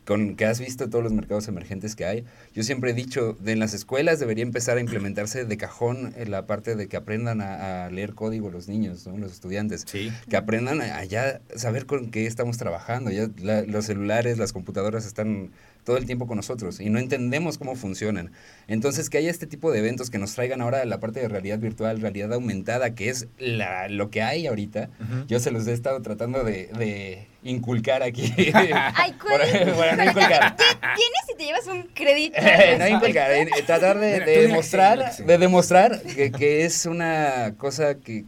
con 0.06 0.36
que 0.36 0.46
has 0.46 0.60
visto 0.60 0.90
todos 0.90 1.04
los 1.04 1.14
mercados 1.14 1.48
emergentes 1.48 1.96
que 1.96 2.06
hay. 2.06 2.26
Yo 2.54 2.64
siempre 2.64 2.92
he 2.92 2.94
dicho, 2.94 3.38
de 3.40 3.54
en 3.54 3.60
las 3.60 3.74
escuelas 3.74 4.20
debería 4.20 4.44
empezar 4.44 4.78
a 4.78 4.82
implementarse 4.82 5.46
de 5.46 5.58
cajón 5.58 6.14
en 6.18 6.32
la 6.32 6.46
parte 6.46 6.76
de 6.76 6.88
que 6.88 6.98
aprendan 6.98 7.40
a, 7.42 7.86
a 7.86 7.90
leer 7.90 8.14
código 8.14 8.50
los 8.50 8.68
niños, 8.68 9.08
¿no? 9.08 9.18
los 9.18 9.32
estudiantes. 9.32 9.84
Sí. 9.86 10.12
Que 10.30 10.36
aprendan 10.38 10.82
a, 10.82 10.98
a 10.98 11.06
ya 11.06 11.40
saber 11.56 11.86
con 11.86 12.12
qué 12.12 12.26
estamos 12.26 12.58
trabajando. 12.58 13.12
Ya 13.12 13.30
la- 13.42 13.62
los 13.64 13.86
celulares, 13.86 14.38
las 14.38 14.52
computadoras 14.54 15.06
están 15.06 15.52
todo 15.84 15.98
el 15.98 16.06
tiempo 16.06 16.28
con 16.28 16.38
nosotros 16.38 16.80
y 16.80 16.90
no 16.90 17.00
entendemos 17.00 17.58
cómo 17.58 17.76
funcionan. 17.76 18.32
Entonces, 18.68 19.10
que 19.10 19.18
haya 19.18 19.30
este 19.30 19.48
tipo 19.48 19.72
de 19.72 19.80
eventos 19.80 20.10
que 20.10 20.18
nos 20.18 20.34
traigan 20.34 20.62
ahora 20.62 20.84
la 20.86 21.00
parte 21.00 21.20
de 21.20 21.28
realidad 21.28 21.60
virtual, 21.60 22.00
realidad 22.02 22.34
aumentada, 22.34 22.96
que 22.96 23.10
es 23.10 23.28
la, 23.38 23.88
lo 23.90 24.10
que 24.10 24.22
hay 24.22 24.48
ahorita. 24.48 24.90
Yo 25.28 25.40
se 25.40 25.52
los 25.52 25.68
he 25.68 25.74
estado 25.74 26.02
tratando 26.02 26.44
de, 26.44 26.68
de 26.78 27.28
inculcar 27.44 28.04
aquí. 28.04 28.34
Ay, 28.96 29.14
Por- 29.14 29.28
¿cuál? 29.28 29.74
bueno, 29.76 29.96
no 29.98 30.04
inculcar. 30.10 30.56
Tienes 30.56 31.22
si 31.28 31.36
te 31.38 31.46
llevas 31.46 31.68
un 31.68 31.84
crédito. 31.94 32.38
no 32.80 32.88
inculcar, 32.88 33.32
eh, 33.32 33.48
tratar 33.66 34.00
de, 34.00 34.20
demostrar, 34.22 35.16
de 35.18 35.38
demostrar 35.38 36.02
que, 36.02 36.32
que 36.32 36.66
es 36.66 36.86
una 36.86 37.56
cosa 37.58 37.96
que, 37.96 38.26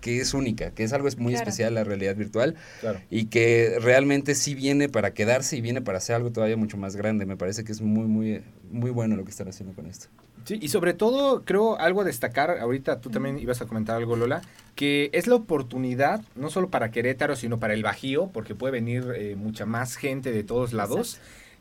que 0.00 0.20
es 0.20 0.34
única, 0.34 0.70
que 0.72 0.84
es 0.84 0.92
algo 0.92 1.08
muy 1.18 1.32
Claro. 1.32 1.48
especial 1.48 1.74
la 1.74 1.84
realidad 1.84 2.16
virtual 2.16 2.54
Claro. 2.80 3.00
y 3.10 3.26
que 3.26 3.76
realmente 3.80 4.34
sí 4.34 4.54
viene 4.54 4.88
para 4.88 5.12
quedarse 5.14 5.56
y 5.56 5.60
viene 5.60 5.80
para 5.82 5.98
hacer 5.98 6.16
algo 6.16 6.30
todavía 6.32 6.56
mucho 6.56 6.76
más 6.76 6.96
grande. 6.96 7.26
Me 7.26 7.36
parece 7.36 7.64
que 7.64 7.72
es 7.72 7.80
muy, 7.80 8.06
muy, 8.06 8.42
muy 8.70 8.90
bueno 8.90 9.16
lo 9.16 9.24
que 9.24 9.30
están 9.30 9.48
haciendo 9.48 9.74
con 9.74 9.86
esto. 9.86 10.08
Sí, 10.44 10.58
y 10.62 10.68
sobre 10.68 10.94
todo, 10.94 11.44
creo 11.44 11.78
algo 11.78 12.00
a 12.00 12.04
destacar, 12.04 12.50
ahorita 12.58 13.00
tú 13.02 13.10
también 13.10 13.38
ibas 13.38 13.60
a 13.60 13.66
comentar 13.66 13.96
algo, 13.96 14.16
Lola, 14.16 14.40
que 14.76 15.10
es 15.12 15.26
la 15.26 15.34
oportunidad, 15.34 16.22
no 16.36 16.48
solo 16.48 16.70
para 16.70 16.90
Querétaro, 16.90 17.36
sino 17.36 17.58
para 17.58 17.74
el 17.74 17.82
Bajío, 17.82 18.30
porque 18.32 18.54
puede 18.54 18.72
venir 18.72 19.12
eh, 19.14 19.34
mucha 19.36 19.66
más 19.66 19.96
gente 19.96 20.32
de 20.32 20.44
todos 20.44 20.72
lados. 20.72 21.20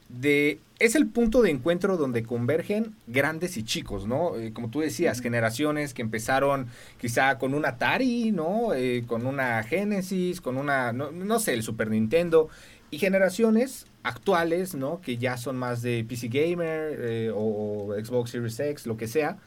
De, 0.09 0.59
es 0.79 0.95
el 0.95 1.07
punto 1.07 1.41
de 1.41 1.49
encuentro 1.49 1.97
donde 1.97 2.23
convergen 2.23 2.95
grandes 3.07 3.57
y 3.57 3.63
chicos, 3.63 4.07
¿no? 4.07 4.37
Eh, 4.37 4.53
como 4.53 4.69
tú 4.69 4.79
decías, 4.79 5.19
generaciones 5.19 5.93
que 5.93 6.01
empezaron 6.01 6.67
quizá 6.99 7.37
con 7.37 7.53
un 7.53 7.65
Atari, 7.65 8.31
¿no? 8.31 8.73
Eh, 8.73 9.03
con 9.07 9.25
una 9.25 9.63
Genesis, 9.63 10.39
con 10.39 10.57
una, 10.57 10.93
no, 10.93 11.11
no 11.11 11.39
sé, 11.39 11.53
el 11.53 11.63
Super 11.63 11.89
Nintendo, 11.89 12.49
y 12.89 12.99
generaciones 12.99 13.85
actuales, 14.03 14.75
¿no? 14.75 15.01
Que 15.01 15.17
ya 15.17 15.37
son 15.37 15.57
más 15.57 15.81
de 15.81 16.05
PC 16.07 16.29
Gamer 16.29 16.97
eh, 16.99 17.31
o, 17.33 17.89
o 17.89 17.93
Xbox 17.93 18.31
Series 18.31 18.59
X, 18.59 18.87
lo 18.87 18.95
que 18.95 19.07
sea, 19.07 19.37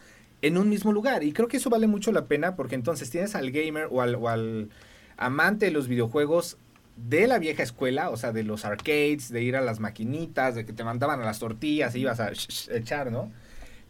en 0.43 0.59
un 0.59 0.69
mismo 0.69 0.93
lugar. 0.93 1.23
Y 1.23 1.33
creo 1.33 1.49
que 1.49 1.57
eso 1.57 1.71
vale 1.71 1.87
mucho 1.87 2.13
la 2.13 2.27
pena 2.27 2.57
porque 2.57 2.75
entonces 2.75 3.11
tienes 3.11 3.35
al 3.35 3.51
gamer 3.51 3.89
o 3.91 4.03
al, 4.03 4.15
o 4.17 4.29
al 4.29 4.69
amante 5.17 5.67
de 5.67 5.73
los 5.73 5.89
videojuegos 5.89 6.57
de 6.97 7.27
la 7.27 7.39
vieja 7.39 7.63
escuela, 7.63 8.11
o 8.11 8.17
sea, 8.17 8.33
de 8.33 8.43
los 8.43 8.65
arcades, 8.65 9.31
de 9.31 9.43
ir 9.43 9.57
a 9.57 9.61
las 9.61 9.81
maquinitas, 9.81 10.55
de 10.55 10.65
que 10.65 10.73
te 10.73 10.85
mandaban 10.85 11.21
a 11.21 11.25
las 11.25 11.39
tortillas 11.39 11.95
y 11.95 12.01
ibas 12.01 12.21
a 12.21 12.31
echar, 12.71 13.11
¿no? 13.11 13.31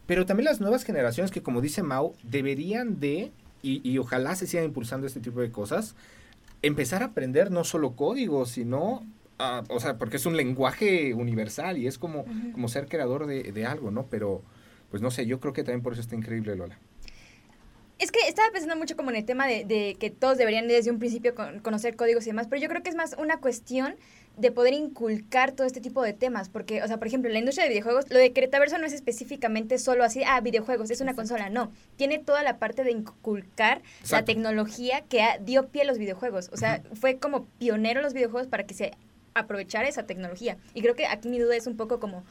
Pero 0.06 0.26
también 0.26 0.44
las 0.46 0.60
nuevas 0.60 0.84
generaciones 0.84 1.30
que, 1.30 1.42
como 1.42 1.60
dice 1.60 1.82
Mau, 1.82 2.14
deberían 2.22 3.00
de, 3.00 3.32
y, 3.62 3.88
y 3.88 3.98
ojalá 3.98 4.34
se 4.34 4.46
sigan 4.46 4.64
impulsando 4.64 5.06
este 5.06 5.20
tipo 5.20 5.40
de 5.40 5.50
cosas, 5.50 5.94
empezar 6.62 7.02
a 7.02 7.06
aprender 7.06 7.50
no 7.50 7.64
solo 7.64 7.96
código, 7.96 8.46
sino, 8.46 9.06
ah, 9.38 9.62
o 9.68 9.80
sea, 9.80 9.98
porque 9.98 10.16
es 10.16 10.26
un 10.26 10.36
lenguaje 10.36 11.14
universal 11.14 11.78
y 11.78 11.86
es 11.86 11.98
como, 11.98 12.24
como 12.52 12.68
ser 12.68 12.88
creador 12.88 13.26
de, 13.26 13.52
de 13.52 13.66
algo, 13.66 13.90
¿no? 13.90 14.06
Pero, 14.06 14.42
pues 14.90 15.02
no 15.02 15.10
sé, 15.10 15.26
yo 15.26 15.40
creo 15.40 15.52
que 15.52 15.62
también 15.62 15.82
por 15.82 15.92
eso 15.92 16.02
está 16.02 16.16
increíble, 16.16 16.56
Lola. 16.56 16.78
Es 18.00 18.10
que 18.10 18.18
estaba 18.26 18.50
pensando 18.50 18.76
mucho 18.76 18.96
como 18.96 19.10
en 19.10 19.16
el 19.16 19.24
tema 19.26 19.46
de, 19.46 19.64
de 19.66 19.94
que 20.00 20.08
todos 20.10 20.38
deberían 20.38 20.66
desde 20.66 20.90
un 20.90 20.98
principio 20.98 21.34
con- 21.34 21.60
conocer 21.60 21.96
códigos 21.96 22.24
y 22.24 22.30
demás, 22.30 22.46
pero 22.48 22.60
yo 22.60 22.68
creo 22.68 22.82
que 22.82 22.88
es 22.90 22.96
más 22.96 23.14
una 23.18 23.38
cuestión 23.40 23.94
de 24.38 24.50
poder 24.50 24.72
inculcar 24.72 25.52
todo 25.52 25.66
este 25.66 25.82
tipo 25.82 26.02
de 26.02 26.14
temas, 26.14 26.48
porque, 26.48 26.82
o 26.82 26.86
sea, 26.88 26.96
por 26.96 27.06
ejemplo, 27.08 27.28
en 27.28 27.34
la 27.34 27.40
industria 27.40 27.64
de 27.64 27.68
videojuegos, 27.70 28.06
lo 28.08 28.18
de 28.18 28.32
Cretaverso 28.32 28.78
no 28.78 28.86
es 28.86 28.94
específicamente 28.94 29.76
solo 29.78 30.02
así, 30.02 30.22
ah, 30.26 30.40
videojuegos, 30.40 30.90
es 30.90 31.02
una 31.02 31.12
consola, 31.14 31.50
no, 31.50 31.70
tiene 31.96 32.18
toda 32.18 32.42
la 32.42 32.58
parte 32.58 32.82
de 32.84 32.90
inculcar 32.92 33.82
la 34.10 34.24
tecnología 34.24 35.02
que 35.02 35.20
ha- 35.20 35.36
dio 35.38 35.68
pie 35.68 35.82
a 35.82 35.84
los 35.84 35.98
videojuegos, 35.98 36.48
o 36.54 36.56
sea, 36.56 36.82
fue 36.94 37.18
como 37.18 37.44
pionero 37.58 38.00
los 38.00 38.14
videojuegos 38.14 38.48
para 38.48 38.64
que 38.64 38.72
se 38.72 38.92
aprovechara 39.34 39.88
esa 39.88 40.06
tecnología, 40.06 40.56
y 40.72 40.80
creo 40.80 40.94
que 40.94 41.06
aquí 41.06 41.28
mi 41.28 41.38
duda 41.38 41.54
es 41.56 41.66
un 41.66 41.76
poco 41.76 42.00
como, 42.00 42.24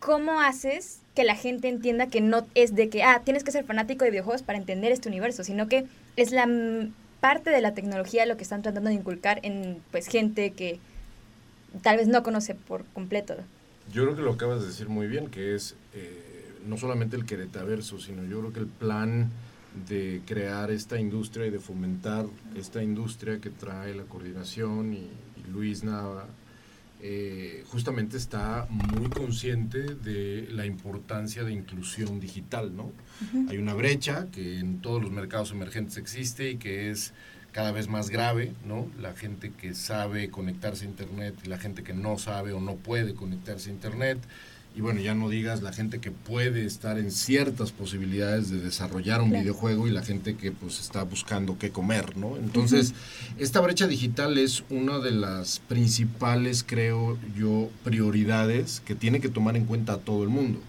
¿cómo 0.00 0.40
haces 0.40 0.99
que 1.14 1.24
la 1.24 1.34
gente 1.34 1.68
entienda 1.68 2.06
que 2.06 2.20
no 2.20 2.46
es 2.54 2.74
de 2.74 2.88
que, 2.88 3.02
ah, 3.02 3.22
tienes 3.24 3.44
que 3.44 3.50
ser 3.50 3.64
fanático 3.64 4.04
de 4.04 4.10
videojuegos 4.10 4.42
para 4.42 4.58
entender 4.58 4.92
este 4.92 5.08
universo, 5.08 5.44
sino 5.44 5.68
que 5.68 5.86
es 6.16 6.30
la 6.30 6.48
parte 7.20 7.50
de 7.50 7.60
la 7.60 7.74
tecnología 7.74 8.26
lo 8.26 8.36
que 8.36 8.42
están 8.42 8.62
tratando 8.62 8.88
de 8.88 8.96
inculcar 8.96 9.40
en 9.42 9.82
pues 9.90 10.06
gente 10.06 10.52
que 10.52 10.78
tal 11.82 11.98
vez 11.98 12.08
no 12.08 12.22
conoce 12.22 12.54
por 12.54 12.84
completo. 12.86 13.34
Yo 13.92 14.04
creo 14.04 14.16
que 14.16 14.22
lo 14.22 14.32
acabas 14.32 14.60
de 14.60 14.68
decir 14.68 14.88
muy 14.88 15.06
bien, 15.06 15.28
que 15.28 15.54
es 15.54 15.74
eh, 15.94 16.52
no 16.66 16.76
solamente 16.76 17.16
el 17.16 17.26
Queretaverso, 17.26 17.98
sino 17.98 18.24
yo 18.24 18.40
creo 18.40 18.52
que 18.52 18.60
el 18.60 18.66
plan 18.66 19.30
de 19.88 20.22
crear 20.26 20.70
esta 20.70 20.98
industria 20.98 21.46
y 21.46 21.50
de 21.50 21.58
fomentar 21.58 22.26
esta 22.56 22.82
industria 22.82 23.40
que 23.40 23.50
trae 23.50 23.94
la 23.94 24.04
coordinación 24.04 24.94
y, 24.94 24.96
y 24.96 25.50
Luis 25.52 25.84
Nava, 25.84 26.26
eh, 27.02 27.64
justamente 27.68 28.16
está 28.16 28.66
muy 28.70 29.08
consciente 29.08 29.94
de 29.94 30.48
la 30.50 30.66
importancia 30.66 31.44
de 31.44 31.52
inclusión 31.52 32.20
digital, 32.20 32.76
¿no? 32.76 32.92
Hay 33.48 33.58
una 33.58 33.74
brecha 33.74 34.26
que 34.30 34.58
en 34.58 34.80
todos 34.80 35.02
los 35.02 35.10
mercados 35.10 35.50
emergentes 35.52 35.96
existe 35.96 36.50
y 36.50 36.56
que 36.56 36.90
es 36.90 37.12
cada 37.52 37.72
vez 37.72 37.88
más 37.88 38.10
grave, 38.10 38.52
¿no? 38.66 38.86
La 39.00 39.14
gente 39.14 39.50
que 39.50 39.74
sabe 39.74 40.30
conectarse 40.30 40.84
a 40.84 40.88
Internet 40.88 41.34
y 41.44 41.48
la 41.48 41.58
gente 41.58 41.82
que 41.82 41.94
no 41.94 42.18
sabe 42.18 42.52
o 42.52 42.60
no 42.60 42.76
puede 42.76 43.14
conectarse 43.14 43.70
a 43.70 43.72
Internet. 43.72 44.18
Y 44.76 44.82
bueno, 44.82 45.00
ya 45.00 45.14
no 45.16 45.28
digas 45.28 45.62
la 45.62 45.72
gente 45.72 45.98
que 45.98 46.12
puede 46.12 46.64
estar 46.64 46.96
en 46.96 47.10
ciertas 47.10 47.72
posibilidades 47.72 48.50
de 48.50 48.60
desarrollar 48.60 49.20
un 49.20 49.30
Claro. 49.30 49.42
videojuego 49.42 49.88
y 49.88 49.90
la 49.90 50.02
gente 50.02 50.36
que 50.36 50.52
pues 50.52 50.78
está 50.78 51.02
buscando 51.02 51.58
qué 51.58 51.70
comer, 51.70 52.16
¿no? 52.16 52.36
Entonces, 52.36 52.94
esta 53.38 53.60
brecha 53.60 53.88
digital 53.88 54.38
es 54.38 54.62
una 54.70 55.00
de 55.00 55.10
las 55.10 55.58
principales, 55.58 56.64
creo 56.64 57.18
yo, 57.36 57.68
prioridades 57.82 58.80
que 58.84 58.94
tiene 58.94 59.20
que 59.20 59.28
tomar 59.28 59.56
en 59.56 59.64
cuenta 59.64 59.94
a 59.94 59.98
todo 59.98 60.22
el 60.22 60.28
mundo. 60.28 60.60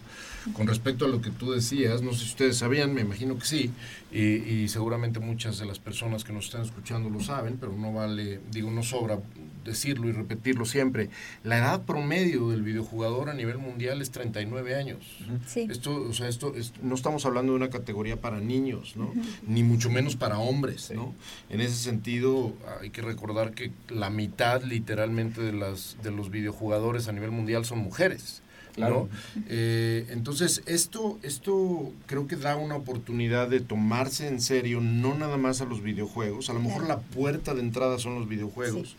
Con 0.53 0.67
respecto 0.67 1.05
a 1.05 1.07
lo 1.07 1.21
que 1.21 1.29
tú 1.29 1.51
decías, 1.51 2.01
no 2.01 2.13
sé 2.13 2.19
si 2.19 2.25
ustedes 2.25 2.57
sabían, 2.57 2.93
me 2.93 3.01
imagino 3.01 3.37
que 3.37 3.45
sí, 3.45 3.71
y, 4.11 4.19
y 4.21 4.67
seguramente 4.67 5.19
muchas 5.19 5.57
de 5.59 5.65
las 5.65 5.79
personas 5.79 6.23
que 6.23 6.33
nos 6.33 6.45
están 6.45 6.61
escuchando 6.63 7.09
lo 7.09 7.19
saben, 7.19 7.57
pero 7.59 7.73
no 7.73 7.93
vale, 7.93 8.39
digo, 8.51 8.71
no 8.71 8.81
sobra 8.83 9.19
decirlo 9.63 10.09
y 10.09 10.11
repetirlo 10.11 10.65
siempre. 10.65 11.09
La 11.43 11.59
edad 11.59 11.83
promedio 11.83 12.49
del 12.49 12.63
videojugador 12.63 13.29
a 13.29 13.35
nivel 13.35 13.59
mundial 13.59 14.01
es 14.01 14.09
39 14.09 14.73
años. 14.75 15.05
Sí. 15.45 15.67
Esto, 15.69 15.93
o 16.09 16.13
sea, 16.13 16.27
esto, 16.27 16.55
es- 16.55 16.73
no 16.81 16.95
estamos 16.95 17.25
hablando 17.27 17.51
de 17.53 17.57
una 17.57 17.69
categoría 17.69 18.19
para 18.19 18.39
niños, 18.39 18.95
¿no? 18.95 19.13
Ni 19.47 19.61
mucho 19.61 19.91
menos 19.91 20.15
para 20.15 20.39
hombres, 20.39 20.91
¿no? 20.95 21.13
En 21.51 21.61
ese 21.61 21.75
sentido, 21.75 22.53
hay 22.81 22.89
que 22.89 23.03
recordar 23.03 23.51
que 23.53 23.71
la 23.89 24.09
mitad, 24.09 24.63
literalmente, 24.63 25.41
de 25.41 25.53
las 25.53 25.95
de 26.01 26.09
los 26.09 26.31
videojugadores 26.31 27.07
a 27.07 27.11
nivel 27.11 27.29
mundial 27.29 27.63
son 27.63 27.77
mujeres. 27.79 28.40
Claro. 28.75 29.09
¿no? 29.35 29.43
Eh, 29.49 30.07
entonces, 30.09 30.63
esto, 30.65 31.19
esto 31.23 31.91
creo 32.05 32.27
que 32.27 32.35
da 32.35 32.55
una 32.55 32.75
oportunidad 32.75 33.49
de 33.49 33.59
tomarse 33.59 34.27
en 34.27 34.41
serio, 34.41 34.81
no 34.81 35.15
nada 35.15 35.37
más 35.37 35.61
a 35.61 35.65
los 35.65 35.81
videojuegos. 35.81 36.49
A 36.49 36.53
lo 36.53 36.59
mejor 36.59 36.85
Claro. 36.85 37.01
la 37.01 37.15
puerta 37.15 37.53
de 37.53 37.61
entrada 37.61 37.99
son 37.99 38.15
los 38.15 38.27
videojuegos. 38.27 38.95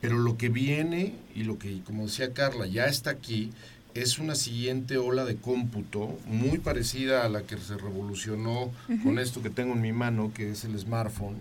Pero 0.00 0.18
lo 0.18 0.36
que 0.36 0.48
viene, 0.48 1.14
y 1.34 1.42
lo 1.42 1.58
que, 1.58 1.80
como 1.82 2.04
decía 2.06 2.32
Carla, 2.32 2.66
ya 2.66 2.86
está 2.86 3.10
aquí, 3.10 3.50
es 3.94 4.20
una 4.20 4.36
siguiente 4.36 4.96
ola 4.96 5.24
de 5.24 5.34
cómputo 5.36 6.16
muy 6.26 6.58
parecida 6.58 7.24
a 7.24 7.28
la 7.28 7.42
que 7.42 7.56
se 7.56 7.76
revolucionó 7.76 8.70
con 9.02 9.18
esto 9.18 9.42
que 9.42 9.50
tengo 9.50 9.72
en 9.74 9.80
mi 9.80 9.92
mano, 9.92 10.30
que 10.32 10.50
es 10.52 10.62
el 10.64 10.78
smartphone, 10.78 11.36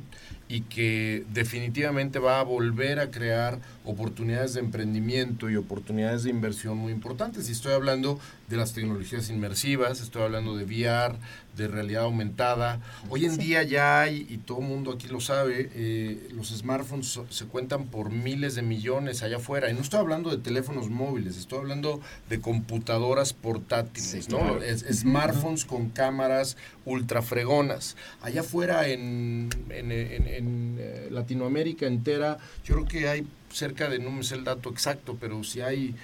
y 0.50 0.62
que 0.62 1.26
definitivamente 1.34 2.20
va 2.20 2.40
a 2.40 2.44
volver 2.44 3.00
a 3.00 3.12
crear 3.12 3.60
oportunidades 3.84 4.54
de 4.54 4.60
emprendimiento 4.62 5.50
y 5.50 5.56
oportunidades 5.56 6.24
de 6.24 6.30
inversión 6.30 6.78
muy 6.78 6.92
importantes. 6.92 7.50
Y 7.50 7.52
estoy 7.54 7.74
hablando 7.74 8.20
de 8.50 8.58
las 8.58 8.74
tecnologías 8.74 9.30
inmersivas, 9.30 10.00
estoy 10.02 10.24
hablando 10.24 10.56
de 10.56 10.64
VR, 10.66 11.16
de 11.58 11.68
realidad 11.68 12.04
aumentada. 12.04 12.80
Hoy 13.10 13.26
en 13.26 13.32
Sí. 13.36 13.42
día 13.48 13.64
ya 13.64 14.00
hay, 14.02 14.26
y 14.30 14.38
todo 14.38 14.60
el 14.60 14.66
mundo 14.68 14.92
aquí 14.92 15.08
lo 15.08 15.20
sabe, 15.20 15.70
eh, 15.74 16.30
los 16.34 16.50
smartphones 16.50 17.20
se 17.30 17.46
cuentan 17.46 17.88
por 17.88 18.12
miles 18.12 18.56
de 18.56 18.62
millones 18.62 19.24
allá 19.24 19.38
afuera. 19.38 19.70
Y 19.70 19.74
no 19.74 19.82
estoy 19.82 20.00
hablando 20.00 20.30
de 20.30 20.38
teléfonos 20.38 20.90
móviles, 20.90 21.36
estoy 21.38 21.60
hablando 21.60 22.00
de 22.30 22.40
computadoras 22.40 23.34
portátiles, 23.34 24.26
Sí, 24.26 24.32
¿no? 24.32 24.38
claro. 24.40 24.62
Es- 24.64 24.86
smartphones 25.00 25.66
con 25.66 25.90
cámaras 25.90 26.58
ultra 26.86 27.21
fregonas. 27.21 27.96
Allá 28.21 28.42
afuera 28.42 28.88
en, 28.88 29.50
en- 29.69 29.92
en- 29.92 30.28
en, 30.38 30.77
eh, 30.79 31.08
Latinoamérica 31.12 31.85
entera, 31.85 32.38
yo 32.63 32.75
creo 32.75 32.88
que 32.88 33.08
hay 33.10 33.27
cerca 33.52 33.90
de, 33.90 34.00
no 34.00 34.12
me 34.12 34.23
sé 34.23 34.35
el 34.35 34.44
dato 34.44 34.69
exacto, 34.69 35.17
pero 35.19 35.44
si 35.44 35.62
hay 35.62 35.96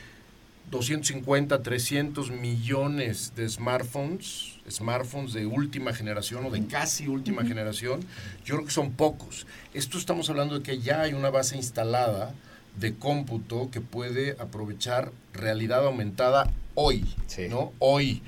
250, 0.72 1.62
300 1.62 2.32
millones 2.32 3.34
de 3.36 3.48
smartphones, 3.48 4.56
smartphones 4.70 5.34
de 5.34 5.46
última 5.46 5.94
generación 5.94 6.46
o 6.46 6.50
de 6.50 6.66
casi 6.66 7.08
última 7.08 7.44
generación, 7.44 8.02
yo 8.46 8.56
creo 8.56 8.66
que 8.66 8.72
son 8.72 8.92
pocos. 8.92 9.46
Esto 9.74 9.98
estamos 9.98 10.30
hablando 10.30 10.58
de 10.58 10.64
que 10.64 10.80
ya 10.80 11.02
hay 11.02 11.14
una 11.14 11.30
base 11.30 11.58
instalada 11.58 12.34
de 12.80 12.96
cómputo 12.96 13.70
que 13.72 13.82
puede 13.82 14.36
aprovechar 14.40 15.12
realidad 15.34 15.86
aumentada 15.86 16.50
hoy, 16.76 17.06
Sí. 17.28 17.48
¿no? 17.50 17.72
Hoy. 17.80 18.22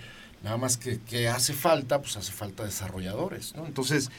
Nada 0.44 0.58
más 0.58 0.78
que, 0.78 1.00
que 1.00 1.28
hace 1.28 1.54
falta, 1.54 2.02
pues 2.02 2.18
hace 2.18 2.32
falta 2.32 2.64
desarrolladores, 2.64 3.56
¿no? 3.56 3.66
Entonces, 3.66 4.12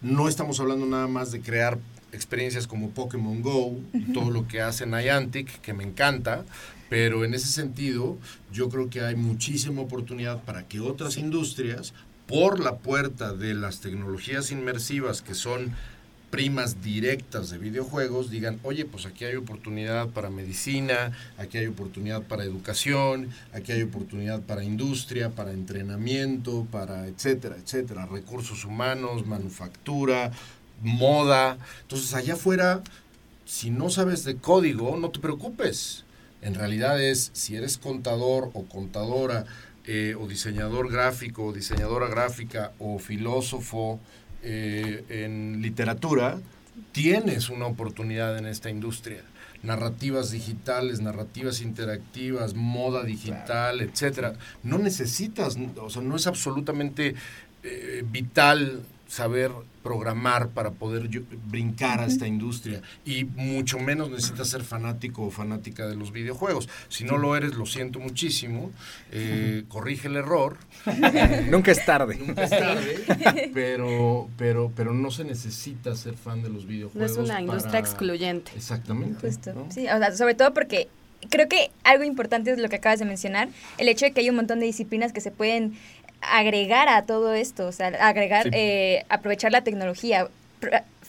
no 0.00 0.28
estamos 0.28 0.60
hablando 0.60 0.86
nada 0.86 1.08
más 1.08 1.32
de 1.32 1.40
crear 1.40 1.78
experiencias 2.12 2.66
como 2.66 2.90
Pokémon 2.90 3.42
Go 3.42 3.76
todo 4.14 4.30
lo 4.30 4.48
que 4.48 4.62
hace 4.62 4.86
Niantic, 4.86 5.60
que 5.60 5.74
me 5.74 5.84
encanta, 5.84 6.44
pero 6.88 7.24
en 7.24 7.34
ese 7.34 7.48
sentido 7.48 8.16
yo 8.52 8.68
creo 8.70 8.88
que 8.88 9.02
hay 9.02 9.16
muchísima 9.16 9.82
oportunidad 9.82 10.42
para 10.44 10.66
que 10.66 10.80
otras 10.80 11.16
industrias, 11.16 11.92
por 12.26 12.60
la 12.60 12.76
puerta 12.76 13.32
de 13.32 13.54
las 13.54 13.80
tecnologías 13.80 14.50
inmersivas 14.52 15.22
que 15.22 15.34
son 15.34 15.74
primas 16.30 16.82
directas 16.82 17.50
de 17.50 17.58
videojuegos 17.58 18.30
digan, 18.30 18.60
oye, 18.62 18.84
pues 18.84 19.06
aquí 19.06 19.24
hay 19.24 19.36
oportunidad 19.36 20.08
para 20.08 20.30
medicina, 20.30 21.12
aquí 21.38 21.58
hay 21.58 21.66
oportunidad 21.66 22.22
para 22.22 22.44
educación, 22.44 23.30
aquí 23.52 23.72
hay 23.72 23.82
oportunidad 23.82 24.42
para 24.42 24.64
industria, 24.64 25.30
para 25.30 25.52
entrenamiento, 25.52 26.66
para 26.70 27.06
etcétera, 27.06 27.56
etcétera, 27.56 28.06
recursos 28.06 28.64
humanos, 28.64 29.26
manufactura, 29.26 30.32
moda. 30.82 31.58
Entonces, 31.82 32.14
allá 32.14 32.34
afuera, 32.34 32.82
si 33.44 33.70
no 33.70 33.88
sabes 33.90 34.24
de 34.24 34.36
código, 34.36 34.96
no 34.96 35.10
te 35.10 35.20
preocupes. 35.20 36.04
En 36.42 36.54
realidad 36.54 37.02
es, 37.02 37.30
si 37.32 37.56
eres 37.56 37.78
contador 37.78 38.50
o 38.52 38.64
contadora, 38.64 39.46
eh, 39.86 40.14
o 40.20 40.28
diseñador 40.28 40.92
gráfico, 40.92 41.46
o 41.46 41.52
diseñadora 41.52 42.08
gráfica, 42.08 42.72
o 42.78 42.98
filósofo 42.98 43.98
eh, 44.42 45.04
en 45.08 45.60
literatura, 45.62 46.38
tienes 46.92 47.50
una 47.50 47.66
oportunidad 47.66 48.38
en 48.38 48.46
esta 48.46 48.70
industria. 48.70 49.22
Narrativas 49.62 50.30
digitales, 50.30 51.00
narrativas 51.00 51.60
interactivas, 51.60 52.54
moda 52.54 53.02
digital, 53.02 53.80
etcétera. 53.80 54.34
No 54.62 54.78
necesitas, 54.78 55.56
o 55.80 55.90
sea, 55.90 56.02
no 56.02 56.14
es 56.14 56.26
absolutamente 56.28 57.16
eh, 57.64 58.04
vital 58.08 58.82
saber 59.08 59.50
programar 59.88 60.50
para 60.50 60.70
poder 60.72 61.08
yo- 61.08 61.22
brincar 61.46 62.00
a 62.00 62.04
esta 62.04 62.26
industria 62.26 62.82
y 63.06 63.24
mucho 63.24 63.78
menos 63.78 64.10
necesitas 64.10 64.48
ser 64.50 64.62
fanático 64.62 65.22
o 65.22 65.30
fanática 65.30 65.86
de 65.86 65.96
los 65.96 66.12
videojuegos. 66.12 66.68
Si 66.90 67.04
no 67.04 67.16
lo 67.16 67.34
eres, 67.34 67.54
lo 67.54 67.64
siento 67.64 67.98
muchísimo, 67.98 68.70
eh, 69.12 69.64
corrige 69.68 70.08
el 70.08 70.16
error, 70.16 70.58
Nunca 71.50 71.72
es 71.72 71.82
tarde. 71.86 72.16
nunca 72.16 72.44
es 72.44 72.50
tarde, 72.50 73.50
pero, 73.54 74.28
pero, 74.36 74.70
pero 74.76 74.92
no 74.92 75.10
se 75.10 75.24
necesita 75.24 75.96
ser 75.96 76.14
fan 76.14 76.42
de 76.42 76.50
los 76.50 76.64
No 76.64 76.68
videojuegos. 76.68 77.10
es 77.12 77.16
una 77.16 77.40
industria 77.40 77.72
para- 77.72 77.78
excluyente. 77.78 78.52
Exactamente. 78.54 79.26
Justo. 79.26 79.54
¿no? 79.54 79.66
Sí, 79.70 79.86
o 79.88 79.96
sea, 79.98 80.12
sobre 80.14 80.34
todo 80.34 80.52
porque 80.52 80.88
creo 81.30 81.48
que 81.48 81.70
algo 81.82 82.04
importante 82.04 82.50
es 82.52 82.58
lo 82.58 82.68
que 82.68 82.76
acabas 82.76 82.98
de 82.98 83.06
mencionar, 83.06 83.48
el 83.78 83.88
hecho 83.88 84.04
de 84.04 84.12
que 84.12 84.20
hay 84.20 84.28
un 84.28 84.36
montón 84.36 84.60
de 84.60 84.66
disciplinas 84.66 85.12
que 85.14 85.20
se 85.22 85.30
pueden 85.30 85.72
agregar 86.20 86.88
a 86.88 87.02
todo 87.02 87.34
esto, 87.34 87.66
o 87.66 87.72
sea, 87.72 87.88
agregar, 88.00 88.44
Sí. 88.44 88.50
eh, 88.52 89.04
aprovechar 89.08 89.52
la 89.52 89.62
tecnología. 89.62 90.28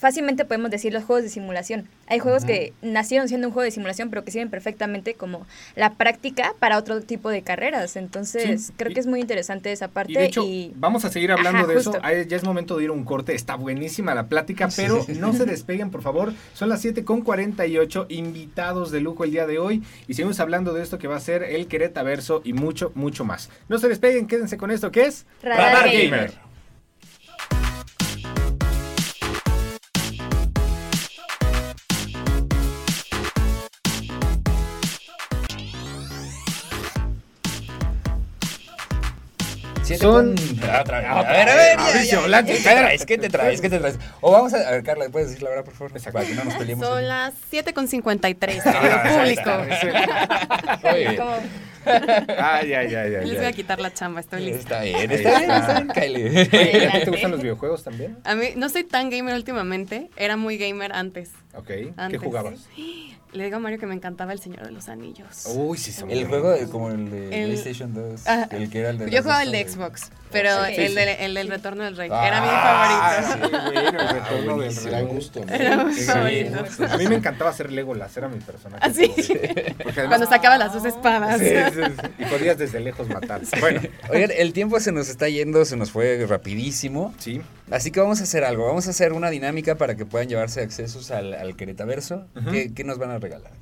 Fácilmente 0.00 0.46
podemos 0.46 0.70
decir 0.70 0.94
los 0.94 1.04
juegos 1.04 1.22
de 1.24 1.28
simulación. 1.28 1.86
Hay 2.06 2.20
juegos 2.20 2.46
que 2.46 2.72
nacieron 2.80 3.28
siendo 3.28 3.48
un 3.48 3.52
juego 3.52 3.64
de 3.64 3.70
simulación, 3.70 4.08
pero 4.08 4.24
que 4.24 4.30
sirven 4.30 4.48
perfectamente 4.48 5.12
como 5.12 5.46
la 5.76 5.92
práctica 5.92 6.54
para 6.58 6.78
otro 6.78 7.02
tipo 7.02 7.28
de 7.28 7.42
carreras. 7.42 7.96
Entonces, 7.96 8.68
Sí. 8.68 8.72
creo 8.78 8.90
Y- 8.90 8.94
que 8.94 9.00
es 9.00 9.06
muy 9.06 9.20
interesante 9.20 9.70
esa 9.70 9.88
parte. 9.88 10.12
Y 10.12 10.14
de 10.16 10.24
hecho, 10.24 10.42
y- 10.42 10.72
vamos 10.74 11.04
a 11.04 11.10
seguir 11.10 11.30
hablando 11.32 11.58
Ajá, 11.64 11.66
de 11.68 11.78
eso. 11.78 11.92
Ya 12.02 12.36
es 12.36 12.44
momento 12.44 12.78
de 12.78 12.84
ir 12.84 12.88
a 12.90 12.94
un 12.94 13.04
corte. 13.04 13.34
Está 13.34 13.56
buenísima 13.56 14.14
la 14.14 14.26
plática, 14.26 14.68
pero 14.74 15.04
no 15.18 15.34
se 15.34 15.44
despeguen, 15.44 15.90
por 15.90 16.00
favor. 16.00 16.32
Son 16.54 16.70
las 16.70 16.80
7 16.80 17.04
con 17.04 17.20
48 17.20 18.06
invitados 18.08 18.90
de 18.90 19.00
lujo 19.00 19.24
el 19.24 19.32
día 19.32 19.46
de 19.46 19.58
hoy. 19.58 19.82
Y 20.08 20.14
seguimos 20.14 20.40
hablando 20.40 20.72
de 20.72 20.82
esto 20.82 20.96
que 20.98 21.08
va 21.08 21.16
a 21.16 21.20
ser 21.20 21.42
el 21.42 21.66
Queretaverso 21.66 22.40
y 22.42 22.54
mucho, 22.54 22.90
mucho 22.94 23.26
más. 23.26 23.50
No 23.68 23.78
se 23.78 23.88
despeguen, 23.88 24.26
quédense 24.26 24.56
con 24.56 24.70
esto 24.70 24.90
que 24.90 25.04
es 25.04 25.26
Radar 25.42 25.90
Gamer. 25.92 26.32
Siete 39.90 40.04
Son- 40.04 40.34
con- 40.36 40.60
Ah. 40.70 40.84
Ah, 40.88 41.20
A 41.20 41.32
ver, 41.32 41.48
a 41.48 41.54
ver, 41.56 41.76
ya, 41.78 42.02
ya. 42.04 42.20
Blanco, 42.20 42.46
¿Qué 42.52 42.58
te 42.58 42.62
traes? 42.62 43.06
¿Qué 43.06 43.18
te 43.18 43.28
traes? 43.28 43.60
¿Qué 43.60 43.68
te 43.70 43.78
traes? 43.78 43.98
O 44.20 44.30
vamos 44.32 44.54
a, 44.54 44.68
a 44.68 44.70
ver, 44.72 44.82
Carla, 44.84 45.08
¿puedes 45.10 45.28
decir 45.30 45.42
la 45.42 45.50
verdad, 45.50 45.64
por 45.64 45.74
favor? 45.74 45.92
Para 46.12 46.24
que 46.24 46.34
no 46.34 46.44
nos 46.44 46.54
peleemos. 46.54 46.86
Son 46.86 47.06
las 47.08 47.34
7.53, 47.50 48.62
Ah, 48.64 48.72
querido 48.72 49.20
ahí 49.20 49.36
público. 49.36 49.50
Muy 50.90 50.98
bien. 51.00 51.20
Ay, 51.86 52.74
ay, 52.74 52.94
ay, 52.94 53.14
ay. 53.16 53.26
Les 53.26 53.36
voy 53.38 53.46
a 53.46 53.52
quitar 53.52 53.80
la 53.80 53.90
chamba, 53.92 54.20
estoy 54.20 54.44
lista. 54.44 54.84
Está 54.84 54.98
bien, 54.98 55.10
está 55.10 55.38
bien, 55.38 55.50
está. 55.50 55.72
bien, 55.80 55.88
Kylie. 55.88 56.28
Oye, 56.28 56.86
¿a 56.88 56.92
ti 56.92 57.04
¿Te 57.06 57.10
gustan 57.10 57.30
los 57.30 57.40
videojuegos 57.40 57.82
también? 57.84 58.18
A 58.24 58.34
mí 58.34 58.48
no 58.54 58.68
soy 58.68 58.84
tan 58.84 59.08
gamer 59.08 59.34
últimamente, 59.34 60.10
era 60.16 60.36
muy 60.36 60.58
gamer 60.58 60.92
antes. 60.92 61.30
Ok. 61.54 61.68
¿Qué 62.10 62.18
jugabas? 62.18 62.54
Le 63.32 63.44
digo 63.44 63.58
a 63.58 63.60
Mario 63.60 63.78
que 63.78 63.86
me 63.86 63.94
encantaba 63.94 64.32
El 64.32 64.40
Señor 64.40 64.64
de 64.66 64.72
los 64.72 64.88
Anillos. 64.88 65.44
Uy, 65.54 65.78
sí, 65.78 65.92
son 65.92 66.10
El 66.10 66.26
juego 66.26 66.50
de, 66.50 66.68
como 66.68 66.90
el 66.90 67.12
de 67.12 67.26
El- 67.44 67.50
PlayStation 67.52 67.94
2, 67.94 68.26
Ajá. 68.26 68.48
el 68.50 68.68
que 68.68 68.80
era 68.80 68.90
el 68.90 68.98
de 68.98 69.08
Yo 69.08 69.22
jugaba 69.22 69.44
el 69.44 69.52
de. 69.52 69.68
Xbox, 69.68 70.10
pero 70.32 70.50
Sí, 70.66 70.72
el, 70.76 70.88
sí. 70.88 70.94
de- 70.96 71.12
el 71.26 71.34
del 71.34 71.46
Retorno 71.46 71.84
del 71.84 71.96
Rey. 71.96 72.10
Ah, 72.12 72.26
era 72.26 72.40
mi 72.40 72.48
Ah, 72.50 73.22
favorito. 73.22 73.46
sí, 73.46 73.72
bueno, 73.72 74.00
el 74.00 74.08
retorno 74.08 74.58
del 74.58 74.74
rey. 74.76 74.90
da 74.92 75.00
gusto, 75.02 75.44
¿no? 75.44 75.54
Era 75.54 75.84
mi 75.84 75.94
favorito. 75.94 76.64
A 76.90 76.96
mí 76.96 77.06
me 77.06 77.14
encantaba 77.14 77.50
hacer 77.50 77.70
Legolas, 77.70 78.16
era 78.16 78.26
mi 78.26 78.40
personaje. 78.40 78.82
¿Ah, 78.84 78.90
sí? 78.92 79.06
favorito. 79.06 79.74
Porque 79.84 80.00
además- 80.00 80.08
Cuando 80.08 80.26
sacaba 80.26 80.58
las 80.58 80.72
dos 80.72 80.84
espadas. 80.84 81.38
Sí, 81.38 81.46
sí, 81.46 81.80
sí. 81.84 82.08
Y 82.18 82.24
podías 82.24 82.58
desde 82.58 82.80
lejos 82.80 83.08
matar. 83.08 83.42
Bueno, 83.60 83.80
Oigan, 84.08 84.32
el 84.36 84.52
tiempo 84.52 84.80
se 84.80 84.90
nos 84.90 85.08
está 85.08 85.28
yendo, 85.28 85.64
se 85.64 85.76
nos 85.76 85.92
fue 85.92 86.26
rapidísimo. 86.28 87.14
sí. 87.20 87.40
Así 87.70 87.92
que 87.92 88.00
vamos 88.00 88.18
a 88.20 88.24
hacer 88.24 88.42
algo. 88.42 88.66
Vamos 88.66 88.88
a 88.88 88.90
hacer 88.90 89.12
una 89.12 89.30
dinámica 89.30 89.76
para 89.76 89.94
que 89.94 90.04
puedan 90.04 90.28
llevarse 90.28 90.60
accesos 90.60 91.12
al, 91.12 91.34
al 91.40 91.56
Queretaverso. 91.56 92.26
¿Qué, 92.50 92.72
qué 92.74 92.84
nos 92.84 92.98
van 92.98 93.10
a 93.10 93.18
regalar? 93.18 93.52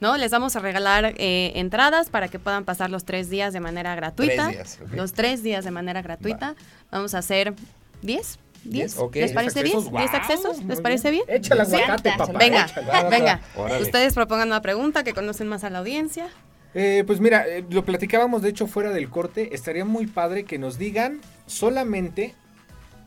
¿no? 0.00 0.16
Les 0.18 0.30
vamos 0.30 0.54
a 0.56 0.58
regalar 0.60 1.14
eh, 1.16 1.52
entradas 1.54 2.10
para 2.10 2.28
que 2.28 2.38
puedan 2.38 2.64
pasar 2.64 2.90
los 2.90 3.04
tres 3.04 3.30
días 3.30 3.52
de 3.54 3.60
manera 3.60 3.94
gratuita. 3.94 4.48
Tres 4.48 4.54
días, 4.56 4.78
ok. 4.82 4.92
Los 4.94 5.12
tres 5.14 5.42
días 5.42 5.64
de 5.64 5.70
manera 5.70 6.02
gratuita. 6.02 6.54
Vamos 6.90 7.14
a 7.14 7.18
hacer 7.18 7.54
10. 8.02 8.38
Diez, 8.64 8.96
¿10? 8.98 9.00
ok. 9.00 9.14
¿Les 9.16 9.32
parece 9.32 9.62
¿Diez 9.62 9.74
10? 9.74 9.84
accesos? 9.86 9.90
10 9.92 10.10
Guau, 10.10 10.20
accesos? 10.20 10.56
muy 10.58 10.66
¿Les 10.66 10.80
parece 10.80 11.10
bien? 11.10 11.22
Échale 11.28 11.64
Sí. 11.64 11.76
aguacate, 11.76 12.12
papá. 12.18 12.38
Venga, 12.38 12.64
échale. 12.66 13.08
venga. 13.10 13.40
Órale. 13.56 13.82
Ustedes 13.82 14.12
propongan 14.12 14.48
una 14.48 14.60
pregunta 14.60 15.02
que 15.04 15.14
conocen 15.14 15.46
más 15.48 15.64
a 15.64 15.70
la 15.70 15.78
audiencia. 15.78 16.28
Eh, 16.74 17.04
pues 17.06 17.20
mira, 17.20 17.46
eh, 17.46 17.64
lo 17.70 17.84
platicábamos 17.86 18.42
de 18.42 18.50
hecho 18.50 18.66
fuera 18.66 18.90
del 18.90 19.08
corte. 19.08 19.54
Estaría 19.54 19.84
muy 19.86 20.06
padre 20.06 20.44
que 20.44 20.58
nos 20.58 20.76
digan 20.78 21.20
solamente 21.46 22.34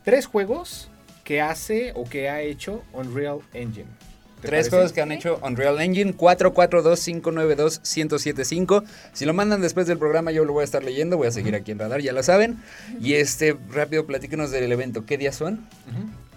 tres 0.03 0.26
juegos 0.26 0.89
que 1.30 1.42
hace 1.42 1.92
o 1.94 2.06
que 2.06 2.28
ha 2.28 2.42
hecho 2.42 2.82
Unreal 2.92 3.42
Engine. 3.54 3.86
¿Te 4.42 4.48
Tres 4.48 4.52
parece? 4.52 4.70
juegos 4.72 4.94
que 4.94 5.02
han 5.02 5.12
hecho 5.12 5.40
Unreal 5.44 5.80
Engine, 5.80 6.18
442-592-1075. 6.18 8.84
Si 9.14 9.26
lo 9.26 9.36
mandan 9.36 9.62
después 9.62 9.86
del 9.86 10.00
programa, 10.00 10.32
yo 10.32 10.44
lo 10.44 10.54
voy 10.54 10.62
a 10.62 10.66
estar 10.66 10.84
leyendo. 10.84 11.18
Voy 11.18 11.28
a 11.28 11.32
seguir 11.32 11.54
aquí 11.54 11.72
en 11.72 11.78
Radar, 11.78 12.02
ya 12.02 12.14
lo 12.14 12.24
saben. 12.24 12.58
Y 13.00 13.14
este, 13.14 13.56
rápido, 13.72 14.08
platíquenos 14.08 14.50
del 14.50 14.72
evento. 14.72 15.06
¿Qué 15.06 15.20
días 15.20 15.36
son? 15.36 15.68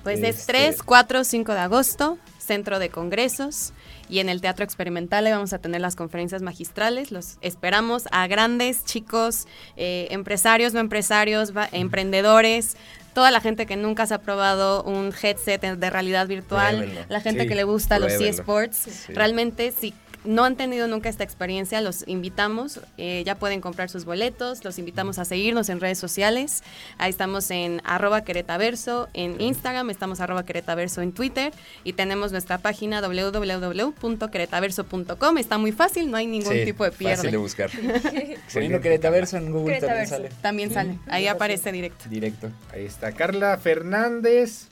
Pues 0.02 0.18
es 0.18 0.40
Este- 0.40 0.52
3, 0.52 0.82
4, 0.82 1.24
5 1.24 1.52
de 1.54 1.60
agosto, 1.60 2.18
Centro 2.38 2.78
de 2.78 2.90
Congresos. 2.90 3.72
Y 4.12 4.18
en 4.18 4.28
el 4.28 4.42
Teatro 4.42 4.62
Experimental 4.62 5.24
ahí 5.24 5.32
vamos 5.32 5.54
a 5.54 5.58
tener 5.58 5.80
las 5.80 5.96
conferencias 5.96 6.42
magistrales. 6.42 7.10
Los 7.12 7.38
esperamos 7.40 8.04
a 8.10 8.26
grandes, 8.26 8.84
chicos, 8.84 9.46
eh, 9.78 10.08
empresarios, 10.10 10.74
no 10.74 10.80
empresarios, 10.80 11.56
va- 11.56 11.66
emprendedores, 11.72 12.76
toda 13.14 13.30
la 13.30 13.40
gente 13.40 13.64
que 13.64 13.76
nunca 13.76 14.06
se 14.06 14.12
ha 14.12 14.18
probado 14.18 14.82
un 14.82 15.14
headset 15.22 15.62
de 15.62 15.88
realidad 15.90 16.26
virtual, 16.26 16.76
Pruébenlo. 16.76 17.00
la 17.08 17.20
gente 17.22 17.42
Sí, 17.44 17.48
que 17.48 17.54
le 17.54 17.64
gusta 17.64 17.98
los 17.98 18.12
eSports. 18.12 18.76
Sí. 18.76 19.14
Realmente, 19.14 19.72
si 19.72 19.94
no 20.24 20.44
han 20.44 20.56
tenido 20.56 20.86
nunca 20.88 21.08
esta 21.08 21.24
experiencia, 21.24 21.80
los 21.80 22.06
invitamos. 22.06 22.80
eh, 22.98 23.22
ya 23.26 23.34
pueden 23.36 23.60
comprar 23.60 23.88
sus 23.90 24.04
boletos. 24.04 24.64
Los 24.64 24.78
invitamos 24.78 25.18
a 25.18 25.24
seguirnos 25.24 25.68
en 25.68 25.80
redes 25.80 25.98
sociales. 25.98 26.62
Ahí 26.98 27.10
estamos 27.10 27.50
en 27.50 27.80
arroba 27.84 28.22
queretaverso 28.24 29.08
en 29.14 29.40
Instagram, 29.40 29.90
estamos 29.90 30.20
arroba 30.20 30.44
queretaverso 30.44 31.02
en 31.02 31.12
Twitter 31.12 31.52
y 31.84 31.92
tenemos 31.94 32.30
nuestra 32.32 32.58
página 32.58 33.00
www.queretaverso.com. 33.00 35.38
Está 35.38 35.58
muy 35.58 35.72
fácil, 35.72 36.10
no 36.10 36.16
hay 36.16 36.26
ningún 36.26 36.52
Sí, 36.52 36.64
tipo 36.64 36.84
de 36.84 36.90
Fácil 36.92 37.08
de 37.08 37.16
pierde. 37.22 37.36
buscar. 37.38 37.70
Poniendo 38.52 38.80
Queretaverso 38.80 39.36
en 39.36 39.50
Google 39.52 39.80
también 39.80 40.06
Queretaverso. 40.06 40.14
sale. 40.16 40.28
También 40.42 40.72
sale, 40.72 40.98
ahí 41.08 41.26
aparece 41.26 41.72
directo. 41.72 42.04
Directo. 42.08 42.50
Ahí 42.72 42.84
está 42.84 43.12
Carla 43.12 43.56
Fernández, 43.58 44.68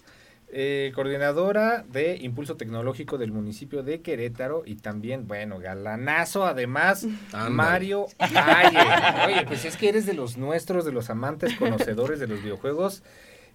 eh, 0.53 0.93
coordinadora 0.95 1.85
de 1.91 2.17
Impulso 2.17 2.57
Tecnológico 2.57 3.19
del 3.19 3.33
municipio 3.33 3.83
de 3.83 4.01
Querétaro 4.01 4.63
y 4.67 4.77
también, 4.77 5.29
bueno, 5.29 5.59
galanazo 5.59 6.45
además. 6.45 7.07
Mario 7.51 8.07
Valle. 8.19 9.33
Oye, 9.33 9.47
pues 9.47 9.65
es 9.65 9.77
que 9.77 9.89
eres 9.89 10.07
de 10.07 10.15
los 10.15 10.37
nuestros, 10.37 10.85
de 10.85 10.93
los 10.93 11.09
amantes 11.11 11.55
conocedores 11.57 12.19
de 12.19 12.27
los 12.27 12.43
videojuegos. 12.43 13.03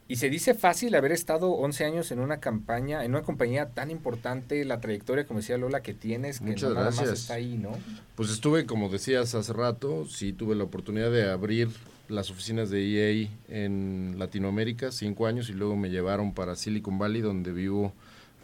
Y 0.08 0.18
se 0.18 0.30
dice 0.30 0.54
fácil 0.54 0.94
haber 0.94 1.12
estado 1.12 1.52
11 1.52 1.84
años 1.84 2.12
en 2.12 2.20
una 2.20 2.40
campaña, 2.40 3.04
en 3.04 3.12
una 3.12 3.24
compañía 3.24 3.70
tan 3.70 3.90
importante, 3.90 4.64
la 4.64 4.80
trayectoria, 4.80 5.26
como 5.26 5.40
decía 5.40 5.58
Lola, 5.58 5.82
que 5.82 5.96
tienes, 5.96 6.40
que 6.40 6.46
Muchas 6.46 6.70
no 6.70 6.76
nada 6.76 6.92
más 6.92 7.10
está 7.10 7.34
ahí, 7.34 7.58
¿no? 7.58 7.72
Pues 8.14 8.30
estuve, 8.30 8.68
como 8.68 8.90
decías 8.90 9.34
hace 9.34 9.52
rato, 9.52 10.06
sí 10.06 10.32
tuve 10.32 10.54
la 10.54 10.64
oportunidad 10.64 11.10
de 11.10 11.30
abrir 11.30 11.70
las 12.10 12.30
oficinas 12.30 12.70
de 12.70 12.84
EA 13.24 13.30
en 13.50 14.16
Latinoamérica, 14.18 14.92
cinco 14.92 15.28
años, 15.28 15.50
y 15.50 15.54
luego 15.54 15.76
me 15.76 15.90
llevaron 15.90 16.34
para 16.34 16.56
Silicon 16.56 16.98
Valley, 16.98 17.22
donde 17.22 17.52
vivo 17.52 17.94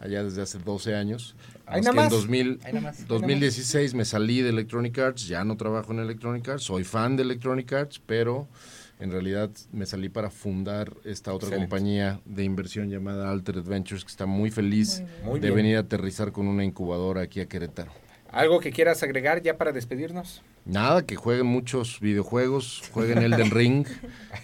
allá 0.00 0.24
desde 0.24 0.42
hace 0.42 0.58
12 0.58 0.94
años. 0.96 1.36
Ahí 1.66 1.80
Más 1.82 1.84
nada 1.86 1.92
que 1.94 1.98
en 1.98 2.04
más. 2.04 2.10
2000, 2.12 2.60
Ahí 2.64 2.72
nada 2.72 2.84
más. 2.88 3.06
2016 3.06 3.94
me 3.94 4.04
salí 4.04 4.42
de 4.42 4.48
Electronic 4.50 4.98
Arts, 4.98 5.28
ya 5.28 5.44
no 5.44 5.56
trabajo 5.56 5.92
en 5.92 6.00
Electronic 6.00 6.48
Arts, 6.48 6.64
soy 6.64 6.84
fan 6.84 7.16
de 7.16 7.22
Electronic 7.22 7.72
Arts, 7.72 8.00
pero 8.04 8.48
en 8.98 9.10
realidad 9.12 9.50
me 9.72 9.86
salí 9.86 10.08
para 10.08 10.30
fundar 10.30 10.92
esta 11.04 11.32
otra 11.32 11.48
Excelente. 11.48 11.68
compañía 11.68 12.20
de 12.24 12.44
inversión 12.44 12.88
llamada 12.90 13.30
Altered 13.30 13.64
Ventures, 13.64 14.04
que 14.04 14.10
está 14.10 14.26
muy 14.26 14.50
feliz 14.50 15.02
Muy 15.24 15.40
de 15.40 15.50
venir 15.50 15.76
a 15.76 15.80
aterrizar 15.80 16.32
con 16.32 16.48
una 16.48 16.64
incubadora 16.64 17.22
aquí 17.22 17.40
a 17.40 17.46
Querétaro. 17.46 17.92
¿Algo 18.30 18.60
que 18.60 18.72
quieras 18.72 19.02
agregar 19.02 19.42
ya 19.42 19.56
para 19.58 19.72
despedirnos? 19.72 20.42
Nada, 20.64 21.04
que 21.04 21.16
jueguen 21.16 21.46
muchos 21.46 21.98
videojuegos, 21.98 22.82
jueguen 22.92 23.18
Elden 23.18 23.50
Ring. 23.50 23.86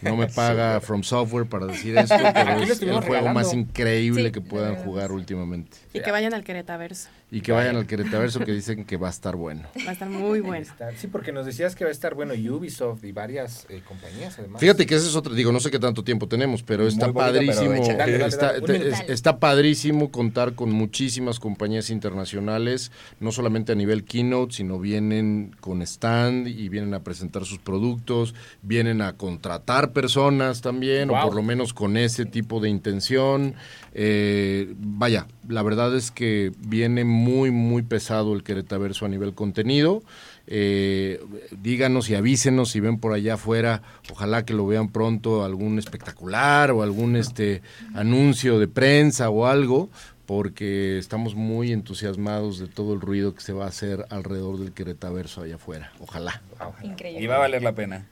No 0.03 0.17
me 0.17 0.27
paga 0.27 0.81
From 0.81 1.03
Software 1.03 1.47
para 1.47 1.67
decir 1.67 1.97
esto, 1.97 2.15
pero 2.35 2.61
es 2.61 2.71
el 2.83 2.89
juego 2.89 3.01
regalando. 3.01 3.35
más 3.35 3.55
increíble 3.55 4.25
Sí, 4.25 4.33
que 4.33 4.41
puedan 4.41 4.77
jugar 4.77 5.13
últimamente. 5.13 5.79
Y 5.95 6.01
que 6.01 6.11
vayan 6.11 6.35
al 6.35 6.45
Queretaverso. 6.45 7.09
Y 7.31 7.41
que 7.41 7.53
vayan 7.53 7.77
al 7.77 7.87
Queretaverso 7.87 8.41
que 8.41 8.53
dicen 8.53 8.85
que 8.85 8.97
va 8.97 9.09
a 9.09 9.11
estar 9.11 9.37
bueno. 9.37 9.69
Va 9.87 9.91
a 9.91 9.93
estar 9.93 10.09
muy 10.09 10.41
bueno. 10.41 10.67
Sí, 10.97 11.07
porque 11.07 11.31
nos 11.31 11.47
decías 11.47 11.77
que 11.77 11.85
va 11.85 11.89
a 11.89 11.93
estar, 11.93 12.15
bueno, 12.15 12.35
Ubisoft 12.35 13.05
y 13.05 13.13
varias 13.13 13.67
eh, 13.69 13.83
compañías 13.87 14.39
además. 14.39 14.61
Fíjate 14.61 14.87
que 14.87 14.97
ese 14.97 15.09
es 15.09 15.15
otro, 15.15 15.35
digo, 15.35 15.53
no 15.53 15.61
sé 15.61 15.71
qué 15.71 15.79
tanto 15.79 16.03
tiempo 16.03 16.27
tenemos, 16.27 16.63
pero 16.63 16.87
está 16.87 17.13
padrísimo. 17.13 17.75
échale. 17.75 17.97
Dale, 17.97 18.13
dale, 18.19 18.27
está, 18.27 18.61
dale, 18.61 18.93
está 19.09 19.39
padrísimo 19.39 20.11
contar 20.11 20.55
con 20.55 20.73
muchísimas 20.73 21.39
compañías 21.39 21.91
internacionales, 21.91 22.91
no 23.21 23.31
solamente 23.31 23.73
a 23.73 23.75
nivel 23.75 24.05
keynote, 24.05 24.55
sino 24.55 24.79
vienen 24.79 25.55
con 25.61 25.83
stand 26.09 26.49
y 26.49 26.69
vienen 26.69 26.95
a 26.95 27.01
presentar 27.03 27.45
sus 27.45 27.59
productos, 27.59 28.35
vienen 28.63 29.01
a 29.03 29.15
contratar 29.17 29.93
personas 29.93 30.61
también, 30.61 31.09
Wow. 31.09 31.19
o 31.19 31.23
por 31.27 31.35
lo 31.35 31.43
menos 31.43 31.73
con 31.75 31.97
ese 31.97 32.25
tipo 32.25 32.61
de 32.61 32.69
intención. 32.69 33.55
Eh, 33.95 34.75
vaya, 34.79 35.27
la 35.49 35.63
verdad 35.63 35.95
es 35.97 36.11
que 36.11 36.53
viene 36.67 37.05
muy, 37.05 37.51
muy 37.51 37.83
pesado 37.83 38.35
el 38.35 38.43
Queretaverso 38.43 39.05
a 39.07 39.09
nivel 39.09 39.35
contenido. 39.35 40.03
Eh, 40.47 41.21
díganos 41.61 42.09
y 42.09 42.15
avísenos 42.15 42.71
si 42.71 42.81
ven 42.81 42.99
por 42.99 43.13
allá 43.13 43.35
afuera, 43.35 43.83
ojalá 44.11 44.45
que 44.47 44.55
lo 44.55 44.67
vean 44.67 44.89
pronto, 44.91 45.45
algún 45.45 45.79
espectacular 45.79 46.71
o 46.71 46.83
algún 46.83 47.17
este 47.17 47.61
anuncio 47.95 48.59
de 48.59 48.67
prensa 48.67 49.29
o 49.29 49.47
algo, 49.47 49.91
porque 50.29 50.99
estamos 50.99 51.35
muy 51.35 51.73
entusiasmados 51.73 52.59
de 52.59 52.67
todo 52.67 52.93
el 52.93 53.01
ruido 53.01 53.35
que 53.35 53.41
se 53.41 53.55
va 53.55 53.65
a 53.65 53.69
hacer 53.69 54.05
alrededor 54.11 54.59
del 54.59 54.73
Queretaverso 54.73 55.41
allá 55.41 55.55
afuera. 55.55 55.91
Ojalá. 56.01 56.43
Increíble. 56.83 57.25
Y 57.25 57.27
va 57.27 57.37
a 57.37 57.39
valer 57.39 57.63
la 57.63 57.75
pena. 57.75 58.07